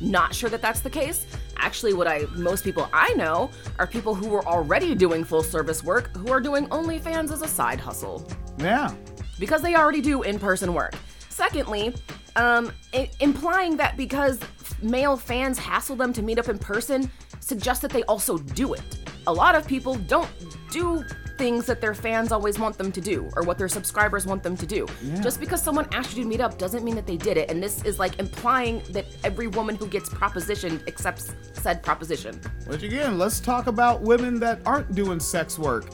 not 0.00 0.34
sure 0.34 0.50
that 0.50 0.60
that's 0.60 0.80
the 0.80 0.90
case. 0.90 1.26
Actually, 1.64 1.94
what 1.94 2.08
I 2.08 2.26
most 2.34 2.64
people 2.64 2.88
I 2.92 3.14
know 3.14 3.48
are 3.78 3.86
people 3.86 4.14
who 4.16 4.28
were 4.28 4.44
already 4.46 4.94
doing 4.96 5.22
full 5.24 5.44
service 5.44 5.82
work 5.84 6.14
who 6.16 6.30
are 6.32 6.40
doing 6.40 6.66
OnlyFans 6.66 7.30
as 7.30 7.40
a 7.40 7.46
side 7.48 7.78
hustle 7.80 8.26
Yeah. 8.58 8.92
because 9.38 9.62
they 9.62 9.76
already 9.76 10.00
do 10.00 10.22
in-person 10.22 10.74
work. 10.74 10.94
Secondly, 11.28 11.94
um, 12.36 12.72
i- 12.92 13.08
implying 13.20 13.76
that 13.76 13.96
because 13.96 14.40
male 14.82 15.16
fans 15.16 15.56
hassle 15.56 15.94
them 15.96 16.12
to 16.12 16.20
meet 16.22 16.38
up 16.40 16.48
in 16.48 16.58
person 16.58 17.10
suggests 17.40 17.80
that 17.82 17.92
they 17.92 18.02
also 18.04 18.38
do 18.38 18.74
it. 18.74 18.82
A 19.28 19.32
lot 19.32 19.54
of 19.54 19.64
people 19.66 19.94
don't 19.94 20.28
do 20.70 21.04
things 21.38 21.66
that 21.66 21.80
their 21.80 21.94
fans 21.94 22.32
always 22.32 22.58
want 22.58 22.78
them 22.78 22.92
to 22.92 23.00
do 23.00 23.30
or 23.36 23.42
what 23.42 23.58
their 23.58 23.68
subscribers 23.68 24.26
want 24.26 24.42
them 24.42 24.56
to 24.56 24.66
do. 24.66 24.86
Just 25.22 25.40
because 25.40 25.62
someone 25.62 25.86
asked 25.92 26.16
you 26.16 26.22
to 26.22 26.28
meet 26.28 26.40
up 26.40 26.58
doesn't 26.58 26.84
mean 26.84 26.94
that 26.94 27.06
they 27.06 27.16
did 27.16 27.36
it. 27.36 27.50
And 27.50 27.62
this 27.62 27.82
is 27.84 27.98
like 27.98 28.18
implying 28.18 28.82
that 28.90 29.06
every 29.24 29.46
woman 29.46 29.76
who 29.76 29.86
gets 29.86 30.08
propositioned 30.08 30.86
accepts 30.86 31.34
said 31.54 31.82
proposition. 31.82 32.40
Which 32.66 32.82
again, 32.82 33.18
let's 33.18 33.40
talk 33.40 33.66
about 33.66 34.02
women 34.02 34.38
that 34.40 34.60
aren't 34.66 34.94
doing 34.94 35.20
sex 35.20 35.58
work. 35.58 35.90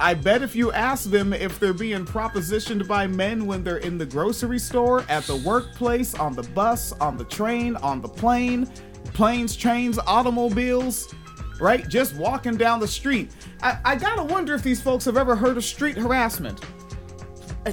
I 0.00 0.14
bet 0.14 0.42
if 0.42 0.54
you 0.54 0.70
ask 0.70 1.10
them 1.10 1.32
if 1.32 1.58
they're 1.58 1.72
being 1.72 2.04
propositioned 2.04 2.86
by 2.86 3.08
men 3.08 3.46
when 3.46 3.64
they're 3.64 3.78
in 3.78 3.98
the 3.98 4.06
grocery 4.06 4.60
store, 4.60 5.04
at 5.08 5.24
the 5.24 5.34
workplace, 5.36 6.14
on 6.14 6.34
the 6.34 6.44
bus, 6.44 6.92
on 6.92 7.16
the 7.16 7.24
train, 7.24 7.74
on 7.76 8.00
the 8.00 8.08
plane, 8.08 8.66
planes, 9.12 9.56
trains, 9.56 9.98
automobiles, 10.06 11.12
right? 11.60 11.88
Just 11.88 12.14
walking 12.16 12.56
down 12.56 12.80
the 12.80 12.88
street. 12.88 13.30
I, 13.62 13.78
I 13.84 13.96
gotta 13.96 14.22
wonder 14.22 14.54
if 14.54 14.62
these 14.62 14.80
folks 14.80 15.04
have 15.04 15.16
ever 15.16 15.36
heard 15.36 15.56
of 15.56 15.64
street 15.64 15.96
harassment. 15.96 16.60
Uh, 17.66 17.72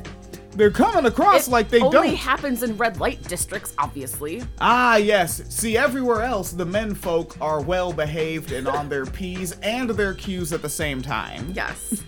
They're 0.51 0.71
coming 0.71 1.05
across 1.05 1.47
like 1.47 1.69
they 1.69 1.79
only 1.81 1.91
don't. 1.91 2.05
Only 2.05 2.15
happens 2.15 2.63
in 2.63 2.77
red 2.77 2.99
light 2.99 3.21
districts, 3.23 3.73
obviously. 3.77 4.41
Ah, 4.59 4.95
yes. 4.95 5.43
See, 5.53 5.77
everywhere 5.77 6.21
else, 6.23 6.51
the 6.51 6.65
men 6.65 6.95
folk 6.95 7.35
are 7.41 7.61
well 7.61 7.91
behaved 7.91 8.51
and 8.51 8.67
on 8.67 8.87
their 8.89 9.05
P's 9.17 9.51
and 9.63 9.89
their 9.89 10.13
Q's 10.13 10.53
at 10.53 10.61
the 10.61 10.69
same 10.69 11.01
time. 11.01 11.51
Yes. 11.53 12.03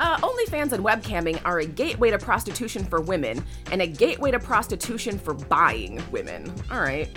Uh, 0.00 0.16
OnlyFans 0.18 0.72
and 0.72 0.84
webcamming 0.84 1.40
are 1.44 1.58
a 1.58 1.66
gateway 1.66 2.10
to 2.10 2.18
prostitution 2.18 2.84
for 2.84 3.00
women 3.00 3.44
and 3.72 3.82
a 3.82 3.86
gateway 3.86 4.30
to 4.30 4.38
prostitution 4.38 5.18
for 5.18 5.34
buying 5.34 6.00
women. 6.12 6.52
All 6.70 6.80
right. 6.80 7.08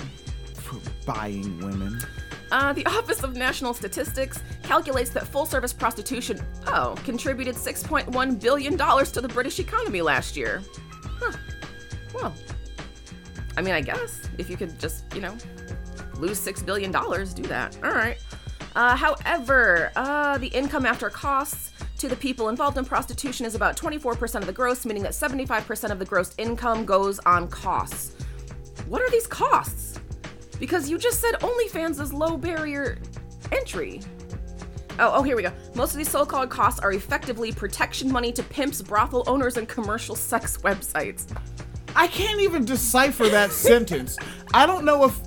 For 0.56 0.80
buying 1.06 1.60
women. 1.60 2.00
Uh, 2.52 2.74
the 2.74 2.86
Office 2.86 3.24
of 3.24 3.36
National 3.36 3.74
Statistics 3.74 4.44
calculates 4.62 5.10
that 5.12 5.26
full 5.26 5.46
service 5.46 5.72
prostitution, 5.72 6.40
oh, 6.68 6.96
contributed 7.06 7.56
$6.1 7.56 8.42
billion 8.42 8.78
to 8.78 9.22
the 9.22 9.28
British 9.30 9.60
economy 9.60 10.02
last 10.02 10.36
year. 10.36 10.62
Huh. 11.02 11.32
Well, 12.14 12.34
I 13.56 13.62
mean, 13.62 13.74
I 13.74 13.82
guess 13.82 14.28
if 14.38 14.50
you 14.50 14.58
could 14.58 14.78
just, 14.80 15.06
you 15.16 15.22
know, 15.22 15.36
lose 16.18 16.46
$6 16.46 16.66
billion, 16.66 16.92
do 16.92 17.44
that. 17.44 17.78
All 17.84 17.92
right. 17.92 18.18
Uh, 18.76 18.96
however, 18.96 19.92
uh, 19.96 20.38
the 20.38 20.48
income 20.48 20.86
after 20.86 21.10
costs 21.10 21.72
to 21.98 22.10
the 22.10 22.16
people 22.16 22.50
involved 22.50 22.78
in 22.78 22.84
prostitution 22.86 23.46
is 23.46 23.56
about 23.56 23.78
24% 23.78 24.36
of 24.36 24.46
the 24.46 24.54
gross, 24.54 24.86
meaning 24.86 25.04
that 25.04 25.12
75% 25.14 25.90
of 25.92 26.00
the 26.00 26.06
gross 26.06 26.34
income 26.38 26.86
goes 26.86 27.20
on 27.20 27.48
costs. 27.48 28.16
What 28.88 29.02
are 29.02 29.10
these 29.10 29.28
costs? 29.28 30.01
Because 30.62 30.88
you 30.88 31.00
just 31.00 31.20
said 31.20 31.34
OnlyFans 31.40 32.00
is 32.00 32.14
low 32.14 32.38
barrier 32.38 33.00
entry. 33.52 34.00
Oh, 35.00 35.12
oh, 35.16 35.24
here 35.24 35.36
we 35.36 35.42
go. 35.42 35.52
Most 35.74 35.94
of 35.94 35.98
these 35.98 36.12
so-called 36.12 36.52
costs 36.52 36.80
are 36.80 36.92
effectively 36.94 37.52
protection 37.52 38.12
money 38.12 38.32
to 38.34 38.44
pimps, 38.44 38.80
brothel 38.80 39.24
owners, 39.26 39.58
and 39.58 39.68
commercial 39.68 40.16
sex 40.16 40.58
websites. 40.58 41.36
I 41.96 42.06
can't 42.06 42.40
even 42.42 42.64
decipher 42.64 43.28
that 43.30 43.52
sentence. 43.70 44.18
I 44.54 44.68
don't 44.68 44.86
know 44.86 45.06
if 45.06 45.20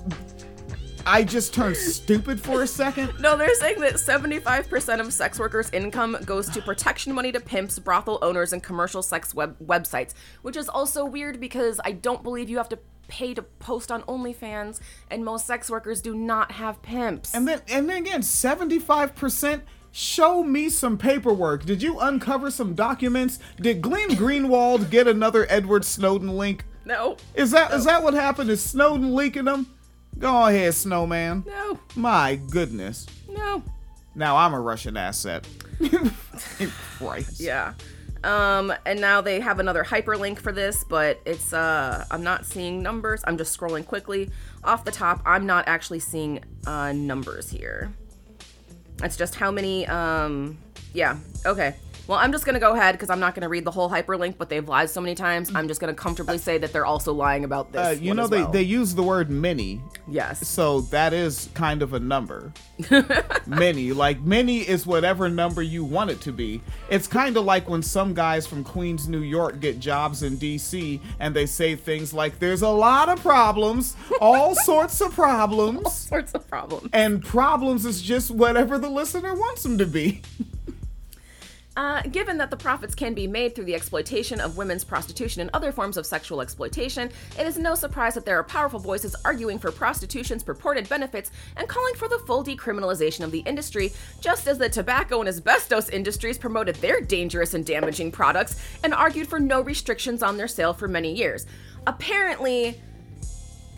I 1.05 1.25
just 1.25 1.53
turned 1.53 1.75
stupid 1.75 2.39
for 2.39 2.61
a 2.61 2.67
second. 2.67 3.19
No, 3.19 3.35
they're 3.35 3.53
saying 3.55 3.81
that 3.81 3.95
75% 3.95 5.01
of 5.01 5.11
sex 5.13 5.37
workers' 5.37 5.69
income 5.73 6.17
goes 6.23 6.47
to 6.49 6.61
protection 6.61 7.13
money 7.13 7.33
to 7.33 7.41
pimps, 7.41 7.77
brothel 7.77 8.19
owners, 8.21 8.53
and 8.53 8.63
commercial 8.63 9.03
sex 9.03 9.35
web- 9.35 9.57
websites, 9.59 10.13
which 10.43 10.55
is 10.55 10.69
also 10.69 11.03
weird 11.03 11.41
because 11.41 11.81
I 11.83 11.91
don't 11.91 12.23
believe 12.23 12.49
you 12.49 12.55
have 12.55 12.69
to 12.69 12.79
pay 13.07 13.33
to 13.33 13.41
post 13.41 13.91
on 13.91 14.01
OnlyFans, 14.03 14.79
and 15.11 15.23
most 15.25 15.45
sex 15.47 15.69
workers 15.69 16.01
do 16.01 16.15
not 16.15 16.51
have 16.53 16.81
pimps. 16.81 17.33
And 17.33 17.47
then 17.47 17.61
and 17.69 17.89
then 17.89 17.97
again, 17.97 18.21
75% 18.21 19.61
show 19.91 20.43
me 20.43 20.69
some 20.69 20.97
paperwork. 20.97 21.65
Did 21.65 21.81
you 21.81 21.99
uncover 21.99 22.51
some 22.51 22.73
documents? 22.75 23.39
Did 23.61 23.81
Glenn 23.81 24.09
Greenwald 24.09 24.89
get 24.89 25.07
another 25.07 25.45
Edward 25.49 25.85
Snowden 25.85 26.29
link? 26.37 26.65
no, 26.85 27.17
Is 27.33 27.51
that 27.51 27.71
is 27.73 27.85
that 27.85 28.03
what 28.03 28.13
happened? 28.13 28.49
Is 28.49 28.63
Snowden 28.63 29.15
leaking 29.15 29.45
them? 29.45 29.67
Go 30.19 30.45
ahead, 30.47 30.73
Snowman. 30.73 31.43
no, 31.47 31.79
My 31.95 32.35
goodness. 32.51 33.05
no. 33.29 33.63
Now 34.17 34.37
I'm 34.37 34.53
a 34.53 34.59
Russian 34.61 34.95
asset. 34.95 35.45
Christ. 36.97 37.39
Yeah. 37.41 37.73
Um, 38.25 38.73
and 38.85 38.99
now 38.99 39.21
they 39.21 39.39
have 39.39 39.59
another 39.59 39.83
hyperlink 39.83 40.39
for 40.39 40.51
this, 40.51 40.83
but 40.83 41.21
it's 41.25 41.53
uh 41.53 42.05
I'm 42.09 42.23
not 42.23 42.45
seeing 42.45 42.81
numbers. 42.81 43.23
I'm 43.25 43.37
just 43.37 43.57
scrolling 43.57 43.85
quickly. 43.85 44.31
Off 44.63 44.83
the 44.83 44.91
top, 44.91 45.21
I'm 45.25 45.45
not 45.45 45.67
actually 45.67 45.99
seeing 45.99 46.43
uh 46.65 46.91
numbers 46.91 47.49
here. 47.51 47.93
It's 49.03 49.15
just 49.15 49.35
how 49.35 49.51
many 49.51 49.85
um 49.87 50.57
yeah, 50.93 51.17
okay. 51.45 51.75
Well, 52.07 52.19
I'm 52.19 52.31
just 52.31 52.45
gonna 52.45 52.59
go 52.59 52.73
ahead 52.73 52.93
because 52.93 53.09
I'm 53.09 53.19
not 53.19 53.33
gonna 53.33 53.49
read 53.49 53.65
the 53.65 53.71
whole 53.71 53.89
hyperlink, 53.89 54.37
but 54.37 54.49
they've 54.49 54.67
lied 54.67 54.89
so 54.89 55.01
many 55.01 55.15
times. 55.15 55.51
I'm 55.55 55.67
just 55.67 55.81
gonna 55.81 55.93
comfortably 55.93 56.37
say 56.37 56.57
that 56.59 56.71
they're 56.71 56.85
also 56.85 57.13
lying 57.13 57.43
about 57.43 57.71
this. 57.71 57.81
Uh, 57.81 57.99
you 57.99 58.13
know 58.13 58.27
they, 58.27 58.43
well. 58.43 58.51
they 58.51 58.61
use 58.61 58.93
the 58.93 59.01
word 59.01 59.29
many, 59.29 59.81
yes. 60.07 60.47
so 60.47 60.81
that 60.81 61.13
is 61.13 61.49
kind 61.55 61.81
of 61.81 61.93
a 61.93 61.99
number. 61.99 62.53
many, 63.47 63.91
like 63.91 64.21
many 64.21 64.59
is 64.59 64.85
whatever 64.85 65.29
number 65.29 65.63
you 65.63 65.83
want 65.83 66.11
it 66.11 66.21
to 66.21 66.31
be. 66.31 66.61
It's 66.89 67.07
kind 67.07 67.37
of 67.37 67.45
like 67.45 67.67
when 67.67 67.81
some 67.81 68.13
guys 68.13 68.45
from 68.45 68.63
Queens, 68.63 69.07
New 69.07 69.21
York 69.21 69.59
get 69.59 69.79
jobs 69.79 70.21
in 70.21 70.37
DC 70.37 70.99
and 71.19 71.35
they 71.35 71.45
say 71.45 71.75
things 71.75 72.13
like 72.13 72.37
there's 72.37 72.61
a 72.61 72.69
lot 72.69 73.09
of 73.09 73.19
problems, 73.21 73.95
all 74.21 74.53
sorts 74.63 75.01
of 75.01 75.13
problems. 75.13 75.85
All 75.85 75.91
Sorts 75.91 76.33
of 76.33 76.47
problems. 76.47 76.89
And 76.93 77.23
problems 77.23 77.85
is 77.85 78.01
just 78.01 78.29
whatever 78.29 78.77
the 78.77 78.89
listener 78.89 79.33
wants 79.33 79.63
them 79.63 79.79
to 79.79 79.85
be. 79.87 80.21
Uh, 81.77 82.01
given 82.03 82.37
that 82.37 82.49
the 82.49 82.55
profits 82.55 82.95
can 82.95 83.13
be 83.13 83.27
made 83.27 83.53
through 83.53 83.65
the 83.65 83.75
exploitation 83.75 84.39
of 84.39 84.55
women's 84.55 84.85
prostitution 84.85 85.41
and 85.41 85.49
other 85.53 85.73
forms 85.73 85.97
of 85.97 86.05
sexual 86.05 86.39
exploitation, 86.39 87.09
it 87.37 87.45
is 87.45 87.57
no 87.57 87.75
surprise 87.75 88.13
that 88.13 88.25
there 88.25 88.39
are 88.39 88.43
powerful 88.43 88.79
voices 88.79 89.13
arguing 89.25 89.59
for 89.59 89.71
prostitution's 89.71 90.41
purported 90.41 90.87
benefits 90.87 91.31
and 91.57 91.67
calling 91.67 91.93
for 91.95 92.07
the 92.07 92.19
full 92.19 92.45
decriminalization 92.45 93.25
of 93.25 93.31
the 93.31 93.39
industry, 93.39 93.91
just 94.21 94.47
as 94.47 94.57
the 94.57 94.69
tobacco 94.69 95.19
and 95.19 95.27
asbestos 95.27 95.89
industries 95.89 96.37
promoted 96.37 96.75
their 96.75 97.01
dangerous 97.01 97.53
and 97.53 97.65
damaging 97.65 98.09
products 98.09 98.55
and 98.83 98.93
argued 98.93 99.27
for 99.27 99.39
no 99.39 99.59
restrictions 99.59 100.23
on 100.23 100.37
their 100.37 100.47
sale 100.47 100.73
for 100.73 100.87
many 100.87 101.13
years. 101.13 101.45
Apparently, 101.87 102.79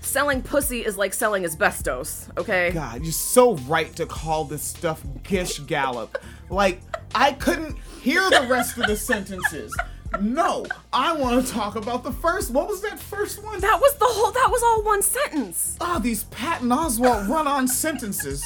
selling 0.01 0.41
pussy 0.41 0.85
is 0.85 0.97
like 0.97 1.13
selling 1.13 1.43
asbestos, 1.45 2.29
okay? 2.37 2.71
God, 2.71 3.03
you're 3.03 3.11
so 3.11 3.55
right 3.55 3.93
to 3.95 4.05
call 4.05 4.45
this 4.45 4.63
stuff 4.63 5.03
Gish 5.23 5.59
Gallop. 5.59 6.17
Like, 6.49 6.79
I 7.15 7.33
couldn't 7.33 7.77
hear 8.01 8.29
the 8.29 8.47
rest 8.49 8.77
of 8.77 8.85
the 8.87 8.95
sentences. 8.95 9.75
No, 10.21 10.65
I 10.93 11.13
want 11.13 11.45
to 11.45 11.51
talk 11.51 11.75
about 11.75 12.03
the 12.03 12.11
first. 12.11 12.51
What 12.51 12.67
was 12.67 12.81
that 12.81 12.97
first 12.99 13.43
one? 13.43 13.59
That 13.59 13.79
was 13.81 13.95
the 13.95 14.05
whole, 14.05 14.31
that 14.31 14.49
was 14.49 14.63
all 14.63 14.83
one 14.83 15.01
sentence. 15.01 15.77
Ah, 15.81 15.99
these 15.99 16.23
Patton 16.25 16.69
Oswalt 16.69 17.27
run-on 17.27 17.67
sentences. 17.67 18.45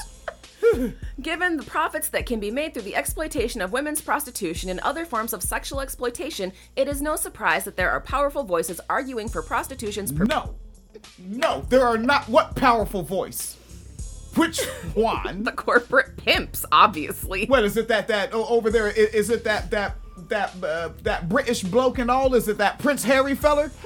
Given 1.22 1.58
the 1.58 1.64
profits 1.64 2.10
that 2.10 2.26
can 2.26 2.40
be 2.40 2.52
made 2.52 2.74
through 2.74 2.84
the 2.84 2.96
exploitation 2.96 3.62
of 3.62 3.72
women's 3.72 4.02
prostitution 4.02 4.70
and 4.70 4.80
other 4.82 5.06
forms 5.06 5.34
of 5.34 5.44
sexual 5.44 5.82
exploitation, 5.82 6.52
it 6.76 6.88
is 6.88 7.02
no 7.02 7.16
surprise 7.16 7.64
that 7.66 7.78
there 7.78 7.92
are 7.92 8.02
powerful 8.02 8.44
voices 8.44 8.80
arguing 8.90 9.28
for 9.28 9.42
prostitution's 9.42 10.12
pur- 10.12 10.26
No, 10.26 10.56
no, 11.20 11.66
there 11.70 11.86
are 11.86 11.98
not. 11.98 12.28
What 12.28 12.56
powerful 12.56 13.04
voice? 13.04 13.58
Which 14.36 14.64
one? 14.94 15.44
the 15.46 15.52
corporate 15.52 16.18
pimps, 16.18 16.66
obviously. 16.72 17.46
What 17.46 17.64
is 17.64 17.78
it 17.78 17.88
that 17.90 18.08
that 18.08 18.30
oh, 18.34 18.46
over 18.48 18.70
there? 18.70 18.88
Is 18.90 19.30
it 19.30 19.44
that 19.44 19.72
that 19.72 19.98
that 20.30 20.64
uh, 20.64 20.90
that 21.04 21.30
British 21.30 21.64
bloke 21.64 22.00
and 22.00 22.10
all? 22.10 22.34
Is 22.36 22.48
it 22.48 22.58
that 22.58 22.80
Prince 22.80 23.04
Harry 23.04 23.36
feller? 23.36 23.72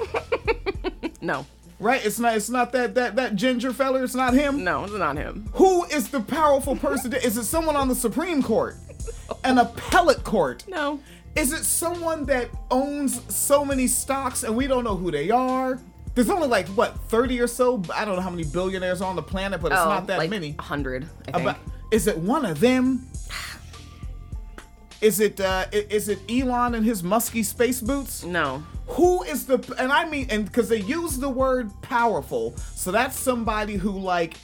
No, 1.22 1.46
Right? 1.78 2.04
It's 2.04 2.18
not. 2.18 2.36
It's 2.36 2.48
not 2.48 2.72
that 2.72 2.94
that 2.94 3.16
that 3.16 3.36
ginger 3.36 3.72
feller. 3.72 4.02
It's 4.02 4.14
not 4.14 4.32
him. 4.32 4.64
no, 4.64 4.84
it's 4.84 4.94
not 4.94 5.16
him. 5.16 5.48
Who 5.54 5.84
is 5.84 6.08
the 6.08 6.20
powerful 6.20 6.76
person? 6.76 7.12
Is 7.12 7.36
it 7.36 7.44
someone 7.44 7.76
on 7.76 7.88
the 7.88 7.94
Supreme 7.94 8.42
Court? 8.42 8.76
An 9.44 9.58
appellate 9.58 10.24
court? 10.24 10.64
No. 10.68 11.00
Is 11.34 11.52
it 11.52 11.64
someone 11.64 12.24
that 12.26 12.48
owns 12.70 13.20
so 13.34 13.62
many 13.62 13.86
stocks 13.86 14.42
and 14.42 14.56
we 14.56 14.66
don't 14.66 14.84
know 14.84 14.96
who 14.96 15.10
they 15.10 15.30
are? 15.30 15.78
There's 16.16 16.30
only 16.30 16.48
like 16.48 16.66
what 16.68 16.98
30 17.08 17.40
or 17.42 17.46
so. 17.46 17.82
I 17.94 18.06
don't 18.06 18.16
know 18.16 18.22
how 18.22 18.30
many 18.30 18.44
billionaires 18.44 19.02
on 19.02 19.16
the 19.16 19.22
planet, 19.22 19.60
but 19.60 19.70
it's 19.70 19.80
oh, 19.82 19.84
not 19.84 20.06
that 20.06 20.16
like 20.16 20.30
many. 20.30 20.56
A 20.58 20.62
hundred, 20.62 21.06
I 21.28 21.32
think. 21.32 21.42
About, 21.42 21.58
is 21.92 22.06
it 22.06 22.16
one 22.16 22.46
of 22.46 22.58
them? 22.58 23.06
Is 25.02 25.20
it 25.20 25.38
uh 25.42 25.66
is 25.72 26.08
it 26.08 26.18
Elon 26.30 26.74
and 26.74 26.86
his 26.86 27.02
musky 27.02 27.42
space 27.42 27.82
boots? 27.82 28.24
no. 28.24 28.64
Who 28.86 29.24
is 29.24 29.46
the 29.46 29.58
and 29.78 29.92
I 29.92 30.08
mean 30.08 30.28
and 30.30 30.46
because 30.46 30.70
they 30.70 30.80
use 30.80 31.18
the 31.18 31.28
word 31.28 31.70
powerful, 31.82 32.56
so 32.56 32.90
that's 32.90 33.18
somebody 33.18 33.74
who 33.74 33.90
like 33.90 34.38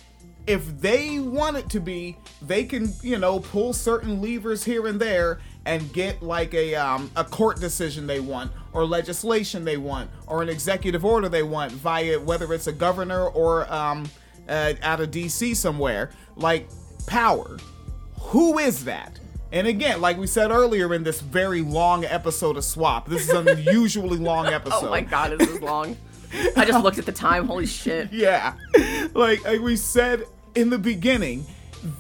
if 0.47 0.79
they 0.79 1.20
want 1.20 1.57
it 1.57 1.70
to 1.70 1.81
be, 1.81 2.18
they 2.43 2.64
can 2.64 2.93
you 3.03 3.18
know 3.18 3.41
pull 3.41 3.73
certain 3.73 4.20
levers 4.20 4.62
here 4.62 4.87
and 4.89 5.01
there 5.01 5.41
and 5.65 5.93
get 5.93 6.23
like 6.23 6.55
a 6.55 6.75
um, 6.75 7.11
a 7.17 7.25
court 7.25 7.61
decision 7.61 8.07
they 8.07 8.21
want 8.21 8.51
or 8.73 8.85
legislation 8.85 9.65
they 9.65 9.77
want 9.77 10.11
or 10.27 10.43
an 10.43 10.49
executive 10.49 11.05
order 11.05 11.29
they 11.29 11.43
want 11.43 11.73
via 11.73 12.19
whether 12.19 12.53
it's 12.53 12.67
a 12.67 12.73
governor 12.73 13.27
or 13.29 13.73
um, 13.73 14.09
uh, 14.49 14.75
out 14.83 15.01
of 15.01 15.11
DC 15.11 15.55
somewhere 15.57 16.11
like 16.37 16.69
power. 17.07 17.59
Who 18.21 18.59
is 18.59 18.85
that? 18.85 19.19
And 19.53 19.67
again, 19.67 20.01
like 20.01 20.17
we 20.17 20.27
said 20.27 20.51
earlier 20.51 20.95
in 20.95 21.05
this 21.05 21.21
very 21.21 21.61
long 21.61 22.05
episode 22.07 22.57
of 22.57 22.65
Swap, 22.65 23.07
this 23.07 23.29
is 23.29 23.31
an 23.31 23.49
unusually 23.49 24.19
long 24.19 24.47
episode. 24.47 24.87
Oh 24.87 24.91
my 24.91 25.03
god, 25.03 25.39
this 25.39 25.49
is 25.49 25.61
long. 25.61 25.97
I 26.57 26.65
just 26.65 26.83
looked 26.83 26.99
at 26.99 27.05
the 27.05 27.13
time. 27.13 27.47
Holy 27.47 27.67
shit. 27.67 28.11
Yeah. 28.13 28.55
Like, 29.13 29.45
like 29.45 29.61
we 29.61 29.77
said 29.77 30.25
in 30.55 30.71
the 30.71 30.79
beginning, 30.79 31.45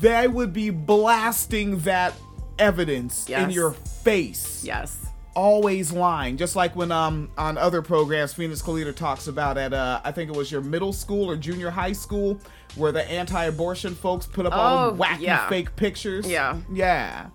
they 0.00 0.28
would 0.28 0.52
be 0.52 0.70
blasting 0.70 1.80
that 1.80 2.14
evidence 2.62 3.28
in 3.28 3.50
your 3.50 3.72
face. 3.72 4.62
Yes. 4.64 4.98
Always 5.34 5.92
lying. 5.92 6.36
Just 6.36 6.56
like 6.56 6.76
when 6.76 6.92
um 6.92 7.30
on 7.38 7.56
other 7.58 7.82
programs 7.82 8.34
Phoenix 8.34 8.60
Calida 8.62 8.92
talks 8.92 9.26
about 9.28 9.56
at 9.58 9.72
uh 9.72 10.00
I 10.04 10.12
think 10.12 10.30
it 10.30 10.36
was 10.36 10.52
your 10.52 10.60
middle 10.60 10.92
school 10.92 11.28
or 11.28 11.36
junior 11.36 11.70
high 11.70 11.92
school 11.92 12.38
where 12.76 12.92
the 12.92 13.02
anti-abortion 13.10 13.94
folks 13.94 14.26
put 14.26 14.46
up 14.46 14.52
all 14.54 14.88
Oh, 14.88 14.90
the 14.92 15.02
wacky 15.02 15.20
yeah. 15.20 15.48
fake 15.48 15.74
pictures. 15.76 16.26
Yeah. 16.30 16.58
Yeah. 16.72 17.28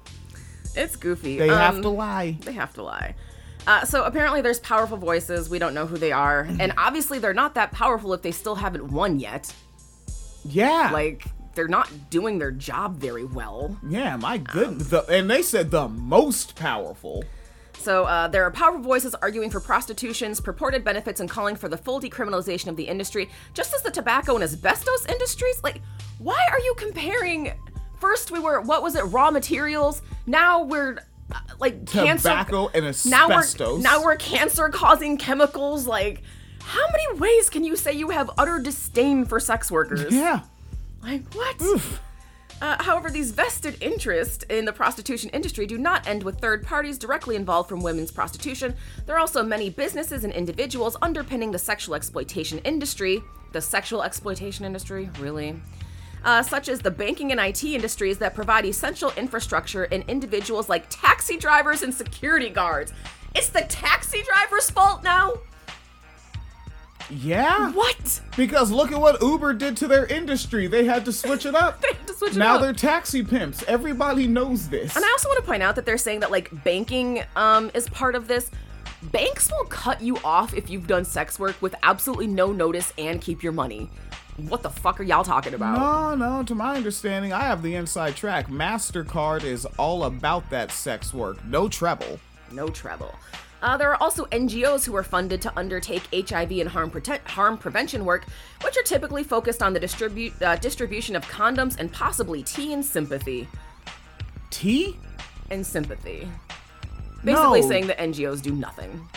It's 0.76 0.96
goofy. 0.96 1.38
They 1.40 1.48
have 1.48 1.76
Um, 1.76 1.82
to 1.82 1.90
lie. 1.90 2.38
They 2.42 2.54
have 2.54 2.74
to 2.76 2.84
lie. 2.84 3.16
Uh, 3.66 3.84
so 3.84 4.04
apparently, 4.04 4.42
there's 4.42 4.60
powerful 4.60 4.96
voices. 4.98 5.50
We 5.50 5.60
don't 5.60 5.74
know 5.74 5.86
who 5.88 5.98
they 5.98 6.12
are, 6.14 6.48
and 6.60 6.72
obviously, 6.78 7.20
they're 7.20 7.34
not 7.34 7.56
that 7.56 7.72
powerful 7.74 8.14
if 8.14 8.22
they 8.22 8.32
still 8.32 8.56
haven't 8.56 8.92
won 8.94 9.20
yet. 9.20 9.54
Yeah. 10.46 10.90
Like, 10.94 11.26
they're 11.58 11.68
not 11.68 11.89
doing 12.10 12.38
their 12.39 12.51
job 12.51 12.95
very 12.97 13.26
well. 13.26 13.76
yeah, 13.89 14.16
my 14.16 14.38
goodness. 14.38 14.88
The, 14.89 15.03
and 15.08 15.30
they 15.30 15.41
said 15.41 15.72
the 15.72 15.89
most 15.89 16.55
powerful. 16.55 17.24
So 17.80 18.05
uh, 18.05 18.28
there 18.28 18.43
are 18.43 18.51
powerful 18.51 18.82
voices 18.82 19.16
arguing 19.16 19.49
for 19.49 19.60
prostitution's 19.60 20.39
purported 20.39 20.84
benefits 20.84 21.20
and 21.20 21.30
calling 21.30 21.55
for 21.55 21.68
the 21.68 21.78
full 21.78 21.99
decriminalization 21.99 22.68
of 22.68 22.76
the 22.76 22.84
industry, 22.84 23.30
just 23.53 23.74
as 23.74 23.82
the 23.82 23.91
tobacco 23.91 24.36
and 24.36 24.43
asbestos 24.43 25.05
industries. 25.08 25.62
Like, 25.64 25.82
why 26.20 26.39
are 26.51 26.60
you 26.60 26.76
comparing? 26.78 27.53
First, 27.99 28.30
we 28.32 28.39
were 28.39 28.62
what 28.62 28.84
was 28.84 28.95
it? 28.95 29.01
Raw 29.03 29.32
materials. 29.32 30.01
Now 30.28 30.64
we're 30.64 30.97
uh, 31.32 31.39
like 31.60 31.86
cancer. 31.88 32.30
Tobacco 32.30 32.68
and 32.74 32.84
Now 33.05 33.30
we're 33.30 33.36
asbestos. 33.39 33.82
now 33.82 34.03
we're 34.03 34.16
cancer-causing 34.18 35.18
chemicals. 35.18 35.88
Like, 35.88 36.22
how 36.62 36.86
many 36.91 37.20
ways 37.20 37.49
can 37.49 37.64
you 37.64 37.76
say 37.76 37.93
you 37.93 38.10
have 38.10 38.30
utter 38.38 38.60
disdain 38.60 39.26
for 39.26 39.39
sex 39.39 39.72
workers? 39.72 40.14
Yeah. 40.14 40.41
Like 41.08 41.34
what? 41.34 41.62
Uh, 42.62 42.84
however, 42.84 43.10
these 43.10 43.32
vested 43.32 43.82
interests 43.82 44.43
in 44.49 44.66
the 44.66 44.74
prostitution 44.74 45.30
industry 45.30 45.66
do 45.66 45.78
not 45.78 46.05
end 46.05 46.22
with 46.22 46.39
third 46.39 46.66
parties 46.66 46.97
directly 46.97 47.38
involved 47.38 47.70
from 47.70 47.82
women's 47.82 48.12
prostitution. 48.12 48.76
There 49.05 49.16
are 49.16 49.20
also 49.20 49.41
many 49.41 49.70
businesses 49.70 50.26
and 50.26 50.34
individuals 50.34 50.97
underpinning 51.01 51.51
the 51.51 51.60
sexual 51.60 51.95
exploitation 51.95 52.58
industry. 52.60 53.24
The 53.53 53.62
sexual 53.62 54.03
exploitation 54.03 54.66
industry, 54.66 55.10
really? 55.20 55.55
Uh, 56.26 56.43
such 56.43 56.68
as 56.68 56.80
the 56.80 56.91
banking 56.91 57.32
and 57.32 57.39
IT 57.39 57.64
industries 57.64 58.18
that 58.18 58.36
provide 58.36 58.66
essential 58.66 59.14
infrastructure 59.16 59.84
and 59.84 60.03
individuals 60.10 60.68
like 60.68 60.88
taxi 60.89 61.38
drivers 61.38 61.84
and 61.84 61.93
security 61.93 62.49
guards. 62.49 62.91
It's 63.34 63.47
the 63.49 63.62
taxi 63.62 64.24
driver's 64.24 64.70
fault 64.70 65.03
now? 65.03 65.36
Yeah. 67.10 67.72
What? 67.72 68.22
Because 68.36 68.72
look 68.72 68.91
at 68.91 68.99
what 68.99 69.22
Uber 69.22 69.53
did 69.53 69.78
to 69.78 69.88
their 69.88 70.05
industry. 70.05 70.68
They 70.68 70.86
had 70.86 71.05
to 71.05 71.12
switch 71.12 71.45
it 71.45 71.55
up. 71.55 71.82
They 71.88 71.95
had 71.95 72.08
to 72.08 72.14
switch 72.14 72.32
it 72.32 72.38
now 72.38 72.55
up. 72.55 72.62
Now 72.62 72.66
they're 72.66 72.74
taxi 72.74 73.24
pimps. 73.24 73.64
Everybody 73.68 74.28
knows 74.28 74.70
this. 74.70 74.95
And 74.95 75.05
I 75.05 75.10
also 75.10 75.30
want 75.30 75.39
to 75.39 75.45
point 75.45 75.64
out 75.64 75.76
that 75.76 75.86
they're 75.86 75.97
saying 75.97 76.22
that 76.22 76.32
like 76.32 76.49
banking 76.64 77.24
um, 77.36 77.72
is 77.74 77.88
part 77.89 78.16
of 78.16 78.28
this. 78.28 78.51
Banks 79.03 79.51
will 79.51 79.66
cut 79.66 80.01
you 80.01 80.18
off 80.24 80.53
if 80.53 80.70
you've 80.70 80.88
done 80.88 81.05
sex 81.05 81.38
work 81.39 81.62
with 81.62 81.76
absolutely 81.84 82.28
no 82.28 82.51
notice 82.51 82.91
and 82.97 83.22
keep 83.22 83.43
your 83.43 83.53
money. 83.53 83.89
What 84.38 84.64
the 84.64 84.70
fuck 84.70 84.99
are 84.99 85.03
y'all 85.03 85.24
talking 85.24 85.53
about? 85.53 85.78
No, 85.78 86.38
no, 86.38 86.43
to 86.43 86.55
my 86.55 86.76
understanding, 86.76 87.34
I 87.34 87.41
have 87.41 87.64
the 87.64 87.76
inside 87.76 88.16
track. 88.16 88.47
MasterCard 88.49 89.43
is 89.43 89.66
all 89.78 90.03
about 90.03 90.49
that 90.49 90.72
sex 90.72 91.14
work. 91.14 91.43
No 91.45 91.68
treble. 91.68 92.20
No 92.51 92.68
trouble. 92.70 93.16
Uh, 93.62 93.76
there 93.78 93.89
are 93.91 94.01
also 94.01 94.26
NGOs 94.26 94.86
who 94.86 94.95
are 94.95 95.03
funded 95.03 95.41
to 95.41 95.58
undertake 95.58 96.03
HIV 96.14 96.51
and 96.51 96.70
harm, 96.70 96.91
harm 97.26 97.58
prevention 97.58 98.05
work, 98.05 98.26
which 98.64 98.78
are 98.78 98.84
typically 98.84 99.24
focused 99.24 99.64
on 99.64 99.74
the 99.74 99.80
distribu- 99.80 100.39
uh, 100.41 100.55
distribution 100.58 101.16
of 101.16 101.24
condoms 101.26 101.78
and 101.80 101.91
possibly 101.91 102.43
tea 102.43 102.72
and 102.74 102.86
sympathy. 102.86 103.47
Tea? 104.51 104.97
And 105.49 105.66
sympathy. 105.66 106.28
Basically 107.24 107.62
No. 107.62 107.68
saying 107.68 107.88
that 107.88 107.97
NGOs 107.97 108.41
do 108.41 108.51
nothing. 108.51 109.08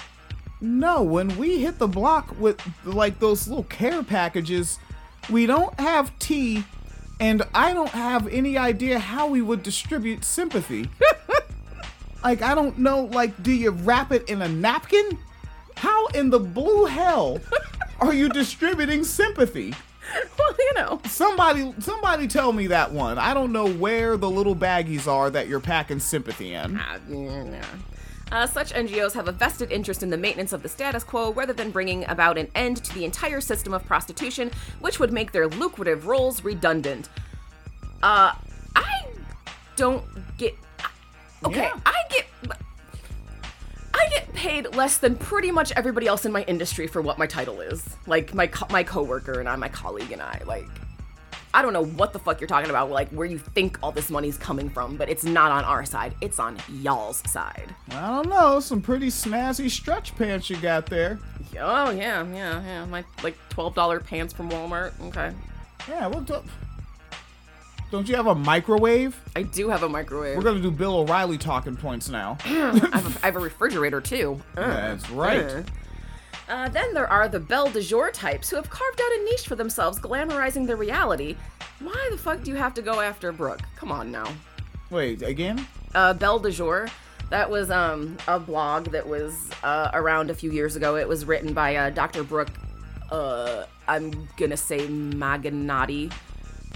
No, 0.62 1.02
when 1.02 1.36
we 1.38 1.58
hit 1.58 1.78
the 1.78 1.88
block 1.88 2.34
with 2.38 2.60
like 2.84 3.18
those 3.18 3.46
little 3.48 3.64
care 3.64 4.02
packages, 4.02 4.78
we 5.30 5.46
don't 5.46 5.78
have 5.80 6.18
tea, 6.18 6.64
and 7.18 7.42
I 7.54 7.72
don't 7.72 7.90
have 7.90 8.26
any 8.28 8.56
idea 8.58 8.98
how 8.98 9.26
we 9.26 9.40
would 9.42 9.62
distribute 9.62 10.24
sympathy. 10.24 10.88
like, 12.22 12.42
I 12.42 12.54
don't 12.54 12.78
know, 12.78 13.04
like, 13.04 13.42
do 13.42 13.52
you 13.52 13.70
wrap 13.70 14.12
it 14.12 14.28
in 14.28 14.42
a 14.42 14.48
napkin? 14.48 15.18
How 15.76 16.06
in 16.08 16.30
the 16.30 16.40
blue 16.40 16.86
hell 16.86 17.40
are 18.00 18.14
you 18.14 18.28
distributing 18.28 19.04
sympathy? 19.04 19.74
well, 20.38 20.56
you 20.58 20.72
know. 20.74 21.00
Somebody 21.06 21.72
somebody 21.78 22.26
tell 22.26 22.52
me 22.52 22.66
that 22.68 22.92
one. 22.92 23.18
I 23.18 23.34
don't 23.34 23.52
know 23.52 23.68
where 23.68 24.16
the 24.16 24.28
little 24.28 24.56
baggies 24.56 25.06
are 25.06 25.30
that 25.30 25.48
you're 25.48 25.60
packing 25.60 26.00
sympathy 26.00 26.54
in. 26.54 26.76
Uh, 26.76 26.98
yeah. 27.08 27.64
Uh, 28.32 28.46
such 28.46 28.72
NGOs 28.72 29.12
have 29.14 29.26
a 29.26 29.32
vested 29.32 29.72
interest 29.72 30.02
in 30.02 30.10
the 30.10 30.16
maintenance 30.16 30.52
of 30.52 30.62
the 30.62 30.68
status 30.68 31.02
quo 31.02 31.32
rather 31.32 31.52
than 31.52 31.70
bringing 31.70 32.08
about 32.08 32.38
an 32.38 32.48
end 32.54 32.76
to 32.84 32.94
the 32.94 33.04
entire 33.04 33.40
system 33.40 33.74
of 33.74 33.84
prostitution, 33.86 34.50
which 34.78 35.00
would 35.00 35.12
make 35.12 35.32
their 35.32 35.48
lucrative 35.48 36.06
roles 36.06 36.44
redundant. 36.44 37.08
Uh, 38.02 38.32
I 38.76 39.06
don't 39.76 40.04
get. 40.38 40.54
Okay, 41.44 41.56
Yeah. 41.62 41.80
I 41.86 42.02
get. 42.10 42.26
I 43.92 44.08
get 44.10 44.32
paid 44.34 44.74
less 44.74 44.98
than 44.98 45.16
pretty 45.16 45.50
much 45.50 45.72
everybody 45.72 46.06
else 46.06 46.24
in 46.24 46.32
my 46.32 46.42
industry 46.44 46.86
for 46.86 47.02
what 47.02 47.18
my 47.18 47.26
title 47.26 47.60
is. 47.60 47.96
Like 48.06 48.32
my 48.34 48.46
co- 48.46 48.66
my 48.70 48.82
coworker 48.82 49.40
and 49.40 49.48
I, 49.48 49.56
my 49.56 49.68
colleague 49.68 50.12
and 50.12 50.22
I, 50.22 50.40
like. 50.46 50.66
I 51.52 51.62
don't 51.62 51.72
know 51.72 51.84
what 51.84 52.12
the 52.12 52.20
fuck 52.20 52.40
you're 52.40 52.46
talking 52.46 52.70
about, 52.70 52.90
like 52.92 53.08
where 53.10 53.26
you 53.26 53.36
think 53.36 53.76
all 53.82 53.90
this 53.90 54.08
money's 54.08 54.36
coming 54.38 54.70
from, 54.70 54.96
but 54.96 55.08
it's 55.08 55.24
not 55.24 55.50
on 55.50 55.64
our 55.64 55.84
side. 55.84 56.14
It's 56.20 56.38
on 56.38 56.56
y'all's 56.68 57.28
side. 57.28 57.74
I 57.90 58.06
don't 58.08 58.28
know, 58.28 58.60
some 58.60 58.80
pretty 58.80 59.08
snazzy 59.08 59.68
stretch 59.68 60.14
pants 60.14 60.48
you 60.48 60.56
got 60.58 60.86
there. 60.86 61.18
Oh 61.58 61.90
yeah, 61.90 62.24
yeah, 62.32 62.62
yeah. 62.64 62.84
My 62.84 63.04
like 63.24 63.36
twelve 63.48 63.74
dollar 63.74 63.98
pants 63.98 64.32
from 64.32 64.48
Walmart. 64.50 64.92
Okay. 65.08 65.32
Yeah, 65.88 66.08
the 66.08 66.40
Don't 67.90 68.08
you 68.08 68.14
have 68.14 68.28
a 68.28 68.34
microwave? 68.34 69.20
I 69.34 69.42
do 69.42 69.68
have 69.68 69.82
a 69.82 69.88
microwave. 69.88 70.36
We're 70.36 70.42
gonna 70.44 70.60
do 70.60 70.70
Bill 70.70 70.98
O'Reilly 70.98 71.38
talking 71.38 71.76
points 71.76 72.08
now. 72.08 72.38
I, 72.44 72.48
have 72.48 73.16
a, 73.16 73.18
I 73.22 73.26
have 73.26 73.36
a 73.36 73.40
refrigerator 73.40 74.00
too. 74.00 74.40
Uh, 74.56 74.66
That's 74.66 75.10
right. 75.10 75.40
uh. 75.44 75.62
Uh, 76.48 76.68
then 76.68 76.92
there 76.94 77.06
are 77.06 77.28
the 77.28 77.38
Belle 77.40 77.70
de 77.70 77.80
Jour 77.80 78.10
types 78.10 78.50
who 78.50 78.56
have 78.56 78.68
carved 78.68 79.00
out 79.00 79.12
a 79.12 79.24
niche 79.24 79.46
for 79.46 79.54
themselves, 79.54 80.00
glamorizing 80.00 80.66
their 80.66 80.76
reality. 80.76 81.36
Why 81.78 82.08
the 82.10 82.18
fuck 82.18 82.42
do 82.42 82.50
you 82.50 82.56
have 82.56 82.74
to 82.74 82.82
go 82.82 83.00
after 83.00 83.30
Brooke? 83.32 83.60
Come 83.76 83.92
on 83.92 84.10
now. 84.10 84.26
Wait, 84.90 85.22
again? 85.22 85.64
uh, 85.94 86.12
Belle 86.14 86.40
de 86.40 86.50
Jour. 86.50 86.88
That 87.30 87.48
was 87.48 87.70
um, 87.70 88.16
a 88.26 88.40
blog 88.40 88.86
that 88.86 89.06
was 89.06 89.50
uh, 89.62 89.90
around 89.94 90.30
a 90.30 90.34
few 90.34 90.50
years 90.50 90.74
ago. 90.74 90.96
It 90.96 91.06
was 91.08 91.24
written 91.24 91.52
by 91.54 91.76
uh, 91.76 91.90
Dr. 91.90 92.24
Brooke. 92.24 92.50
Uh, 93.12 93.64
I'm 93.86 94.28
gonna 94.36 94.56
say 94.56 94.86
Magnotti 94.88 96.12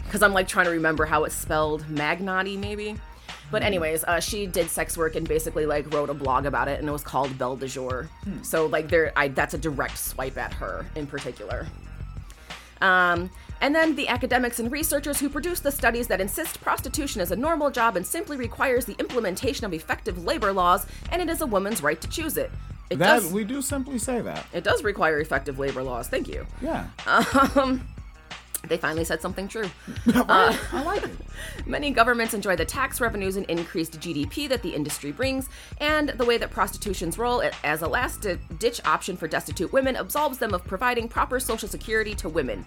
because 0.04 0.22
I'm 0.22 0.32
like 0.32 0.48
trying 0.48 0.66
to 0.66 0.72
remember 0.72 1.04
how 1.06 1.24
it's 1.24 1.34
spelled. 1.34 1.82
Magnotti, 1.84 2.58
maybe. 2.58 2.96
But 3.50 3.62
anyways, 3.62 4.04
uh, 4.04 4.20
she 4.20 4.46
did 4.46 4.68
sex 4.70 4.96
work 4.96 5.14
and 5.16 5.28
basically 5.28 5.66
like 5.66 5.92
wrote 5.92 6.10
a 6.10 6.14
blog 6.14 6.46
about 6.46 6.66
it, 6.68 6.80
and 6.80 6.88
it 6.88 6.92
was 6.92 7.02
called 7.04 7.36
Belle 7.38 7.56
de 7.56 7.68
Jour. 7.68 8.08
So 8.42 8.66
like 8.66 8.88
there, 8.88 9.12
I 9.16 9.28
that's 9.28 9.54
a 9.54 9.58
direct 9.58 9.98
swipe 9.98 10.36
at 10.38 10.52
her 10.54 10.86
in 10.96 11.06
particular. 11.06 11.66
Um, 12.80 13.30
and 13.60 13.74
then 13.74 13.94
the 13.96 14.08
academics 14.08 14.58
and 14.58 14.70
researchers 14.70 15.20
who 15.20 15.28
produce 15.28 15.60
the 15.60 15.70
studies 15.70 16.06
that 16.08 16.20
insist 16.20 16.60
prostitution 16.60 17.20
is 17.20 17.30
a 17.30 17.36
normal 17.36 17.70
job 17.70 17.96
and 17.96 18.04
simply 18.06 18.36
requires 18.36 18.84
the 18.84 18.94
implementation 18.98 19.64
of 19.64 19.72
effective 19.72 20.24
labor 20.24 20.52
laws, 20.52 20.86
and 21.10 21.22
it 21.22 21.28
is 21.30 21.40
a 21.40 21.46
woman's 21.46 21.82
right 21.82 22.00
to 22.00 22.08
choose 22.08 22.36
it. 22.36 22.50
It 22.90 22.98
That 22.98 23.20
does. 23.22 23.32
we 23.32 23.44
do 23.44 23.62
simply 23.62 23.98
say 23.98 24.20
that. 24.20 24.46
it 24.52 24.64
does 24.64 24.82
require 24.82 25.18
effective 25.20 25.58
labor 25.58 25.82
laws. 25.82 26.08
Thank 26.08 26.28
you. 26.28 26.46
Yeah. 26.60 26.86
Um, 27.56 27.86
they 28.68 28.76
finally 28.76 29.04
said 29.04 29.20
something 29.20 29.48
true. 29.48 29.70
Uh, 30.26 30.56
I 30.72 30.82
like 30.82 31.04
it. 31.04 31.10
Many 31.66 31.90
governments 31.90 32.34
enjoy 32.34 32.56
the 32.56 32.64
tax 32.64 33.00
revenues 33.00 33.36
and 33.36 33.44
increased 33.46 34.00
GDP 34.00 34.48
that 34.48 34.62
the 34.62 34.74
industry 34.74 35.12
brings, 35.12 35.48
and 35.80 36.10
the 36.10 36.24
way 36.24 36.38
that 36.38 36.50
prostitution's 36.50 37.18
role 37.18 37.42
as 37.62 37.82
a 37.82 37.88
last 37.88 38.26
ditch 38.58 38.80
option 38.84 39.16
for 39.16 39.28
destitute 39.28 39.72
women 39.72 39.96
absolves 39.96 40.38
them 40.38 40.54
of 40.54 40.64
providing 40.64 41.08
proper 41.08 41.38
social 41.38 41.68
security 41.68 42.14
to 42.14 42.28
women. 42.28 42.64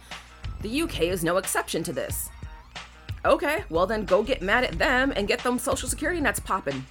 The 0.61 0.81
UK 0.83 1.03
is 1.03 1.23
no 1.23 1.37
exception 1.37 1.83
to 1.83 1.93
this. 1.93 2.29
Okay, 3.25 3.63
well 3.69 3.87
then 3.87 4.05
go 4.05 4.23
get 4.23 4.41
mad 4.41 4.63
at 4.63 4.77
them 4.77 5.11
and 5.15 5.27
get 5.27 5.39
them 5.39 5.57
social 5.57 5.89
security 5.89 6.21
nets 6.21 6.39
popping. 6.39 6.85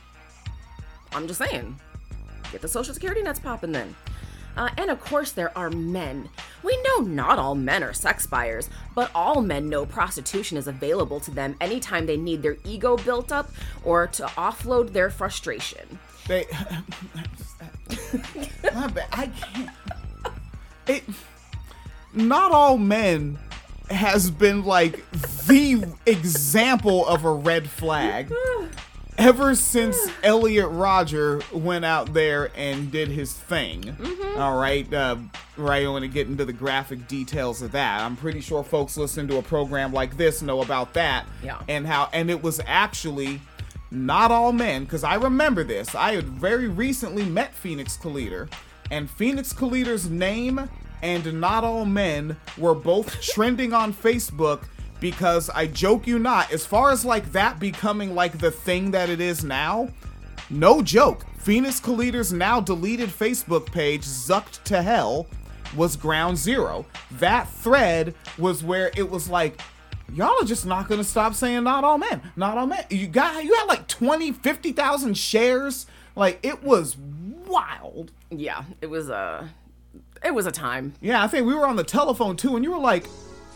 I'm 1.13 1.27
just 1.27 1.39
saying. 1.39 1.79
Get 2.53 2.61
the 2.63 2.69
social 2.69 2.95
security 2.95 3.23
nets 3.23 3.41
popping 3.41 3.73
then. 3.73 3.95
Uh, 4.57 4.71
and 4.77 4.91
of 4.91 5.01
course, 5.01 5.33
there 5.33 5.57
are 5.57 5.71
men. 5.71 6.29
We 6.63 6.81
know 6.83 6.99
not 7.01 7.39
all 7.39 7.55
men 7.55 7.83
are 7.83 7.93
sex 7.93 8.27
buyers, 8.27 8.71
but 8.95 9.11
all 9.15 9.43
men 9.43 9.69
know 9.69 9.85
prostitution 9.85 10.57
is 10.57 10.67
available 10.67 11.21
to 11.21 11.31
them 11.31 11.57
anytime 11.61 12.07
they 12.07 12.17
need 12.17 12.43
their 12.43 12.57
ego 12.65 12.97
built 12.97 13.31
up 13.31 13.51
or 13.85 14.07
to 14.09 14.25
offload 14.25 14.93
their 14.93 15.11
frustration. 15.11 15.99
They. 16.27 16.47
My 18.75 18.89
bad. 18.89 19.09
I 19.13 19.27
can't. 19.29 19.71
It. 20.87 21.05
Not 22.15 22.53
all 22.53 22.79
men 22.79 23.39
has 23.91 24.31
been 24.31 24.65
like 24.65 25.09
the 25.47 25.85
example 26.07 27.07
of 27.07 27.25
a 27.25 27.31
red 27.31 27.69
flag 27.69 28.33
ever 29.19 29.55
since 29.55 29.99
Elliot 30.23 30.69
Rodger 30.71 31.41
went 31.53 31.85
out 31.85 32.13
there 32.13 32.51
and 32.57 32.91
did 32.91 33.09
his 33.09 33.33
thing. 33.33 33.97
All 34.37 34.59
right, 34.59 34.93
uh, 34.93 35.17
right. 35.57 35.85
I 35.85 35.89
want 35.89 36.03
to 36.03 36.09
get 36.09 36.29
into 36.29 36.45
the 36.45 36.53
graphic 36.53 37.09
details 37.09 37.63
of 37.63 37.73
that. 37.73 38.03
I'm 38.03 38.17
pretty 38.17 38.41
sure 38.41 38.63
folks 38.63 38.97
listening 38.97 39.29
to 39.29 39.39
a 39.39 39.43
program 39.43 39.93
like 39.93 40.17
this 40.17 40.43
know 40.43 40.63
about 40.63 40.95
that. 40.95 41.27
Yeah. 41.43 41.61
And 41.69 41.87
how, 41.87 42.09
and 42.13 42.31
it 42.31 42.43
was 42.43 42.61
actually 42.67 43.41
not 43.91 44.31
all 44.31 44.53
men, 44.53 44.85
because 44.85 45.05
I 45.05 45.15
remember 45.15 45.65
this. 45.65 45.95
I 45.95 46.15
had 46.15 46.25
very 46.25 46.69
recently 46.69 47.25
met 47.25 47.55
Phoenix 47.55 47.97
Calida, 47.97 48.49
and 48.91 49.09
Phoenix 49.09 49.53
Calida's 49.53 50.09
name 50.09 50.69
and 51.03 51.41
not 51.41 51.65
all 51.65 51.85
men 51.85 52.37
were 52.57 52.75
both 52.75 53.21
trending 53.23 53.73
on 53.73 53.93
Facebook 53.93 54.65
because 55.01 55.51
I 55.51 55.67
joke 55.67 56.07
you 56.07 56.19
not, 56.19 56.53
as 56.53 56.65
far 56.65 56.91
as 56.91 57.05
like 57.05 57.33
that 57.33 57.59
becoming 57.59 58.15
like 58.15 58.39
the 58.39 58.51
thing 58.51 58.91
that 58.93 59.11
it 59.11 59.21
is 59.21 59.45
now, 59.45 59.89
no 60.51 60.83
joke. 60.83 61.25
Phoenix 61.39 61.79
Calida's 61.81 62.33
now 62.33 62.61
deleted 62.61 63.09
Facebook 63.09 63.71
page, 63.71 64.03
Zucked 64.03 64.63
to 64.65 64.83
Hell, 64.83 65.27
was 65.77 65.97
ground 65.97 66.39
zero. 66.39 66.87
That 67.13 67.49
thread 67.49 68.15
was 68.39 68.65
where 68.65 68.91
it 68.97 69.09
was 69.09 69.29
like, 69.29 69.61
y'all 70.13 70.43
are 70.43 70.47
just 70.47 70.67
not 70.67 70.89
gonna 70.89 71.05
stop 71.05 71.35
saying 71.35 71.65
not 71.65 71.85
all 71.85 71.99
men, 71.99 72.21
not 72.37 72.59
all 72.59 72.67
men. 72.67 72.85
You 72.91 73.07
got 73.07 73.45
you 73.45 73.55
had 73.55 73.67
like 73.67 73.87
20, 73.89 74.33
50,000 74.33 75.17
shares. 75.17 75.87
Like 76.15 76.39
it 76.43 76.63
was 76.63 76.97
wild. 77.47 78.11
Yeah, 78.31 78.65
it 78.81 78.87
was 78.87 79.09
a 79.09 79.49
it 80.25 80.35
was 80.35 80.47
a 80.47 80.53
time. 80.53 80.95
Yeah, 81.01 81.23
I 81.23 81.29
think 81.29 81.47
we 81.47 81.55
were 81.55 81.67
on 81.67 81.77
the 81.77 81.85
telephone 81.85 82.37
too, 82.37 82.57
and 82.57 82.65
you 82.65 82.73
were 82.73 82.79
like, 82.79 83.07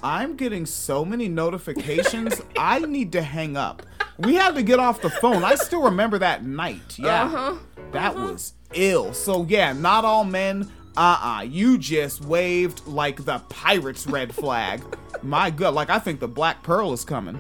I'm 0.03 0.37
getting 0.37 0.67
so 0.67 1.05
many 1.05 1.29
notifications. 1.29 2.41
I 2.57 2.79
need 2.81 3.13
to 3.13 3.23
hang 3.23 3.57
up. 3.57 3.83
We 4.19 4.35
had 4.35 4.55
to 4.55 4.63
get 4.63 4.79
off 4.79 5.01
the 5.01 5.11
phone. 5.11 5.45
I 5.45 5.55
still 5.55 5.83
remember 5.83 6.19
that 6.19 6.45
night. 6.45 6.99
Yeah. 6.99 7.25
Uh-huh. 7.25 7.55
That 7.93 8.15
was 8.15 8.55
ill. 8.75 9.13
So, 9.13 9.45
yeah, 9.49 9.73
not 9.73 10.05
all 10.05 10.25
men. 10.25 10.71
Uh 10.97 11.39
uh 11.39 11.43
You 11.43 11.79
just 11.79 12.25
waved 12.25 12.87
like 12.87 13.25
the 13.25 13.39
pirate's 13.49 14.07
red 14.07 14.35
flag. 14.35 14.83
My 15.23 15.51
God. 15.51 15.75
Like, 15.75 15.91
I 15.91 15.99
think 15.99 16.21
the 16.21 16.29
Black 16.29 16.63
Pearl 16.63 16.93
is 16.93 17.05
coming. 17.05 17.39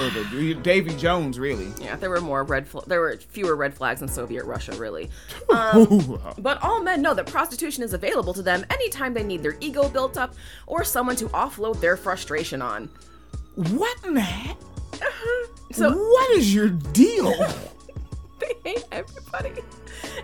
Or 0.00 0.10
the 0.10 0.54
Davy 0.62 0.94
Jones, 0.96 1.38
really. 1.38 1.68
Yeah, 1.80 1.96
there 1.96 2.10
were 2.10 2.20
more 2.20 2.42
red. 2.44 2.66
Fl- 2.66 2.80
there 2.86 3.00
were 3.00 3.16
fewer 3.16 3.54
red 3.54 3.74
flags 3.74 4.02
in 4.02 4.08
Soviet 4.08 4.44
Russia, 4.44 4.72
really. 4.76 5.10
Um, 5.54 6.20
but 6.38 6.60
all 6.62 6.82
men 6.82 7.00
know 7.00 7.14
that 7.14 7.26
prostitution 7.26 7.84
is 7.84 7.94
available 7.94 8.34
to 8.34 8.42
them 8.42 8.64
anytime 8.70 9.14
they 9.14 9.22
need 9.22 9.42
their 9.42 9.56
ego 9.60 9.88
built 9.88 10.16
up 10.16 10.34
or 10.66 10.82
someone 10.82 11.14
to 11.16 11.26
offload 11.26 11.80
their 11.80 11.96
frustration 11.96 12.60
on. 12.60 12.88
What 13.54 13.96
in 14.04 14.14
the 14.14 14.20
heck? 14.20 14.56
So 15.72 15.90
What 15.92 16.30
is 16.32 16.52
your 16.54 16.68
deal? 16.70 17.30
they 18.40 18.52
hate 18.64 18.84
everybody. 18.90 19.52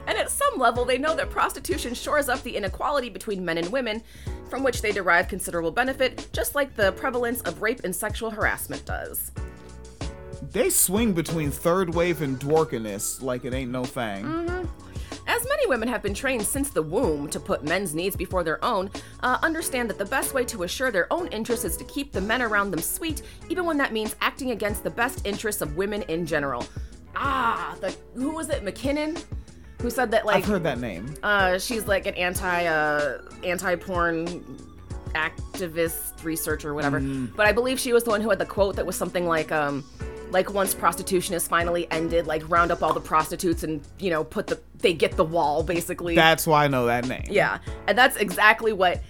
And 0.06 0.18
at 0.18 0.30
some 0.30 0.58
level, 0.58 0.84
they 0.84 0.98
know 0.98 1.14
that 1.14 1.30
prostitution 1.30 1.94
shores 1.94 2.28
up 2.28 2.42
the 2.42 2.56
inequality 2.56 3.08
between 3.08 3.44
men 3.44 3.58
and 3.58 3.68
women, 3.70 4.02
from 4.48 4.62
which 4.64 4.82
they 4.82 4.92
derive 4.92 5.28
considerable 5.28 5.70
benefit, 5.70 6.28
just 6.32 6.54
like 6.54 6.74
the 6.76 6.92
prevalence 6.92 7.40
of 7.42 7.62
rape 7.62 7.80
and 7.84 7.94
sexual 7.94 8.30
harassment 8.30 8.84
does. 8.84 9.30
They 10.52 10.68
swing 10.70 11.12
between 11.12 11.50
third 11.50 11.94
wave 11.94 12.22
and 12.22 12.38
dworkiness 12.38 13.22
like 13.22 13.44
it 13.44 13.54
ain't 13.54 13.70
no 13.70 13.84
thing. 13.84 14.24
As 15.26 15.46
many 15.48 15.66
women 15.68 15.88
have 15.88 16.02
been 16.02 16.12
trained 16.14 16.44
since 16.44 16.70
the 16.70 16.82
womb 16.82 17.28
to 17.30 17.38
put 17.38 17.62
men's 17.62 17.94
needs 17.94 18.16
before 18.16 18.42
their 18.42 18.62
own, 18.64 18.90
uh, 19.22 19.38
understand 19.42 19.88
that 19.88 19.96
the 19.98 20.04
best 20.04 20.34
way 20.34 20.44
to 20.46 20.64
assure 20.64 20.90
their 20.90 21.10
own 21.12 21.28
interests 21.28 21.64
is 21.64 21.76
to 21.76 21.84
keep 21.84 22.10
the 22.10 22.20
men 22.20 22.42
around 22.42 22.72
them 22.72 22.80
sweet, 22.80 23.22
even 23.48 23.64
when 23.64 23.76
that 23.76 23.92
means 23.92 24.16
acting 24.20 24.50
against 24.50 24.82
the 24.82 24.90
best 24.90 25.24
interests 25.24 25.62
of 25.62 25.76
women 25.76 26.02
in 26.08 26.26
general. 26.26 26.66
Ah, 27.14 27.76
the 27.80 27.94
who 28.14 28.30
was 28.30 28.48
it? 28.50 28.64
MacKinnon, 28.64 29.16
who 29.80 29.88
said 29.88 30.10
that 30.10 30.26
like 30.26 30.38
I've 30.38 30.46
heard 30.46 30.64
that 30.64 30.80
name. 30.80 31.14
uh, 31.22 31.58
she's 31.58 31.86
like 31.86 32.06
an 32.06 32.14
anti 32.14 32.66
uh, 32.66 33.18
anti 33.44 33.76
porn 33.76 34.26
activist 35.14 36.24
researcher 36.24 36.74
whatever. 36.74 37.00
But 37.00 37.46
I 37.46 37.52
believe 37.52 37.78
she 37.78 37.92
was 37.92 38.04
the 38.04 38.10
one 38.10 38.20
who 38.20 38.30
had 38.30 38.38
the 38.38 38.46
quote 38.46 38.76
that 38.76 38.86
was 38.86 38.96
something 38.96 39.26
like 39.26 39.50
um 39.52 39.84
like 40.30 40.52
once 40.52 40.74
prostitution 40.74 41.34
is 41.34 41.46
finally 41.46 41.90
ended, 41.90 42.26
like 42.26 42.48
round 42.48 42.70
up 42.70 42.82
all 42.82 42.92
the 42.92 43.00
prostitutes 43.00 43.62
and 43.62 43.80
you 43.98 44.10
know 44.10 44.24
put 44.24 44.46
the 44.46 44.60
they 44.78 44.92
get 44.92 45.16
the 45.16 45.24
wall 45.24 45.62
basically. 45.62 46.14
That's 46.14 46.46
why 46.46 46.64
I 46.64 46.68
know 46.68 46.86
that 46.86 47.06
name. 47.06 47.26
yeah, 47.30 47.58
and 47.86 47.96
that's 47.96 48.16
exactly 48.16 48.72
what. 48.72 49.00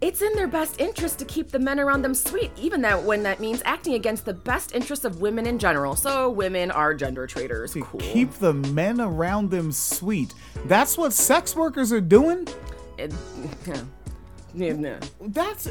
It's 0.00 0.20
in 0.20 0.32
their 0.34 0.48
best 0.48 0.80
interest 0.80 1.20
to 1.20 1.24
keep 1.24 1.52
the 1.52 1.60
men 1.60 1.78
around 1.78 2.02
them 2.02 2.12
sweet, 2.12 2.50
even 2.58 2.80
that 2.82 3.00
when 3.04 3.22
that 3.22 3.38
means 3.38 3.62
acting 3.64 3.94
against 3.94 4.24
the 4.24 4.34
best 4.34 4.74
interests 4.74 5.04
of 5.04 5.20
women 5.20 5.46
in 5.46 5.60
general. 5.60 5.94
So 5.94 6.28
women 6.28 6.72
are 6.72 6.92
gender 6.92 7.24
traitors. 7.28 7.74
Cool. 7.80 8.00
Keep 8.00 8.32
the 8.32 8.52
men 8.52 9.00
around 9.00 9.52
them 9.52 9.70
sweet. 9.70 10.34
That's 10.66 10.98
what 10.98 11.12
sex 11.12 11.54
workers 11.54 11.92
are 11.92 12.00
doing. 12.00 12.48
It- 12.98 13.14
yeah, 14.54 14.72
no. 14.72 14.98
That's 15.20 15.70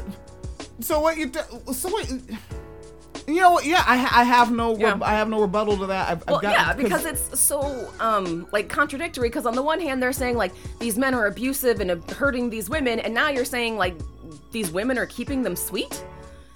so 0.80 1.00
what 1.00 1.18
you. 1.18 1.30
So 1.74 1.90
what? 1.90 2.10
You 3.26 3.40
know 3.40 3.52
what? 3.52 3.64
Yeah, 3.64 3.84
I, 3.86 3.94
I 4.20 4.24
have 4.24 4.50
no. 4.50 4.76
Yeah. 4.76 4.98
I 5.00 5.12
have 5.12 5.28
no 5.28 5.40
rebuttal 5.40 5.76
to 5.78 5.86
that. 5.86 6.08
I've, 6.08 6.26
Well, 6.26 6.36
I've 6.36 6.42
got, 6.42 6.52
yeah, 6.52 6.72
because 6.72 7.04
it's 7.04 7.38
so 7.38 7.92
um 8.00 8.46
like 8.52 8.68
contradictory. 8.68 9.28
Because 9.28 9.46
on 9.46 9.54
the 9.54 9.62
one 9.62 9.80
hand, 9.80 10.02
they're 10.02 10.12
saying 10.12 10.36
like 10.36 10.52
these 10.78 10.98
men 10.98 11.14
are 11.14 11.26
abusive 11.26 11.80
and 11.80 11.90
uh, 11.90 11.96
hurting 12.14 12.50
these 12.50 12.68
women, 12.68 12.98
and 13.00 13.14
now 13.14 13.28
you're 13.28 13.44
saying 13.44 13.76
like 13.76 13.94
these 14.50 14.70
women 14.70 14.98
are 14.98 15.06
keeping 15.06 15.42
them 15.42 15.56
sweet. 15.56 16.04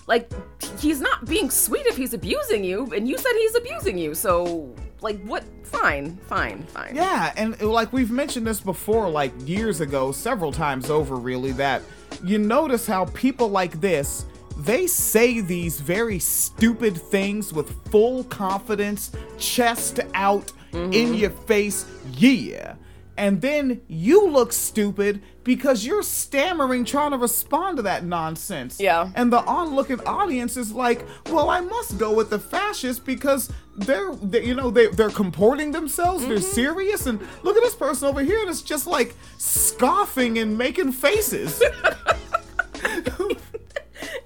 Like 0.06 0.30
he's 0.78 1.00
not 1.00 1.24
being 1.24 1.50
sweet 1.50 1.86
if 1.86 1.96
he's 1.96 2.14
abusing 2.14 2.64
you, 2.64 2.92
and 2.94 3.08
you 3.08 3.18
said 3.18 3.32
he's 3.32 3.54
abusing 3.56 3.98
you. 3.98 4.14
So 4.14 4.74
like 5.00 5.22
what? 5.24 5.44
Fine, 5.64 6.16
fine, 6.28 6.62
fine. 6.64 6.94
Yeah, 6.94 7.32
and 7.36 7.60
uh, 7.60 7.68
like 7.68 7.92
we've 7.92 8.10
mentioned 8.12 8.46
this 8.46 8.60
before, 8.60 9.08
like 9.10 9.32
years 9.46 9.80
ago, 9.80 10.12
several 10.12 10.52
times 10.52 10.90
over, 10.90 11.16
really, 11.16 11.52
that 11.52 11.82
you 12.22 12.38
notice 12.38 12.86
how 12.86 13.06
people 13.06 13.48
like 13.48 13.80
this, 13.80 14.26
they 14.56 14.86
say 14.86 15.40
these 15.40 15.80
very 15.80 16.18
stupid 16.18 16.96
things 16.96 17.52
with 17.52 17.90
full 17.90 18.24
confidence, 18.24 19.12
chest 19.38 20.00
out, 20.14 20.52
in 20.72 20.90
mm-hmm. 20.90 21.14
your 21.14 21.30
face, 21.30 21.86
yeah. 22.12 22.74
And 23.18 23.40
then 23.40 23.80
you 23.88 24.28
look 24.28 24.52
stupid 24.52 25.22
because 25.42 25.86
you're 25.86 26.02
stammering 26.02 26.84
trying 26.84 27.12
to 27.12 27.16
respond 27.16 27.78
to 27.78 27.82
that 27.84 28.04
nonsense. 28.04 28.78
Yeah. 28.78 29.10
And 29.14 29.32
the 29.32 29.40
onlooking 29.40 30.00
audience 30.00 30.58
is 30.58 30.72
like, 30.72 31.06
well, 31.30 31.48
I 31.48 31.60
must 31.60 31.96
go 31.96 32.12
with 32.12 32.28
the 32.28 32.38
fascists 32.38 33.02
because 33.02 33.50
they're, 33.74 34.14
they, 34.16 34.44
you 34.44 34.54
know, 34.54 34.70
they, 34.70 34.88
they're 34.88 35.08
comporting 35.08 35.72
themselves. 35.72 36.26
They're 36.26 36.36
mm-hmm. 36.36 36.52
serious. 36.52 37.06
And 37.06 37.20
look 37.42 37.56
at 37.56 37.62
this 37.62 37.74
person 37.74 38.08
over 38.08 38.20
here 38.20 38.44
that's 38.44 38.60
just 38.60 38.86
like 38.86 39.14
scoffing 39.38 40.38
and 40.38 40.58
making 40.58 40.92
faces. 40.92 41.62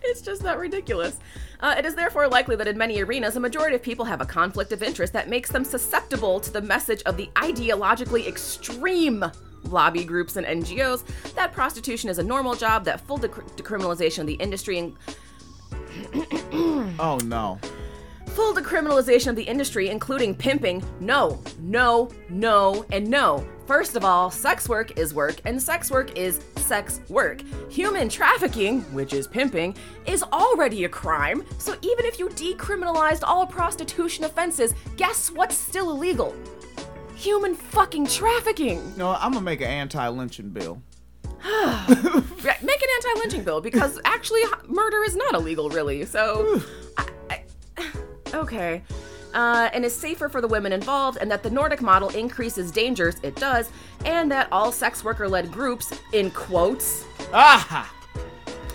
It's 0.03 0.23
just 0.23 0.43
that 0.43 0.59
ridiculous. 0.59 1.19
Uh, 1.61 1.75
it 1.77 1.85
is 1.85 1.95
therefore 1.95 2.29
likely 2.29 2.57
that 2.57 2.67
in 2.67 2.79
many 2.79 3.03
arenas, 3.03 3.37
a 3.37 3.41
majority 3.41 3.77
of 3.77 3.83
people 3.83 4.05
have 4.05 4.21
a 4.21 4.27
conflict 4.27 4.73
of 4.73 4.83
interest 4.83 5.13
that 5.13 5.29
makes 5.29 5.51
them 5.51 5.65
susceptible 5.65 6.41
to 6.41 6.51
the 6.51 6.63
message 6.63 7.03
of 7.05 7.17
the 7.17 7.29
ideologically 7.35 8.27
extreme 8.27 9.25
lobby 9.65 10.05
groups 10.05 10.37
and 10.37 10.47
NGOs 10.47 11.05
that 11.35 11.53
prostitution 11.53 12.09
is 12.09 12.19
a 12.19 12.23
normal 12.23 12.55
job, 12.55 12.85
that 12.85 13.01
full 13.01 13.19
dec- 13.19 13.57
decriminalization 13.57 14.21
of 14.21 14.27
the 14.27 14.35
industry 14.35 14.79
and 14.79 14.97
oh 16.99 17.19
no. 17.25 17.59
Full 18.31 18.55
decriminalization 18.55 19.29
of 19.29 19.37
the 19.37 19.43
industry, 19.43 19.89
including 19.89 20.35
pimping. 20.35 20.83
No, 21.01 21.43
no, 21.59 22.11
no, 22.29 22.85
and 22.93 23.09
no. 23.09 23.47
First 23.67 23.97
of 23.97 24.05
all, 24.05 24.31
sex 24.31 24.69
work 24.69 24.99
is 24.99 25.15
work, 25.15 25.41
and 25.45 25.61
sex 25.61 25.91
work 25.91 26.17
is 26.17 26.41
sex 26.57 27.01
work. 27.09 27.43
Human 27.71 28.09
trafficking, 28.09 28.81
which 28.93 29.13
is 29.13 29.27
pimping, 29.27 29.77
is 30.07 30.23
already 30.23 30.85
a 30.85 30.89
crime, 30.89 31.45
so 31.59 31.77
even 31.83 32.05
if 32.05 32.19
you 32.19 32.29
decriminalized 32.31 33.23
all 33.23 33.47
prostitution 33.47 34.25
offenses, 34.25 34.75
guess 34.97 35.31
what's 35.31 35.57
still 35.57 35.91
illegal? 35.91 36.35
Human 37.15 37.55
fucking 37.55 38.07
trafficking! 38.07 38.97
No, 38.97 39.11
I'm 39.11 39.33
gonna 39.33 39.45
make 39.45 39.61
an 39.61 39.69
anti-lynching 39.69 40.51
bill. 40.51 40.83
Make 41.45 42.83
an 42.83 42.89
anti 42.97 43.21
lynching 43.21 43.45
bill 43.45 43.61
because 43.61 43.99
actually, 44.05 44.43
murder 44.67 45.03
is 45.05 45.17
not 45.17 45.35
illegal, 45.35 45.71
really, 45.71 46.05
so. 46.05 46.61
I, 46.99 47.09
I, 47.31 47.40
okay. 48.35 48.83
Uh, 49.33 49.71
and 49.73 49.85
is 49.85 49.95
safer 49.95 50.29
for 50.29 50.41
the 50.41 50.49
women 50.49 50.73
involved, 50.73 51.19
and 51.21 51.31
that 51.31 51.43
the 51.43 51.51
Nordic 51.51 51.81
model 51.81 52.09
increases 52.11 52.73
dangers, 52.73 53.17
it 53.23 53.37
does, 53.37 53.71
and 54.05 54.31
that 54.31 54.49
all 54.51 54.73
sex 54.73 55.05
worker 55.05 55.29
led 55.29 55.53
groups, 55.53 55.93
in 56.13 56.31
quotes, 56.33 57.05
Aha! 57.33 57.93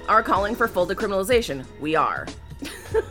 are 0.08 0.24
calling 0.24 0.56
for 0.56 0.68
full 0.68 0.88
decriminalization. 0.88 1.66
We 1.80 1.96
are. 1.96 2.26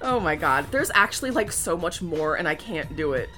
oh 0.00 0.18
my 0.18 0.34
god, 0.34 0.66
there's 0.70 0.90
actually 0.94 1.30
like 1.30 1.52
so 1.52 1.76
much 1.76 2.00
more, 2.00 2.36
and 2.36 2.48
I 2.48 2.54
can't 2.54 2.96
do 2.96 3.12
it. 3.12 3.28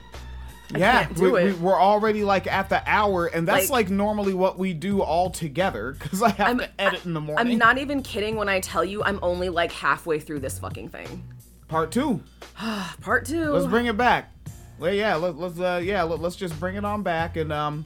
Yeah, 0.76 1.04
can't 1.04 1.16
do 1.16 1.32
we, 1.32 1.40
it. 1.40 1.44
We, 1.44 1.52
we're 1.54 1.80
already 1.80 2.24
like 2.24 2.46
at 2.46 2.68
the 2.68 2.82
hour, 2.86 3.26
and 3.26 3.48
that's 3.48 3.70
Like- 3.70 3.86
like, 3.86 3.90
normally 3.90 4.34
what 4.34 4.58
we 4.58 4.74
do 4.74 5.00
all 5.02 5.30
together 5.30 5.96
because 5.98 6.22
I 6.22 6.30
have 6.30 6.46
I'm- 6.46 6.58
to 6.58 6.68
edit 6.78 7.04
in 7.06 7.14
the 7.14 7.20
morning. 7.20 7.52
I'm 7.52 7.58
not 7.58 7.78
even 7.78 8.02
kidding 8.02 8.36
when 8.36 8.48
I 8.48 8.60
tell 8.60 8.84
you 8.84 9.02
I'm 9.02 9.18
only 9.22 9.48
like 9.48 9.72
halfway 9.72 10.20
through 10.20 10.40
this 10.40 10.58
fucking 10.58 10.90
thing. 10.90 11.24
Part 11.68 11.90
two. 11.92 12.22
Part 13.00 13.26
two. 13.26 13.50
Let's 13.50 13.66
bring 13.66 13.86
it 13.86 13.96
back. 13.96 14.32
Well, 14.78 14.92
yeah, 14.94 15.16
let, 15.16 15.36
let's 15.36 15.58
uh, 15.58 15.80
yeah, 15.82 16.02
let, 16.02 16.20
let's 16.20 16.36
just 16.36 16.58
bring 16.60 16.76
it 16.76 16.84
on 16.84 17.02
back 17.02 17.36
and 17.36 17.52
um, 17.52 17.84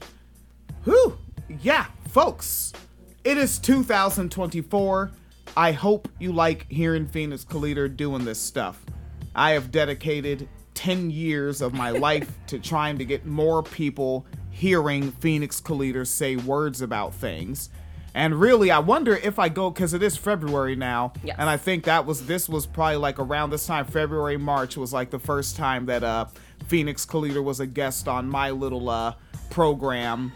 whew, 0.85 1.17
yeah, 1.63 1.87
folks, 2.09 2.73
it 3.25 3.39
is 3.39 3.59
2024. 3.59 5.11
I 5.57 5.73
hope 5.73 6.09
you 6.19 6.33
like 6.33 6.71
hearing 6.71 7.07
Phoenix 7.07 7.45
Calida 7.45 7.89
doing 7.89 8.25
this 8.25 8.39
stuff. 8.41 8.85
I 9.35 9.53
have 9.53 9.71
dedicated 9.71 10.49
10 10.83 11.11
years 11.13 11.63
of 11.63 11.73
my 11.73 11.91
life 11.91 12.29
to 12.49 12.59
trying 12.59 12.99
to 12.99 13.05
get 13.05 13.25
more 13.25 13.63
people 13.63 14.27
hearing 14.51 15.13
Phoenix 15.13 15.61
Calida 15.61 16.05
say 16.05 16.35
words 16.35 16.83
about 16.83 17.15
things. 17.15 17.71
And 18.15 18.35
really, 18.41 18.71
I 18.73 18.81
wonder 18.81 19.15
if 19.17 19.39
I 19.39 19.49
go 19.49 19.71
because 19.71 19.95
it 19.95 20.03
is 20.03 20.17
February 20.17 20.75
now, 20.75 21.13
Yes. 21.23 21.37
and 21.39 21.49
I 21.49 21.57
think 21.57 21.85
that 21.85 22.05
was 22.05 22.27
this 22.27 22.49
was 22.49 22.67
probably 22.67 22.97
like 22.97 23.21
around 23.21 23.51
this 23.51 23.65
time, 23.65 23.87
February 23.87 24.37
March 24.37 24.77
was 24.77 24.93
like 24.93 25.11
the 25.11 25.21
first 25.21 25.57
time 25.57 25.87
that 25.87 26.03
uh 26.03 26.27
Phoenix 26.67 27.05
Calida 27.07 27.41
was 27.41 27.61
a 27.61 27.67
guest 27.67 28.09
on 28.09 28.29
my 28.29 28.51
little 28.51 28.91
uh 28.91 29.15
program 29.51 30.33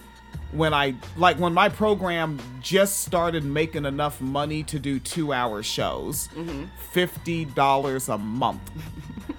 when 0.53 0.72
I 0.74 0.95
like 1.16 1.39
when 1.39 1.53
my 1.55 1.68
program 1.68 2.39
just 2.61 3.01
started 3.01 3.45
making 3.45 3.84
enough 3.84 4.20
money 4.20 4.62
to 4.64 4.78
do 4.78 4.99
two 4.99 5.32
hour 5.32 5.62
shows, 5.62 6.28
fifty 6.93 7.45
dollars 7.45 8.09
a 8.09 8.18
month 8.18 8.62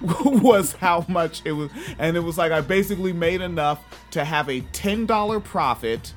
was 0.24 0.72
how 0.74 1.04
much 1.08 1.42
it 1.44 1.52
was, 1.52 1.70
and 1.98 2.16
it 2.16 2.20
was 2.20 2.38
like 2.38 2.52
I 2.52 2.60
basically 2.60 3.12
made 3.12 3.40
enough 3.40 3.82
to 4.12 4.24
have 4.24 4.48
a 4.48 4.60
ten 4.72 5.06
dollar 5.06 5.40
profit 5.40 6.12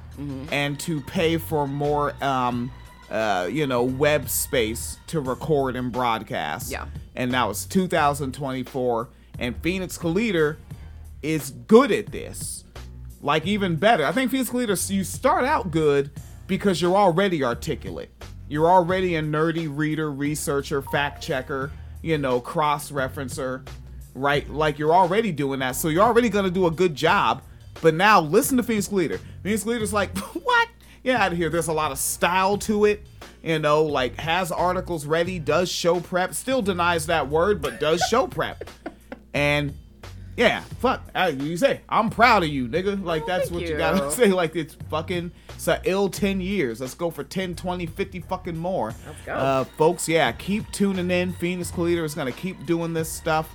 and 0.52 0.80
to 0.82 1.02
pay 1.02 1.38
for 1.38 1.68
more, 1.68 2.14
um, 2.24 2.72
uh, 3.10 3.50
you 3.52 3.66
know, 3.66 3.82
web 3.82 4.30
space 4.30 4.98
to 5.08 5.20
record 5.20 5.76
and 5.76 5.92
broadcast. 5.92 6.72
Yeah. 6.72 6.86
and 7.16 7.32
now 7.32 7.50
it's 7.50 7.66
2024, 7.66 9.10
and 9.40 9.58
Phoenix 9.64 9.98
Calida 9.98 10.58
is 11.24 11.50
good 11.68 11.92
at 11.92 12.12
this 12.12 12.66
like 13.22 13.46
even 13.46 13.76
better. 13.76 14.06
I 14.06 14.12
think 14.12 14.32
Phoenix 14.32 14.50
Calida, 14.50 14.76
you 14.90 15.04
start 15.04 15.46
out 15.46 15.72
good 15.72 16.12
because 16.48 16.82
you're 16.82 16.96
already 16.96 17.44
articulate. 17.44 18.10
You're 18.50 18.70
already 18.70 19.16
a 19.16 19.22
nerdy 19.22 19.70
reader, 19.70 20.12
researcher, 20.12 20.82
fact 20.82 21.24
checker, 21.24 21.72
you 22.02 22.18
know, 22.18 22.42
cross 22.42 22.92
referencer, 22.92 23.66
right? 24.14 24.50
Like 24.50 24.78
you're 24.78 24.94
already 24.94 25.32
doing 25.32 25.60
that, 25.60 25.76
so 25.76 25.88
you're 25.88 26.04
already 26.04 26.30
gonna 26.30 26.50
do 26.50 26.66
a 26.68 26.72
good 26.72 26.96
job. 26.96 27.44
But 27.82 27.94
now 27.94 28.20
listen 28.20 28.58
to 28.58 28.64
Phoenix 28.64 28.88
Calida. 28.88 29.20
Phoenix 29.44 29.64
Calida's 29.64 29.94
like, 29.94 30.18
what? 30.44 30.70
Get 31.04 31.20
out 31.20 31.32
of 31.32 31.38
here. 31.38 31.50
There's 31.50 31.68
a 31.68 31.74
lot 31.74 31.92
of 31.92 31.98
style 31.98 32.58
to 32.60 32.86
it. 32.86 33.08
You 33.42 33.58
know, 33.58 33.84
like 33.84 34.20
has 34.20 34.52
articles 34.52 35.06
ready, 35.06 35.40
does 35.40 35.72
show 35.72 36.00
prep, 36.00 36.34
still 36.36 36.62
denies 36.62 37.08
that 37.08 37.28
word, 37.28 37.62
but 37.62 37.80
does 37.80 38.02
show 38.02 38.28
prep. 38.28 38.70
And 39.34 39.74
yeah, 40.38 40.62
fuck. 40.80 41.04
I, 41.14 41.30
you 41.30 41.58
say, 41.58 41.82
I'm 41.90 42.10
proud 42.10 42.44
of 42.44 42.50
you, 42.50 42.68
nigga. 42.68 43.04
Like, 43.04 43.26
that's 43.26 43.52
what 43.52 43.62
you. 43.64 43.70
you. 43.70 43.78
gotta 43.78 44.10
say. 44.16 44.28
Like, 44.28 44.56
it's 44.56 44.76
fucking, 44.90 45.32
it's 45.50 45.68
a 45.68 45.82
ill 45.86 46.10
10 46.10 46.42
years. 46.42 46.80
Let's 46.82 46.94
go 46.96 47.12
for 47.12 47.24
10, 47.24 47.56
20, 47.56 47.86
50 47.86 48.20
fucking 48.22 48.58
more. 48.58 48.94
Let's 49.06 49.22
go. 49.26 49.34
Uh, 49.34 49.64
folks, 49.64 50.08
yeah, 50.10 50.32
keep 50.32 50.70
tuning 50.72 51.12
in. 51.12 51.34
Phoenix 51.34 51.72
Calida 51.72 52.04
is 52.04 52.16
gonna 52.16 52.32
keep 52.32 52.66
doing 52.66 52.94
this 52.94 53.10
stuff. 53.12 53.54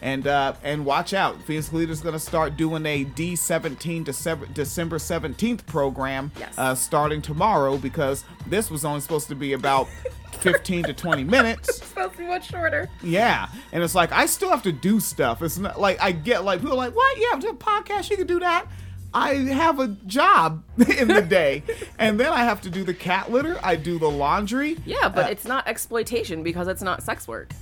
And 0.00 0.28
uh, 0.28 0.52
and 0.62 0.84
watch 0.84 1.12
out. 1.12 1.42
Phoenix 1.42 1.68
Calida 1.70 1.90
is 1.90 2.00
gonna 2.00 2.20
start 2.20 2.56
doing 2.56 2.86
a 2.86 3.04
D17 3.04 4.04
December 4.04 4.46
December 4.54 4.98
17th 4.98 5.66
program 5.66 6.30
Yes. 6.38 6.54
uh, 6.56 6.74
starting 6.76 7.20
tomorrow 7.20 7.76
because 7.78 8.22
this 8.46 8.70
was 8.70 8.84
only 8.84 9.00
supposed 9.00 9.26
to 9.26 9.34
be 9.34 9.54
about 9.54 9.88
15 10.40 10.84
to 10.84 10.92
20 10.92 11.24
minutes. 11.24 11.68
It's 11.68 11.86
supposed 11.86 12.12
to 12.12 12.18
be 12.18 12.26
much 12.26 12.48
shorter. 12.48 12.88
Yeah, 13.02 13.48
and 13.72 13.82
it's 13.82 13.94
like 13.94 14.12
I 14.12 14.26
still 14.26 14.50
have 14.50 14.62
to 14.64 14.72
do 14.72 15.00
stuff. 15.00 15.42
It's 15.42 15.58
not 15.58 15.80
like 15.80 16.00
I 16.00 16.12
get 16.12 16.44
like 16.44 16.60
people 16.60 16.74
are 16.74 16.76
like, 16.76 16.94
"What? 16.94 17.18
Yeah, 17.18 17.28
I'm 17.32 17.40
doing 17.40 17.54
a 17.54 17.56
podcast. 17.58 18.10
You 18.10 18.16
can 18.16 18.26
do 18.26 18.40
that." 18.40 18.66
I 19.14 19.34
have 19.36 19.78
a 19.80 19.88
job 20.06 20.64
in 20.98 21.08
the 21.08 21.22
day, 21.22 21.62
and 21.98 22.20
then 22.20 22.30
I 22.32 22.44
have 22.44 22.60
to 22.62 22.70
do 22.70 22.84
the 22.84 22.92
cat 22.94 23.30
litter. 23.32 23.58
I 23.62 23.76
do 23.76 23.98
the 23.98 24.10
laundry. 24.10 24.76
Yeah, 24.84 25.08
but 25.08 25.26
Uh, 25.26 25.28
it's 25.30 25.44
not 25.46 25.66
exploitation 25.66 26.42
because 26.42 26.68
it's 26.68 26.82
not 26.82 27.02
sex 27.02 27.26
work. 27.26 27.52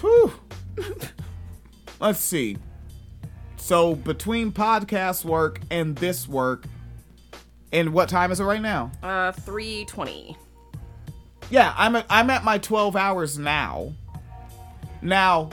Whew. 0.00 0.32
Let's 2.00 2.18
see. 2.20 2.58
So 3.56 3.94
between 3.94 4.52
podcast 4.52 5.24
work 5.24 5.60
and 5.70 5.96
this 5.96 6.28
work, 6.28 6.66
and 7.72 7.94
what 7.94 8.10
time 8.10 8.30
is 8.30 8.40
it 8.40 8.44
right 8.44 8.60
now? 8.60 8.92
Uh, 9.02 9.32
320. 9.32 10.36
Yeah, 11.50 11.74
I'm 11.76 11.96
at, 11.96 12.06
I'm 12.08 12.30
at 12.30 12.44
my 12.44 12.58
12 12.58 12.96
hours 12.96 13.38
now. 13.38 13.92
Now, 15.02 15.50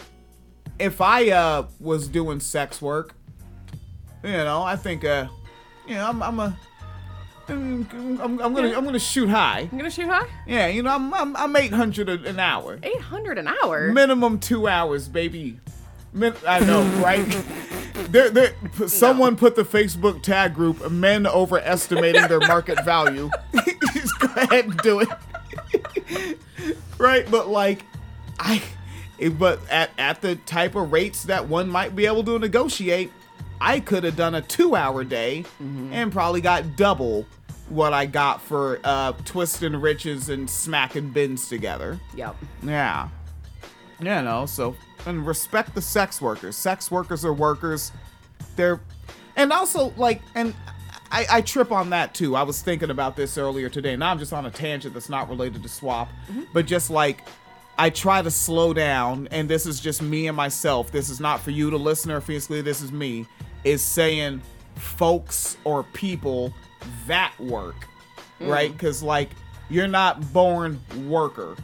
if 0.79 1.01
I 1.01 1.29
uh 1.29 1.67
was 1.79 2.07
doing 2.07 2.39
sex 2.39 2.81
work, 2.81 3.13
you 4.23 4.31
know, 4.31 4.63
I 4.63 4.75
think 4.75 5.03
uh, 5.03 5.27
you 5.87 5.95
know, 5.95 6.07
I'm 6.07 6.23
I'm 6.23 6.39
a 6.39 6.57
I'm, 7.49 7.87
I'm, 8.21 8.39
I'm 8.39 8.53
gonna 8.53 8.73
I'm 8.75 8.85
gonna 8.85 8.99
shoot 8.99 9.29
high. 9.29 9.67
I'm 9.71 9.77
gonna 9.77 9.91
shoot 9.91 10.07
high? 10.07 10.27
Yeah, 10.47 10.67
you 10.67 10.83
know, 10.83 10.91
I'm 10.91 11.13
I'm, 11.13 11.35
I'm 11.35 11.55
800 11.55 12.25
an 12.25 12.39
hour. 12.39 12.79
800 12.81 13.37
an 13.37 13.47
hour? 13.49 13.91
Minimum 13.91 14.39
two 14.39 14.67
hours, 14.67 15.07
baby. 15.07 15.59
Min- 16.13 16.35
I 16.47 16.59
know, 16.61 16.83
right? 17.03 17.25
There, 18.09 18.29
there. 18.29 18.53
Someone 18.87 19.35
put 19.35 19.55
the 19.55 19.63
Facebook 19.63 20.21
tag 20.23 20.53
group 20.53 20.89
"Men 20.91 21.27
overestimating 21.27 22.27
their 22.27 22.39
market 22.39 22.83
value." 22.85 23.29
Just 23.93 24.19
go 24.19 24.27
ahead 24.35 24.65
and 24.65 24.77
do 24.77 24.99
it, 25.01 25.09
right? 27.01 27.29
But 27.29 27.47
like, 27.47 27.85
I, 28.39 28.61
but 29.37 29.59
at 29.69 29.89
at 29.97 30.21
the 30.21 30.35
type 30.35 30.75
of 30.75 30.91
rates 30.91 31.23
that 31.23 31.47
one 31.47 31.69
might 31.69 31.95
be 31.95 32.05
able 32.05 32.23
to 32.25 32.39
negotiate, 32.39 33.11
I 33.59 33.79
could 33.79 34.03
have 34.03 34.15
done 34.15 34.35
a 34.35 34.41
two-hour 34.41 35.03
day 35.03 35.45
and 35.59 36.11
probably 36.11 36.41
got 36.41 36.75
double 36.75 37.25
what 37.69 37.93
I 37.93 38.05
got 38.05 38.41
for 38.41 38.79
uh, 38.83 39.13
twisting 39.25 39.75
riches 39.75 40.29
and 40.29 40.49
smacking 40.49 41.11
bins 41.11 41.47
together. 41.47 41.99
Yep. 42.15 42.35
Yeah. 42.63 43.09
Yeah, 43.99 44.21
no, 44.21 44.45
so 44.45 44.75
and 45.05 45.25
respect 45.25 45.75
the 45.75 45.81
sex 45.81 46.21
workers. 46.21 46.55
Sex 46.55 46.91
workers 46.91 47.23
are 47.23 47.33
workers. 47.33 47.91
They're 48.55 48.79
and 49.35 49.51
also 49.53 49.93
like 49.97 50.21
and 50.35 50.53
I, 51.11 51.25
I 51.29 51.41
trip 51.41 51.71
on 51.71 51.89
that 51.89 52.13
too. 52.13 52.35
I 52.35 52.43
was 52.43 52.61
thinking 52.61 52.89
about 52.89 53.15
this 53.15 53.37
earlier 53.37 53.69
today. 53.69 53.95
Now 53.95 54.11
I'm 54.11 54.19
just 54.19 54.33
on 54.33 54.45
a 54.45 54.51
tangent 54.51 54.93
that's 54.93 55.09
not 55.09 55.29
related 55.29 55.61
to 55.63 55.69
SWOP, 55.69 56.07
mm-hmm. 56.07 56.43
but 56.53 56.65
just 56.65 56.89
like 56.89 57.23
I 57.77 57.89
try 57.89 58.21
to 58.21 58.31
slow 58.31 58.73
down, 58.73 59.27
and 59.31 59.49
this 59.49 59.65
is 59.65 59.79
just 59.79 60.01
me 60.01 60.27
and 60.27 60.37
myself. 60.37 60.91
This 60.91 61.09
is 61.09 61.19
not 61.19 61.41
for 61.41 61.51
you 61.51 61.69
to 61.69 61.77
listen 61.77 62.11
or 62.11 62.21
physically. 62.21 62.61
This 62.61 62.81
is 62.81 62.91
me. 62.91 63.25
Is 63.63 63.83
saying 63.83 64.41
folks 64.75 65.57
or 65.63 65.83
people 65.83 66.53
that 67.07 67.33
work, 67.39 67.87
mm. 68.39 68.49
right? 68.49 68.71
Because 68.71 69.03
like 69.03 69.29
you're 69.69 69.87
not 69.87 70.31
born 70.33 70.79
worker, 71.07 71.55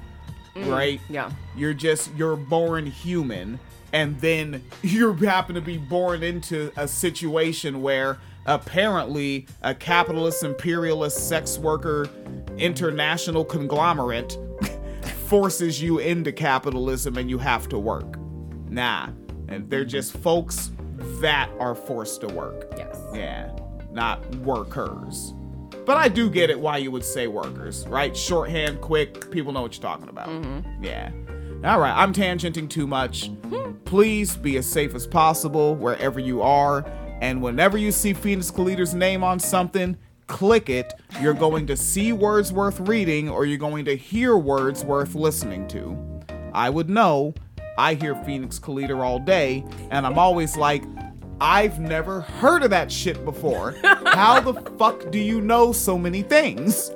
mm-hmm. 0.55 0.69
right? 0.69 1.01
Yeah. 1.09 1.31
You're 1.55 1.73
just 1.73 2.13
you're 2.15 2.35
born 2.35 2.85
human 2.85 3.59
and 3.93 4.19
then 4.19 4.63
you 4.81 5.13
happen 5.13 5.55
to 5.55 5.61
be 5.61 5.77
born 5.77 6.23
into 6.23 6.71
a 6.77 6.87
situation 6.87 7.81
where 7.81 8.17
apparently 8.47 9.45
a 9.61 9.75
capitalist 9.75 10.43
imperialist 10.43 11.27
sex 11.27 11.57
worker 11.57 12.09
international 12.57 13.45
conglomerate 13.45 14.37
forces 15.27 15.81
you 15.81 15.99
into 15.99 16.31
capitalism 16.31 17.17
and 17.17 17.29
you 17.29 17.37
have 17.37 17.69
to 17.69 17.77
work. 17.77 18.17
Nah. 18.69 19.09
And 19.47 19.69
they're 19.69 19.85
just 19.85 20.13
folks 20.13 20.71
that 21.21 21.49
are 21.59 21.75
forced 21.75 22.21
to 22.21 22.27
work. 22.27 22.65
Yes. 22.75 22.99
Yeah, 23.13 23.55
not 23.91 24.25
workers. 24.37 25.33
But 25.85 25.97
I 25.97 26.09
do 26.09 26.29
get 26.29 26.49
it 26.49 26.59
why 26.59 26.77
you 26.77 26.91
would 26.91 27.05
say 27.05 27.27
workers, 27.27 27.87
right? 27.87 28.15
Shorthand, 28.15 28.81
quick, 28.81 29.31
people 29.31 29.53
know 29.53 29.61
what 29.61 29.75
you're 29.75 29.81
talking 29.81 30.09
about. 30.09 30.27
Mm-hmm. 30.27 30.83
Yeah. 30.83 31.11
All 31.63 31.79
right, 31.79 31.95
I'm 31.95 32.13
tangenting 32.13 32.69
too 32.69 32.85
much. 32.85 33.29
Hmm. 33.29 33.71
Please 33.85 34.35
be 34.35 34.57
as 34.57 34.65
safe 34.65 34.93
as 34.93 35.07
possible 35.07 35.75
wherever 35.75 36.19
you 36.19 36.41
are. 36.41 36.85
And 37.21 37.41
whenever 37.41 37.77
you 37.77 37.91
see 37.91 38.13
Phoenix 38.13 38.51
Calida's 38.51 38.93
name 38.93 39.23
on 39.23 39.39
something, 39.39 39.97
click 40.27 40.69
it. 40.69 40.93
You're 41.21 41.33
going 41.33 41.65
to 41.67 41.77
see 41.77 42.13
words 42.13 42.53
worth 42.53 42.79
reading 42.81 43.29
or 43.29 43.45
you're 43.45 43.57
going 43.57 43.85
to 43.85 43.95
hear 43.95 44.37
words 44.37 44.83
worth 44.83 45.15
listening 45.15 45.67
to. 45.69 45.97
I 46.53 46.69
would 46.69 46.89
know. 46.89 47.33
I 47.77 47.93
hear 47.93 48.15
Phoenix 48.23 48.57
Calida 48.57 48.99
all 48.99 49.19
day, 49.19 49.63
and 49.91 50.05
I'm 50.05 50.17
always 50.17 50.57
like, 50.57 50.83
I've 51.39 51.79
never 51.79 52.21
heard 52.21 52.63
of 52.63 52.71
that 52.71 52.91
shit 52.91 53.23
before. 53.23 53.75
How 53.83 54.39
the 54.39 54.55
fuck 54.71 55.11
do 55.11 55.19
you 55.19 55.41
know 55.41 55.71
so 55.71 55.95
many 55.95 56.23
things? 56.23 56.91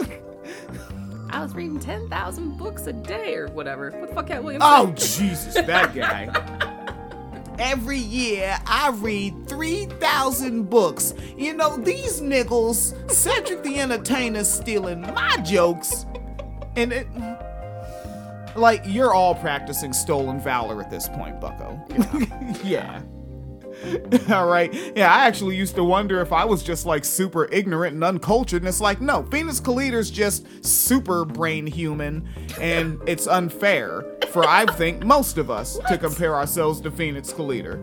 I 1.30 1.44
was 1.44 1.54
reading 1.54 1.80
10,000 1.80 2.58
books 2.58 2.88
a 2.88 2.94
day 2.94 3.36
or 3.36 3.48
whatever. 3.50 3.92
What 3.92 4.10
the 4.10 4.16
fuck, 4.16 4.28
Katt 4.28 4.44
Williams? 4.44 4.64
Oh, 4.66 4.92
Jesus, 4.94 5.54
that 5.54 5.94
guy. 5.94 6.26
Every 7.62 7.99
year, 7.99 8.57
I 8.66 8.89
read 8.89 9.47
3,000 9.47 10.64
books. 10.68 11.14
You 11.38 11.53
know, 11.53 11.78
these 11.78 12.20
niggles, 12.20 12.95
Cedric 13.12 13.62
the 13.62 13.80
Entertainer's 13.80 14.51
stealing 14.51 15.01
my 15.01 15.38
jokes. 15.38 16.07
And 16.76 16.91
it. 16.91 17.07
Like, 18.55 18.82
you're 18.88 19.14
all 19.14 19.36
practicing 19.36 19.93
stolen 19.93 20.39
valor 20.39 20.82
at 20.82 20.89
this 20.89 21.07
point, 21.07 21.39
bucko. 21.39 21.80
yeah. 22.64 23.03
All 24.32 24.48
right. 24.48 24.74
Yeah, 24.96 25.14
I 25.14 25.26
actually 25.28 25.56
used 25.56 25.76
to 25.76 25.84
wonder 25.84 26.22
if 26.22 26.32
I 26.32 26.46
was 26.46 26.64
just 26.64 26.86
like 26.86 27.04
super 27.06 27.46
ignorant 27.52 27.96
and 27.96 28.04
uncultured. 28.04 28.62
And 28.62 28.70
it's 28.70 28.82
like, 28.82 29.02
no, 29.02 29.24
Phoenix 29.32 29.60
Calida's 29.60 30.12
just 30.12 30.46
super 30.66 31.26
brain 31.26 31.66
human 31.68 32.28
and 32.60 33.00
it's 33.08 33.28
unfair. 33.28 34.06
for 34.32 34.48
I 34.48 34.66
think 34.66 35.04
most 35.06 35.38
of 35.38 35.50
us 35.50 35.78
to 35.90 35.98
compare 35.98 36.36
ourselves 36.36 36.80
to 36.82 36.92
Phoenix 36.92 37.34
Calida. 37.34 37.80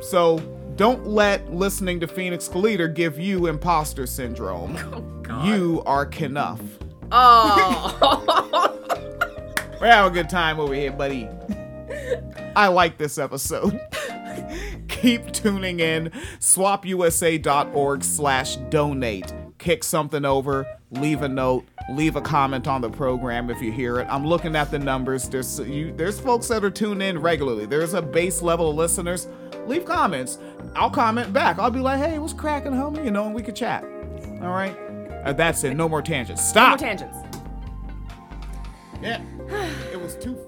So 0.00 0.38
don't 0.76 1.06
let 1.06 1.52
listening 1.52 1.98
to 2.00 2.06
Phoenix 2.06 2.46
Calida 2.48 2.88
give 2.88 3.18
you 3.18 3.46
imposter 3.46 4.06
syndrome. 4.06 4.76
Oh, 5.30 5.44
you 5.44 5.82
are 5.84 6.06
Knuff. 6.06 6.58
Oh. 7.12 8.78
We're 9.78 9.86
having 9.88 10.10
a 10.10 10.14
good 10.14 10.30
time 10.30 10.58
over 10.58 10.72
here, 10.72 10.90
buddy. 10.90 11.28
I 12.56 12.68
like 12.68 12.96
this 12.96 13.18
episode. 13.18 13.78
Keep 15.00 15.32
tuning 15.32 15.80
in. 15.80 16.10
SwopUSA.org 16.40 18.04
slash 18.04 18.56
donate. 18.56 19.32
Kick 19.58 19.82
something 19.84 20.24
over. 20.24 20.66
Leave 20.90 21.22
a 21.22 21.28
note. 21.28 21.66
Leave 21.90 22.16
a 22.16 22.20
comment 22.20 22.66
on 22.66 22.80
the 22.80 22.90
program 22.90 23.50
if 23.50 23.60
you 23.60 23.70
hear 23.72 23.98
it. 24.00 24.06
I'm 24.10 24.26
looking 24.26 24.56
at 24.56 24.70
the 24.70 24.78
numbers. 24.78 25.28
There's 25.28 25.58
you, 25.60 25.92
there's 25.96 26.18
folks 26.20 26.48
that 26.48 26.64
are 26.64 26.70
tuned 26.70 27.02
in 27.02 27.18
regularly. 27.18 27.66
There's 27.66 27.94
a 27.94 28.02
base 28.02 28.40
level 28.42 28.70
of 28.70 28.76
listeners. 28.76 29.26
Leave 29.66 29.84
comments. 29.84 30.38
I'll 30.74 30.90
comment 30.90 31.32
back. 31.32 31.58
I'll 31.58 31.70
be 31.70 31.80
like, 31.80 31.98
hey, 31.98 32.18
what's 32.18 32.32
cracking, 32.32 32.72
homie? 32.72 33.04
You 33.04 33.10
know, 33.10 33.26
and 33.26 33.34
we 33.34 33.42
could 33.42 33.56
chat. 33.56 33.84
All 34.42 34.50
right. 34.50 34.76
Uh, 35.24 35.32
that's 35.32 35.62
it. 35.64 35.74
No 35.74 35.88
more 35.88 36.00
tangents. 36.02 36.46
Stop. 36.46 36.80
No 36.80 36.86
Stop. 36.86 36.98
tangents. 36.98 37.38
yeah. 39.02 39.20
It 39.92 40.00
was 40.00 40.16
too. 40.16 40.38